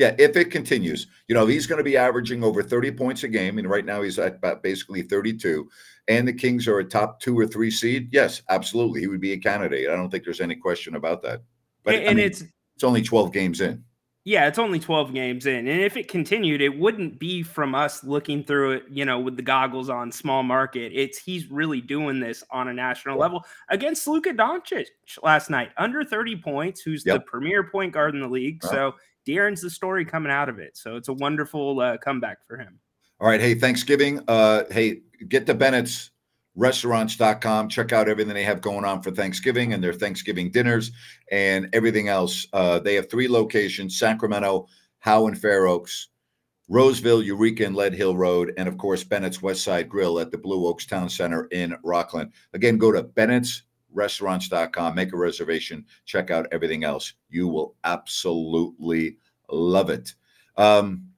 Yeah, 0.00 0.14
if 0.18 0.34
it 0.34 0.50
continues, 0.50 1.08
you 1.28 1.34
know, 1.34 1.44
he's 1.44 1.66
going 1.66 1.76
to 1.76 1.84
be 1.84 1.98
averaging 1.98 2.42
over 2.42 2.62
30 2.62 2.92
points 2.92 3.22
a 3.22 3.28
game. 3.28 3.58
And 3.58 3.68
right 3.68 3.84
now 3.84 4.00
he's 4.00 4.18
at 4.18 4.36
about 4.36 4.62
basically 4.62 5.02
32. 5.02 5.68
And 6.08 6.26
the 6.26 6.32
Kings 6.32 6.66
are 6.66 6.78
a 6.78 6.84
top 6.84 7.20
two 7.20 7.38
or 7.38 7.46
three 7.46 7.70
seed. 7.70 8.08
Yes, 8.10 8.40
absolutely. 8.48 9.00
He 9.00 9.08
would 9.08 9.20
be 9.20 9.32
a 9.32 9.38
candidate. 9.38 9.90
I 9.90 9.96
don't 9.96 10.08
think 10.08 10.24
there's 10.24 10.40
any 10.40 10.56
question 10.56 10.94
about 10.94 11.20
that. 11.24 11.42
But 11.84 11.96
and, 11.96 12.08
I 12.08 12.14
mean, 12.14 12.24
it's 12.24 12.42
it's 12.76 12.82
only 12.82 13.02
12 13.02 13.30
games 13.30 13.60
in. 13.60 13.84
Yeah, 14.24 14.48
it's 14.48 14.58
only 14.58 14.78
12 14.78 15.12
games 15.12 15.44
in. 15.44 15.68
And 15.68 15.82
if 15.82 15.98
it 15.98 16.08
continued, 16.08 16.62
it 16.62 16.78
wouldn't 16.78 17.18
be 17.18 17.42
from 17.42 17.74
us 17.74 18.02
looking 18.02 18.42
through 18.42 18.72
it, 18.72 18.84
you 18.88 19.04
know, 19.04 19.18
with 19.18 19.36
the 19.36 19.42
goggles 19.42 19.90
on 19.90 20.10
small 20.10 20.42
market. 20.42 20.92
It's 20.94 21.18
he's 21.18 21.50
really 21.50 21.82
doing 21.82 22.20
this 22.20 22.42
on 22.50 22.68
a 22.68 22.72
national 22.72 23.16
yeah. 23.16 23.22
level 23.22 23.44
against 23.68 24.06
Luka 24.06 24.32
Doncic 24.32 24.86
last 25.22 25.50
night, 25.50 25.72
under 25.76 26.04
30 26.04 26.36
points, 26.36 26.80
who's 26.80 27.04
yep. 27.04 27.16
the 27.16 27.20
premier 27.20 27.64
point 27.64 27.92
guard 27.92 28.14
in 28.14 28.22
the 28.22 28.28
league. 28.28 28.64
Right. 28.64 28.72
So 28.72 28.94
De'Aaron's 29.26 29.60
the 29.60 29.70
story 29.70 30.04
coming 30.04 30.32
out 30.32 30.48
of 30.48 30.58
it. 30.58 30.76
So 30.76 30.96
it's 30.96 31.08
a 31.08 31.12
wonderful 31.12 31.80
uh, 31.80 31.98
comeback 31.98 32.38
for 32.46 32.56
him. 32.56 32.78
All 33.20 33.28
right. 33.28 33.40
Hey, 33.40 33.54
Thanksgiving. 33.54 34.20
Uh, 34.28 34.64
hey, 34.70 35.02
get 35.28 35.46
to 35.46 35.54
Bennett's 35.54 36.10
restaurants.com. 36.56 37.68
Check 37.68 37.92
out 37.92 38.08
everything 38.08 38.34
they 38.34 38.44
have 38.44 38.60
going 38.60 38.84
on 38.84 39.02
for 39.02 39.10
Thanksgiving 39.10 39.72
and 39.72 39.82
their 39.82 39.92
Thanksgiving 39.92 40.50
dinners 40.50 40.92
and 41.30 41.68
everything 41.72 42.08
else. 42.08 42.46
Uh, 42.52 42.78
they 42.78 42.94
have 42.94 43.10
three 43.10 43.28
locations 43.28 43.98
Sacramento, 43.98 44.66
Howe, 44.98 45.26
and 45.26 45.38
Fair 45.38 45.66
Oaks, 45.66 46.08
Roseville, 46.68 47.22
Eureka, 47.22 47.64
and 47.64 47.74
Lead 47.74 47.94
Hill 47.94 48.16
Road, 48.16 48.52
and 48.56 48.68
of 48.68 48.78
course, 48.78 49.02
Bennett's 49.04 49.42
West 49.42 49.64
Side 49.64 49.88
Grill 49.88 50.20
at 50.20 50.30
the 50.30 50.38
Blue 50.38 50.66
Oaks 50.66 50.86
Town 50.86 51.08
Center 51.08 51.46
in 51.46 51.76
Rocklin. 51.84 52.30
Again, 52.52 52.78
go 52.78 52.92
to 52.92 53.02
Bennett's 53.02 53.62
restaurants.com, 53.92 54.94
make 54.94 55.12
a 55.12 55.16
reservation, 55.16 55.84
check 56.04 56.30
out 56.30 56.46
everything 56.52 56.84
else. 56.84 57.14
You 57.28 57.48
will 57.48 57.74
absolutely 57.84 59.16
love 59.50 59.90
it. 59.90 60.14
Um, 60.56 61.08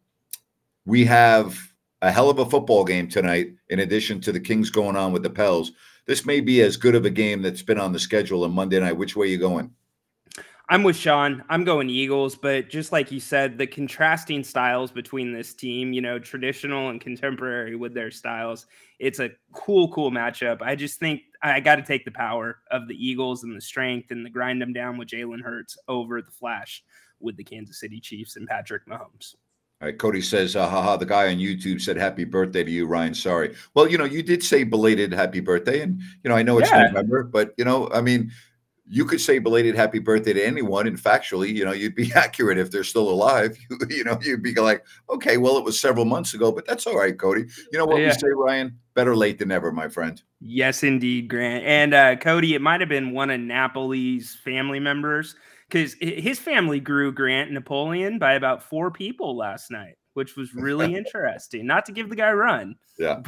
we 0.85 1.04
have 1.04 1.58
a 2.02 2.11
hell 2.11 2.30
of 2.30 2.38
a 2.38 2.46
football 2.46 2.85
game 2.85 3.08
tonight, 3.08 3.54
in 3.70 3.80
addition 3.80 4.20
to 4.22 4.32
the 4.32 4.40
Kings 4.40 4.70
going 4.70 4.96
on 4.96 5.12
with 5.12 5.22
the 5.22 5.30
Pels. 5.30 5.72
This 6.06 6.26
may 6.26 6.40
be 6.40 6.61
as 6.62 6.76
good 6.76 6.94
of 6.94 7.04
a 7.04 7.11
game 7.11 7.42
that's 7.42 7.62
been 7.62 7.78
on 7.78 7.92
the 7.92 7.98
schedule 7.98 8.44
on 8.44 8.52
Monday 8.52 8.80
night. 8.80 8.96
Which 8.96 9.14
way 9.14 9.26
are 9.26 9.30
you 9.30 9.38
going? 9.38 9.72
I'm 10.68 10.82
with 10.82 10.96
Sean. 10.96 11.44
I'm 11.48 11.64
going 11.64 11.90
Eagles, 11.90 12.35
but 12.35 12.70
just 12.70 12.92
like 12.92 13.12
you 13.12 13.20
said, 13.20 13.58
the 13.58 13.66
contrasting 13.66 14.42
styles 14.42 14.90
between 14.90 15.32
this 15.32 15.54
team, 15.54 15.92
you 15.92 16.00
know, 16.00 16.18
traditional 16.18 16.88
and 16.88 17.00
contemporary 17.00 17.76
with 17.76 17.94
their 17.94 18.11
styles, 18.11 18.66
it's 18.98 19.18
a 19.18 19.30
cool, 19.52 19.92
cool 19.92 20.11
matchup. 20.11 20.62
I 20.62 20.74
just 20.74 20.98
think 20.98 21.22
I 21.42 21.61
got 21.61 21.76
to 21.76 21.83
take 21.83 22.05
the 22.05 22.12
power 22.12 22.59
of 22.70 22.87
the 22.87 22.94
Eagles 22.94 23.42
and 23.42 23.57
the 23.57 23.61
strength 23.61 24.11
and 24.11 24.24
the 24.24 24.31
grind 24.31 24.62
them 24.62 24.72
down 24.72 24.96
with 24.96 25.09
Jalen 25.09 25.42
Hurts 25.42 25.76
over 25.88 26.22
the 26.22 26.31
flash 26.31 26.85
with 27.20 27.37
the 27.37 27.44
Kansas 27.44 27.81
City 27.81 28.00
Chiefs 28.00 28.37
and 28.37 28.46
Patrick 28.46 28.87
Mahomes. 28.87 29.35
All 29.81 29.88
right, 29.88 29.98
Cody 29.98 30.20
says, 30.20 30.55
uh, 30.55 30.68
haha, 30.68 30.96
the 30.96 31.05
guy 31.05 31.26
on 31.33 31.38
YouTube 31.38 31.81
said 31.81 31.96
happy 31.96 32.22
birthday 32.22 32.62
to 32.62 32.70
you, 32.70 32.87
Ryan. 32.87 33.14
Sorry. 33.14 33.57
Well, 33.74 33.88
you 33.88 33.98
know, 33.98 34.05
you 34.05 34.22
did 34.22 34.44
say 34.44 34.62
belated 34.62 35.12
happy 35.12 35.40
birthday. 35.40 35.81
And, 35.81 36.00
you 36.22 36.31
know, 36.31 36.37
I 36.37 36.44
know 36.44 36.59
it's 36.59 36.70
yeah. 36.70 36.87
November, 36.87 37.24
but, 37.24 37.52
you 37.57 37.64
know, 37.64 37.90
I 37.92 38.00
mean, 38.00 38.31
you 38.92 39.07
could 39.07 39.22
say 39.22 39.38
belated 39.38 39.74
happy 39.74 39.98
birthday 39.98 40.35
to 40.35 40.44
anyone 40.44 40.87
and 40.87 40.98
factually 40.98 41.50
you 41.50 41.64
know 41.64 41.72
you'd 41.72 41.94
be 41.94 42.12
accurate 42.14 42.59
if 42.59 42.70
they're 42.70 42.85
still 42.85 43.09
alive. 43.09 43.57
You 43.88 44.05
know 44.05 44.18
you'd 44.22 44.42
be 44.42 44.55
like 44.55 44.85
okay 45.11 45.37
well 45.38 45.57
it 45.59 45.64
was 45.64 45.78
several 45.78 46.05
months 46.05 46.35
ago 46.35 46.52
but 46.52 46.66
that's 46.66 46.87
all 46.87 46.96
right 46.96 47.18
cody. 47.18 47.46
You 47.72 47.78
know 47.78 47.87
what 47.87 48.00
yeah. 48.00 48.09
we 48.09 48.12
say 48.12 48.28
ryan? 48.28 48.78
Better 48.94 49.16
late 49.16 49.38
than 49.38 49.48
never 49.48 49.72
my 49.72 49.88
friend. 49.88 50.22
Yes 50.40 50.83
indeed 50.83 51.28
grant. 51.28 51.64
And 51.64 51.94
uh, 51.94 52.16
cody 52.16 52.55
it 52.55 52.61
might 52.61 52.81
have 52.81 52.88
been 52.88 53.12
one 53.12 53.31
of 53.31 53.40
napoli's 53.40 54.35
family 54.44 54.81
members 54.81 55.35
because 55.68 55.94
his 56.00 56.38
family 56.38 56.81
grew 56.81 57.12
grant 57.12 57.50
napoleon 57.50 58.18
by 58.18 58.35
about 58.35 58.62
four 58.62 58.90
people 58.90 59.37
last 59.37 59.70
night 59.70 59.96
which 60.14 60.37
was 60.37 60.55
really 60.55 60.94
interesting. 60.96 61.66
Not 61.66 61.87
to 61.87 61.92
give 61.92 62.11
the 62.11 62.16
guy 62.16 62.33
run 62.33 62.76
yeah 62.98 63.20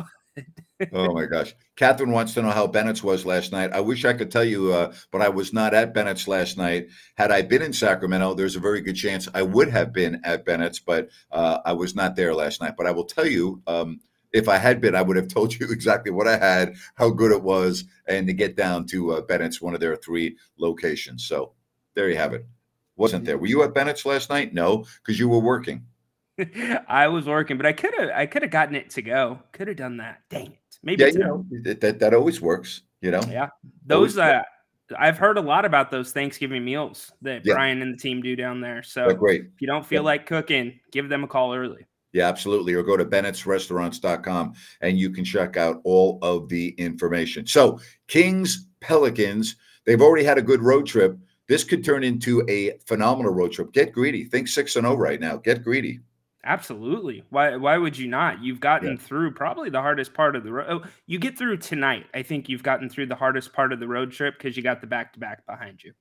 oh 0.93 1.13
my 1.13 1.27
gosh. 1.27 1.55
Catherine 1.77 2.11
wants 2.11 2.35
to 2.35 2.43
know 2.43 2.51
how 2.51 2.67
Bennett's 2.67 3.03
was 3.03 3.25
last 3.25 3.53
night. 3.53 3.73
I 3.73 3.81
wish 3.81 4.05
I 4.05 4.13
could 4.13 4.31
tell 4.31 4.45
you, 4.45 4.73
uh, 4.73 4.93
but 5.11 5.23
I 5.23 5.29
was 5.29 5.53
not 5.53 5.75
at 5.75 5.95
Bennett's 5.95 6.29
last 6.29 6.57
night. 6.57 6.89
Had 7.15 7.31
I 7.31 7.43
been 7.43 7.63
in 7.63 7.73
Sacramento, 7.73 8.35
there's 8.35 8.57
a 8.57 8.61
very 8.61 8.81
good 8.81 8.97
chance 8.97 9.29
I 9.35 9.43
would 9.43 9.69
have 9.71 9.93
been 9.93 10.21
at 10.25 10.45
Bennett's, 10.45 10.81
but 10.81 11.09
uh, 11.31 11.59
I 11.65 11.73
was 11.73 11.95
not 11.95 12.17
there 12.17 12.35
last 12.35 12.61
night. 12.61 12.75
But 12.77 12.87
I 12.87 12.91
will 12.91 13.05
tell 13.05 13.27
you, 13.27 13.63
um, 13.67 14.01
if 14.33 14.49
I 14.49 14.59
had 14.59 14.81
been, 14.81 14.95
I 14.95 15.03
would 15.03 15.17
have 15.17 15.29
told 15.35 15.55
you 15.55 15.69
exactly 15.71 16.11
what 16.11 16.29
I 16.29 16.37
had, 16.37 16.75
how 16.97 17.11
good 17.11 17.33
it 17.33 17.43
was, 17.43 17.85
and 18.07 18.27
to 18.27 18.33
get 18.33 18.57
down 18.57 18.87
to 18.87 19.13
uh, 19.13 19.21
Bennett's, 19.23 19.63
one 19.63 19.75
of 19.75 19.81
their 19.81 19.97
three 19.97 20.37
locations. 20.59 21.27
So 21.27 21.53
there 21.95 22.09
you 22.09 22.17
have 22.17 22.35
it. 22.35 22.47
Wasn't 22.97 23.25
there? 23.25 23.39
Were 23.39 23.47
you 23.47 23.63
at 23.63 23.75
Bennett's 23.75 24.07
last 24.07 24.31
night? 24.31 24.55
No, 24.55 24.85
because 25.05 25.19
you 25.19 25.29
were 25.29 25.41
working. 25.41 25.87
I 26.89 27.09
was 27.09 27.27
working, 27.27 27.57
but 27.57 27.67
I 27.67 27.73
could 27.73 27.95
have 27.97 28.11
I 28.11 28.27
could 28.27 28.43
have 28.43 28.51
gotten 28.51 28.75
it 28.75 28.91
to 28.91 29.03
go. 29.03 29.41
Could 29.53 29.69
have 29.69 29.77
done 29.77 29.99
that. 29.99 30.23
Dang 30.29 30.53
it. 30.53 30.59
Maybe 30.85 31.03
yeah, 31.03 31.09
you 31.11 31.19
know, 31.19 31.47
that, 31.81 31.99
that 31.99 32.15
always 32.15 32.41
works, 32.41 32.83
you 33.01 33.11
know. 33.11 33.23
Yeah. 33.31 33.49
Those 33.87 34.19
uh 34.19 34.43
I've 34.99 35.17
heard 35.17 35.39
a 35.39 35.41
lot 35.41 35.65
about 35.65 35.91
those 35.91 36.13
Thanksgiving 36.13 36.65
meals 36.65 37.11
that 37.23 37.45
Yeah. 37.45 37.55
Brian 37.55 37.81
and 37.83 37.95
the 37.95 37.99
team 37.99 38.21
do 38.21 38.37
down 38.37 38.61
there. 38.61 38.83
So 38.83 39.07
They're 39.07 39.15
great. 39.15 39.43
if 39.55 39.61
you 39.61 39.67
don't 39.67 39.85
feel 39.85 40.03
Yeah. 40.03 40.07
like 40.07 40.27
cooking, 40.27 40.79
give 40.93 41.09
them 41.09 41.25
a 41.25 41.27
call 41.29 41.55
early. 41.55 41.87
Yeah, 42.13 42.29
absolutely. 42.29 42.75
Or 42.75 42.83
go 42.83 42.97
to 42.97 43.05
bennett'srestaurants.com 43.05 44.53
and 44.83 44.99
you 44.99 45.11
can 45.11 45.25
check 45.25 45.57
out 45.57 45.81
all 45.85 46.19
of 46.23 46.49
the 46.49 46.69
information. 46.79 47.47
So, 47.47 47.81
Kings, 48.07 48.69
Pelicans, 48.81 49.57
they've 49.85 50.01
already 50.01 50.25
had 50.25 50.39
a 50.39 50.43
good 50.43 50.63
road 50.63 50.87
trip. 50.87 51.17
This 51.49 51.65
could 51.65 51.85
turn 51.85 52.05
into 52.05 52.45
a 52.49 52.79
phenomenal 52.87 53.33
road 53.33 53.53
trip. 53.53 53.73
Get 53.73 53.93
greedy. 53.93 54.25
Think 54.25 54.49
6 54.49 54.77
and 54.77 54.85
0 54.87 54.97
right 54.97 55.19
now. 55.21 55.39
Get 55.39 55.63
greedy. 55.65 56.01
Absolutely. 56.45 57.25
Why 57.31 57.57
why 57.57 57.79
would 57.79 57.97
you 57.97 58.07
not? 58.07 58.43
You've 58.43 58.61
gotten 58.61 58.93
Yeah. 58.93 58.97
through 58.99 59.33
probably 59.33 59.71
the 59.71 59.81
hardest 59.81 60.13
part 60.15 60.37
of 60.37 60.45
the 60.45 60.53
road. 60.53 60.67
Oh, 60.69 60.85
you 61.07 61.19
get 61.19 61.39
through 61.39 61.57
tonight. 61.59 62.07
I 62.13 62.23
think 62.23 62.49
you've 62.49 62.63
gotten 62.63 62.89
through 62.91 63.07
the 63.07 63.15
hardest 63.17 63.53
part 63.53 63.73
of 63.73 63.81
the 63.81 63.89
road 63.89 64.13
trip 64.13 64.35
because 64.37 64.57
you 64.57 64.63
got 64.63 64.81
the 64.81 64.87
back 64.87 65.15
to 65.15 65.19
back 65.19 65.47
behind 65.47 65.83
you. 65.83 65.93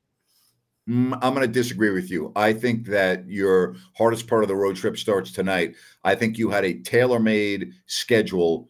Mm, 0.89 1.17
I'm 1.21 1.33
going 1.33 1.47
to 1.47 1.47
disagree 1.47 1.91
with 1.91 2.11
you. 2.11 2.33
I 2.35 2.51
think 2.51 2.87
that 2.87 3.25
your 3.27 3.75
hardest 3.95 4.27
part 4.27 4.43
of 4.43 4.49
the 4.49 4.55
road 4.55 4.75
trip 4.75 4.97
starts 4.97 5.31
tonight. 5.31 5.75
I 6.03 6.15
think 6.15 6.37
you 6.37 6.49
had 6.49 6.65
a 6.65 6.79
tailor 6.81 7.19
made 7.19 7.71
schedule 7.85 8.69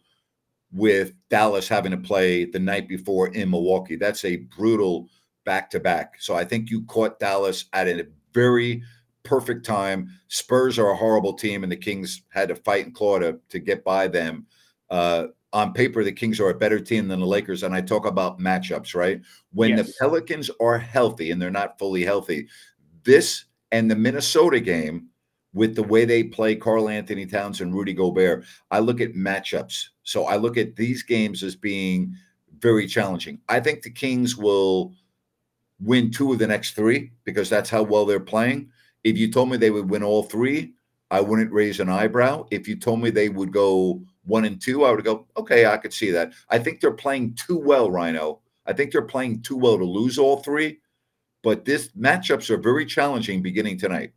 with 0.72 1.12
Dallas 1.28 1.68
having 1.68 1.90
to 1.90 1.96
play 1.98 2.44
the 2.44 2.60
night 2.60 2.88
before 2.88 3.28
in 3.34 3.50
Milwaukee. 3.50 3.96
That's 3.96 4.24
a 4.24 4.36
brutal 4.36 5.08
back 5.44 5.70
to 5.70 5.80
back. 5.80 6.14
So 6.20 6.34
I 6.36 6.44
think 6.44 6.70
you 6.70 6.84
caught 6.84 7.18
Dallas 7.18 7.64
at 7.72 7.88
a 7.88 8.06
very 8.32 8.82
perfect 9.24 9.64
time. 9.66 10.10
Spurs 10.28 10.78
are 10.78 10.90
a 10.90 10.96
horrible 10.96 11.32
team, 11.32 11.62
and 11.62 11.72
the 11.72 11.76
Kings 11.76 12.22
had 12.28 12.48
to 12.48 12.54
fight 12.54 12.84
and 12.84 12.94
claw 12.94 13.18
to, 13.18 13.38
to 13.48 13.58
get 13.58 13.82
by 13.82 14.06
them. 14.06 14.46
Uh, 14.90 15.26
on 15.52 15.72
paper, 15.72 16.02
the 16.02 16.12
Kings 16.12 16.40
are 16.40 16.50
a 16.50 16.58
better 16.58 16.80
team 16.80 17.08
than 17.08 17.20
the 17.20 17.26
Lakers. 17.26 17.62
And 17.62 17.74
I 17.74 17.80
talk 17.80 18.06
about 18.06 18.40
matchups, 18.40 18.94
right? 18.94 19.20
When 19.52 19.76
the 19.76 19.92
Pelicans 20.00 20.50
are 20.60 20.78
healthy 20.78 21.30
and 21.30 21.40
they're 21.40 21.50
not 21.50 21.78
fully 21.78 22.04
healthy, 22.04 22.48
this 23.04 23.44
and 23.70 23.90
the 23.90 23.96
Minnesota 23.96 24.60
game 24.60 25.08
with 25.52 25.76
the 25.76 25.82
way 25.82 26.04
they 26.04 26.24
play 26.24 26.56
Karl-Anthony 26.56 27.26
Towns 27.26 27.60
and 27.60 27.72
Rudy 27.72 27.92
Gobert, 27.92 28.44
I 28.72 28.80
look 28.80 29.00
at 29.00 29.14
matchups. 29.14 29.88
So 30.02 30.24
I 30.24 30.36
look 30.36 30.56
at 30.56 30.74
these 30.74 31.04
games 31.04 31.44
as 31.44 31.54
being 31.54 32.14
very 32.58 32.88
challenging. 32.88 33.40
I 33.48 33.60
think 33.60 33.82
the 33.82 33.90
Kings 33.90 34.36
will 34.36 34.92
win 35.80 36.10
two 36.10 36.32
of 36.32 36.40
the 36.40 36.46
next 36.48 36.74
three 36.74 37.12
because 37.22 37.48
that's 37.48 37.70
how 37.70 37.84
well 37.84 38.06
they're 38.06 38.18
playing. 38.18 38.70
If 39.04 39.18
you 39.18 39.30
told 39.30 39.50
me 39.50 39.56
they 39.56 39.70
would 39.70 39.90
win 39.90 40.02
all 40.02 40.22
three, 40.22 40.74
I 41.10 41.20
wouldn't 41.20 41.52
raise 41.52 41.80
an 41.80 41.88
eyebrow. 41.88 42.46
If 42.50 42.66
you 42.66 42.76
told 42.76 43.00
me 43.00 43.10
they 43.10 43.28
would 43.28 43.52
go 43.52 44.02
one 44.24 44.44
and 44.46 44.60
two, 44.60 44.84
I 44.84 44.90
would 44.90 45.04
go, 45.04 45.26
okay, 45.36 45.66
I 45.66 45.76
could 45.76 45.92
see 45.92 46.10
that. 46.10 46.32
I 46.48 46.58
think 46.58 46.80
they're 46.80 46.92
playing 46.92 47.34
too 47.34 47.58
well, 47.58 47.90
Rhino. 47.90 48.40
I 48.66 48.72
think 48.72 48.90
they're 48.90 49.02
playing 49.02 49.42
too 49.42 49.56
well 49.56 49.78
to 49.78 49.84
lose 49.84 50.18
all 50.18 50.38
three. 50.38 50.80
But 51.42 51.66
this 51.66 51.88
matchups 51.90 52.48
are 52.48 52.56
very 52.56 52.86
challenging 52.86 53.42
beginning 53.42 53.78
tonight. 53.78 54.12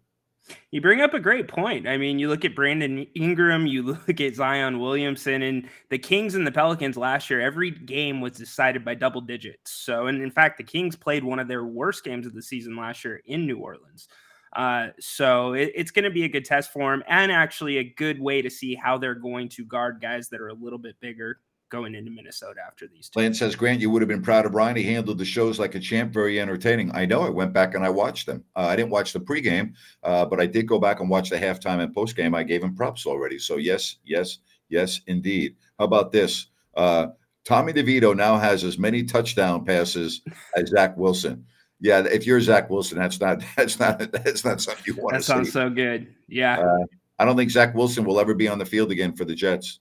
You 0.72 0.80
bring 0.80 1.02
up 1.02 1.14
a 1.14 1.20
great 1.20 1.50
point. 1.50 1.88
I 1.88 1.98
mean, 1.98 2.20
you 2.20 2.30
look 2.30 2.46
at 2.46 2.56
Brandon 2.56 3.06
Ingram, 3.16 3.68
you 3.68 3.84
look 4.08 4.22
at 4.22 4.36
Zion 4.36 4.80
Williamson, 4.80 5.42
and 5.42 5.68
the 5.90 6.00
Kings 6.00 6.36
and 6.36 6.48
the 6.48 6.52
Pelicans 6.52 6.96
last 6.96 7.30
year, 7.30 7.42
every 7.42 7.72
game 7.72 8.22
was 8.22 8.34
decided 8.34 8.86
by 8.86 8.96
double 8.96 9.22
digits. 9.22 9.72
So, 9.72 10.08
and 10.08 10.22
in 10.22 10.32
fact, 10.32 10.58
the 10.58 10.64
Kings 10.64 10.96
played 10.96 11.24
one 11.24 11.40
of 11.40 11.50
their 11.50 11.66
worst 11.66 12.06
games 12.06 12.26
of 12.26 12.34
the 12.34 12.42
season 12.42 12.78
last 12.78 13.04
year 13.04 13.22
in 13.26 13.46
New 13.46 13.58
Orleans. 13.58 14.08
Uh, 14.54 14.88
so 15.00 15.54
it, 15.54 15.72
it's 15.76 15.92
going 15.92 16.06
to 16.06 16.12
be 16.12 16.24
a 16.24 16.30
good 16.30 16.46
test 16.46 16.72
for 16.72 16.94
him 16.94 17.04
and 17.08 17.32
actually 17.32 17.78
a 17.78 17.84
good 17.84 18.20
way 18.20 18.42
to 18.42 18.50
see 18.50 18.76
how 18.76 18.98
they're 18.98 19.16
going 19.16 19.50
to 19.50 19.66
guard 19.66 20.00
guys 20.02 20.30
that 20.30 20.42
are 20.42 20.50
a 20.50 20.54
little 20.54 20.80
bit 20.80 20.96
bigger 21.00 21.40
going 21.70 21.96
into 21.96 22.12
Minnesota 22.12 22.62
after 22.66 22.88
these 22.88 23.10
two. 23.10 23.20
Lance 23.20 23.40
says, 23.40 23.56
Grant, 23.56 23.82
you 23.82 23.90
would 23.90 24.02
have 24.02 24.10
been 24.10 24.22
proud 24.22 24.46
of 24.46 24.54
Ryan. 24.54 24.78
He 24.78 24.84
handled 24.84 25.18
the 25.18 25.26
shows 25.26 25.60
like 25.60 25.76
a 25.76 25.80
champ, 25.80 26.14
very 26.14 26.40
entertaining. 26.40 26.92
I 26.94 27.06
know. 27.06 27.22
I 27.22 27.30
went 27.30 27.54
back 27.54 27.76
and 27.76 27.84
I 27.84 27.90
watched 27.90 28.26
them. 28.26 28.44
Uh, 28.56 28.68
I 28.68 28.76
didn't 28.76 28.92
watch 28.92 29.14
the 29.14 29.20
pregame, 29.20 29.74
uh, 30.04 30.26
but 30.26 30.40
I 30.40 30.46
did 30.46 30.68
go 30.68 30.80
back 30.80 31.00
and 31.00 31.10
watch 31.10 31.30
the 31.30 31.38
halftime 31.38 31.84
and 31.84 31.94
postgame. 31.94 32.36
I 32.36 32.44
gave 32.44 32.64
him 32.64 32.76
props 32.76 33.06
already. 33.06 33.38
So, 33.40 33.58
yes, 33.58 33.98
yes, 34.06 34.40
yes, 34.70 35.02
indeed. 35.08 35.56
How 35.78 35.86
about 35.86 36.12
this? 36.12 36.48
Uh, 36.76 37.08
Tommy 37.44 37.74
DeVito 37.74 38.16
now 38.16 38.38
has 38.38 38.64
as 38.64 38.78
many 38.78 39.04
touchdown 39.04 39.66
passes 39.66 40.22
as 40.56 40.70
Zach 40.70 40.96
Wilson. 40.98 41.46
Yeah, 41.80 42.00
if 42.12 42.26
you're 42.26 42.42
Zach 42.42 42.70
Wilson, 42.70 42.98
that's 42.98 43.20
not 43.20 43.44
that's 43.58 43.80
not 43.80 44.00
that's 44.12 44.44
not 44.44 44.62
something 44.62 44.84
you 44.88 44.96
want 44.96 45.14
That 45.14 45.20
to 45.20 45.24
sounds 45.24 45.52
so 45.52 45.70
good. 45.70 46.08
Yeah. 46.28 46.60
Uh, 46.60 46.86
I 47.20 47.26
don't 47.26 47.36
think 47.38 47.52
Zach 47.52 47.74
Wilson 47.76 48.04
will 48.04 48.20
ever 48.20 48.34
be 48.34 48.48
on 48.48 48.58
the 48.60 48.66
field 48.66 48.92
again 48.92 49.14
for 49.14 49.26
the 49.26 49.36
Jets. 49.36 49.80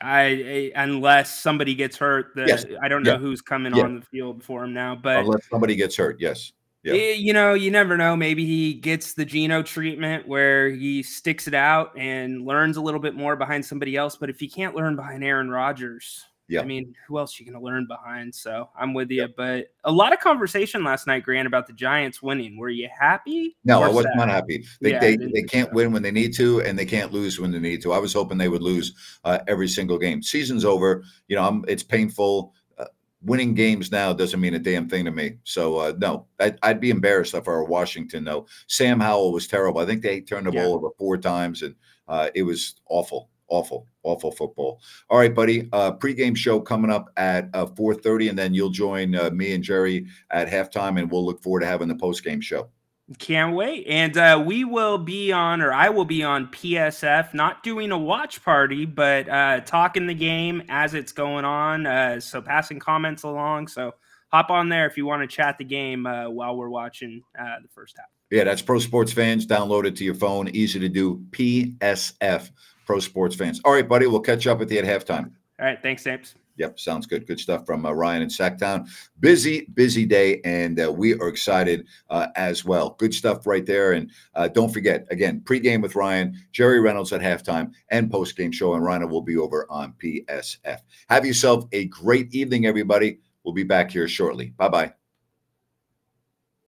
I, 0.00 0.72
I 0.74 0.82
unless 0.82 1.40
somebody 1.40 1.74
gets 1.74 1.96
hurt, 1.96 2.32
the, 2.34 2.46
Yes. 2.46 2.64
I 2.82 2.88
don't 2.88 3.02
know 3.04 3.12
Yeah. 3.12 3.18
who's 3.18 3.40
coming 3.40 3.74
Yeah. 3.74 3.84
on 3.84 4.00
the 4.00 4.06
field 4.06 4.42
for 4.42 4.64
him 4.64 4.72
now. 4.72 4.96
But 4.96 5.18
Unless 5.18 5.48
somebody 5.48 5.76
gets 5.76 5.96
hurt, 5.96 6.20
yes. 6.20 6.52
Yeah. 6.82 6.94
eh, 6.94 7.12
you 7.12 7.32
know, 7.32 7.54
you 7.54 7.70
never 7.70 7.96
know. 7.96 8.16
Maybe 8.16 8.44
he 8.44 8.74
gets 8.74 9.12
the 9.14 9.24
Geno 9.24 9.62
treatment 9.62 10.26
where 10.26 10.68
he 10.70 11.04
sticks 11.04 11.46
it 11.46 11.54
out 11.54 11.96
and 11.96 12.44
learns 12.44 12.76
a 12.76 12.80
little 12.80 12.98
bit 12.98 13.14
more 13.14 13.36
behind 13.36 13.64
somebody 13.64 13.96
else. 13.96 14.16
But 14.16 14.30
if 14.30 14.40
he 14.40 14.48
can't 14.48 14.74
learn 14.74 14.96
behind 14.96 15.22
Aaron 15.22 15.48
Rodgers, 15.48 16.24
Yeah. 16.52 16.60
I 16.60 16.64
mean, 16.64 16.94
who 17.08 17.18
else 17.18 17.40
you 17.40 17.46
going 17.46 17.58
to 17.58 17.64
learn 17.64 17.86
behind? 17.86 18.34
So 18.34 18.68
I'm 18.78 18.92
with 18.92 19.10
you. 19.10 19.26
But 19.36 19.68
a 19.84 19.90
lot 19.90 20.12
of 20.12 20.20
conversation 20.20 20.84
last 20.84 21.06
night, 21.06 21.22
Grant, 21.22 21.46
about 21.46 21.66
the 21.66 21.72
Giants 21.72 22.22
winning. 22.22 22.58
Were 22.58 22.68
you 22.68 22.88
happy? 22.96 23.56
No, 23.64 23.82
I 23.82 23.88
was 23.88 24.04
sad? 24.04 24.16
not 24.16 24.28
happy. 24.28 24.64
They 24.82 24.90
Yeah, 24.90 25.00
they, 25.00 25.16
they 25.16 25.42
can't 25.42 25.70
so. 25.70 25.74
win 25.74 25.92
when 25.92 26.02
they 26.02 26.10
need 26.10 26.34
to, 26.34 26.60
and 26.60 26.78
they 26.78 26.84
can't 26.84 27.10
lose 27.10 27.40
when 27.40 27.50
they 27.50 27.58
need 27.58 27.80
to. 27.82 27.92
I 27.92 27.98
was 27.98 28.12
hoping 28.12 28.36
they 28.36 28.48
would 28.50 28.62
lose 28.62 28.92
uh, 29.24 29.38
every 29.48 29.66
single 29.68 29.98
game. 29.98 30.22
Season's 30.22 30.64
over. 30.66 31.02
You 31.28 31.36
know, 31.36 31.48
I'm, 31.48 31.64
it's 31.68 31.82
painful. 31.82 32.52
Uh, 32.78 32.84
winning 33.22 33.54
games 33.54 33.90
now 33.90 34.12
doesn't 34.12 34.40
mean 34.40 34.52
a 34.54 34.58
damn 34.58 34.88
thing 34.90 35.06
to 35.06 35.10
me. 35.10 35.38
So 35.44 35.78
uh, 35.78 35.92
no, 35.98 36.26
I'd, 36.38 36.58
I'd 36.62 36.80
be 36.80 36.90
embarrassed 36.90 37.32
if 37.34 37.48
I 37.48 37.52
were 37.52 37.64
Washington. 37.64 38.24
Though 38.24 38.46
Sam 38.66 39.00
Howell 39.00 39.32
was 39.32 39.46
terrible. 39.46 39.80
I 39.80 39.86
think 39.86 40.02
they 40.02 40.20
turned 40.20 40.46
the 40.46 40.52
Yeah. 40.52 40.64
ball 40.64 40.74
over 40.74 40.88
four 40.98 41.16
times, 41.16 41.62
and 41.62 41.74
uh, 42.08 42.28
it 42.34 42.42
was 42.42 42.74
awful, 42.90 43.30
awful, 43.52 43.86
awful 44.02 44.32
football. 44.32 44.80
All 45.10 45.18
right, 45.18 45.34
buddy. 45.34 45.68
Uh, 45.72 45.92
pregame 45.92 46.36
show 46.36 46.58
coming 46.58 46.90
up 46.90 47.10
at 47.16 47.48
uh, 47.54 47.66
4:30, 47.66 48.30
and 48.30 48.38
then 48.38 48.54
you'll 48.54 48.70
join 48.70 49.14
uh, 49.14 49.30
me 49.30 49.52
and 49.52 49.62
Jerry 49.62 50.06
at 50.30 50.48
halftime, 50.48 50.98
and 50.98 51.10
we'll 51.10 51.24
look 51.24 51.42
forward 51.42 51.60
to 51.60 51.66
having 51.66 51.88
the 51.88 51.94
postgame 51.94 52.42
show. 52.42 52.70
Can't 53.18 53.54
wait. 53.54 53.86
And 53.88 54.16
uh, 54.16 54.42
we 54.44 54.64
will 54.64 54.96
be 54.96 55.32
on, 55.32 55.60
or 55.60 55.72
I 55.72 55.90
will 55.90 56.04
be 56.04 56.22
on 56.22 56.46
PSF, 56.46 57.34
not 57.34 57.62
doing 57.62 57.90
a 57.90 57.98
watch 57.98 58.42
party, 58.42 58.86
but 58.86 59.28
uh, 59.28 59.60
talking 59.60 60.06
the 60.06 60.14
game 60.14 60.62
as 60.68 60.94
it's 60.94 61.12
going 61.12 61.44
on. 61.44 61.86
Uh, 61.86 62.20
so 62.20 62.40
passing 62.40 62.78
comments 62.78 63.24
along. 63.24 63.68
So 63.68 63.92
hop 64.28 64.50
on 64.50 64.68
there 64.68 64.86
if 64.86 64.96
you 64.96 65.04
want 65.04 65.28
to 65.28 65.36
chat 65.36 65.58
the 65.58 65.64
game 65.64 66.06
uh, 66.06 66.30
while 66.30 66.56
we're 66.56 66.70
watching 66.70 67.22
uh, 67.38 67.56
the 67.60 67.68
first 67.68 67.96
half. 67.98 68.06
Yeah, 68.30 68.44
that's 68.44 68.62
Pro 68.62 68.78
Sports 68.78 69.12
Fans. 69.12 69.46
Download 69.46 69.84
it 69.84 69.94
to 69.96 70.04
your 70.04 70.14
phone. 70.14 70.48
Easy 70.48 70.80
to 70.80 70.88
do. 70.88 71.22
PSF, 71.32 72.50
Pro 72.86 73.00
Sports 73.00 73.36
Fans. 73.36 73.60
All 73.64 73.72
right, 73.72 73.88
buddy. 73.88 74.06
We'll 74.06 74.20
catch 74.20 74.46
up 74.46 74.58
with 74.58 74.70
you 74.70 74.78
at 74.78 74.84
halftime. 74.84 75.32
All 75.60 75.66
right. 75.66 75.80
Thanks, 75.82 76.04
James. 76.04 76.34
Yep, 76.56 76.78
sounds 76.78 77.06
good. 77.06 77.26
Good 77.26 77.40
stuff 77.40 77.64
from 77.64 77.86
uh, 77.86 77.92
Ryan 77.92 78.22
and 78.22 78.30
Sacktown. 78.30 78.88
Busy, 79.20 79.66
busy 79.74 80.04
day, 80.04 80.40
and 80.44 80.78
uh, 80.78 80.92
we 80.92 81.14
are 81.14 81.28
excited 81.28 81.86
uh, 82.10 82.28
as 82.36 82.64
well. 82.64 82.90
Good 82.98 83.14
stuff 83.14 83.46
right 83.46 83.64
there. 83.64 83.92
And 83.92 84.10
uh, 84.34 84.48
don't 84.48 84.72
forget, 84.72 85.06
again, 85.10 85.40
pregame 85.44 85.82
with 85.82 85.96
Ryan, 85.96 86.38
Jerry 86.52 86.80
Reynolds 86.80 87.12
at 87.12 87.20
halftime, 87.20 87.72
and 87.88 88.10
postgame 88.10 88.52
show, 88.52 88.74
and 88.74 88.84
Ryan 88.84 89.08
will 89.08 89.22
be 89.22 89.36
over 89.36 89.66
on 89.70 89.94
PSF. 89.94 90.78
Have 91.08 91.24
yourself 91.24 91.64
a 91.72 91.86
great 91.86 92.34
evening, 92.34 92.66
everybody. 92.66 93.18
We'll 93.44 93.54
be 93.54 93.64
back 93.64 93.90
here 93.90 94.06
shortly. 94.06 94.52
Bye 94.56 94.68
bye. 94.68 95.01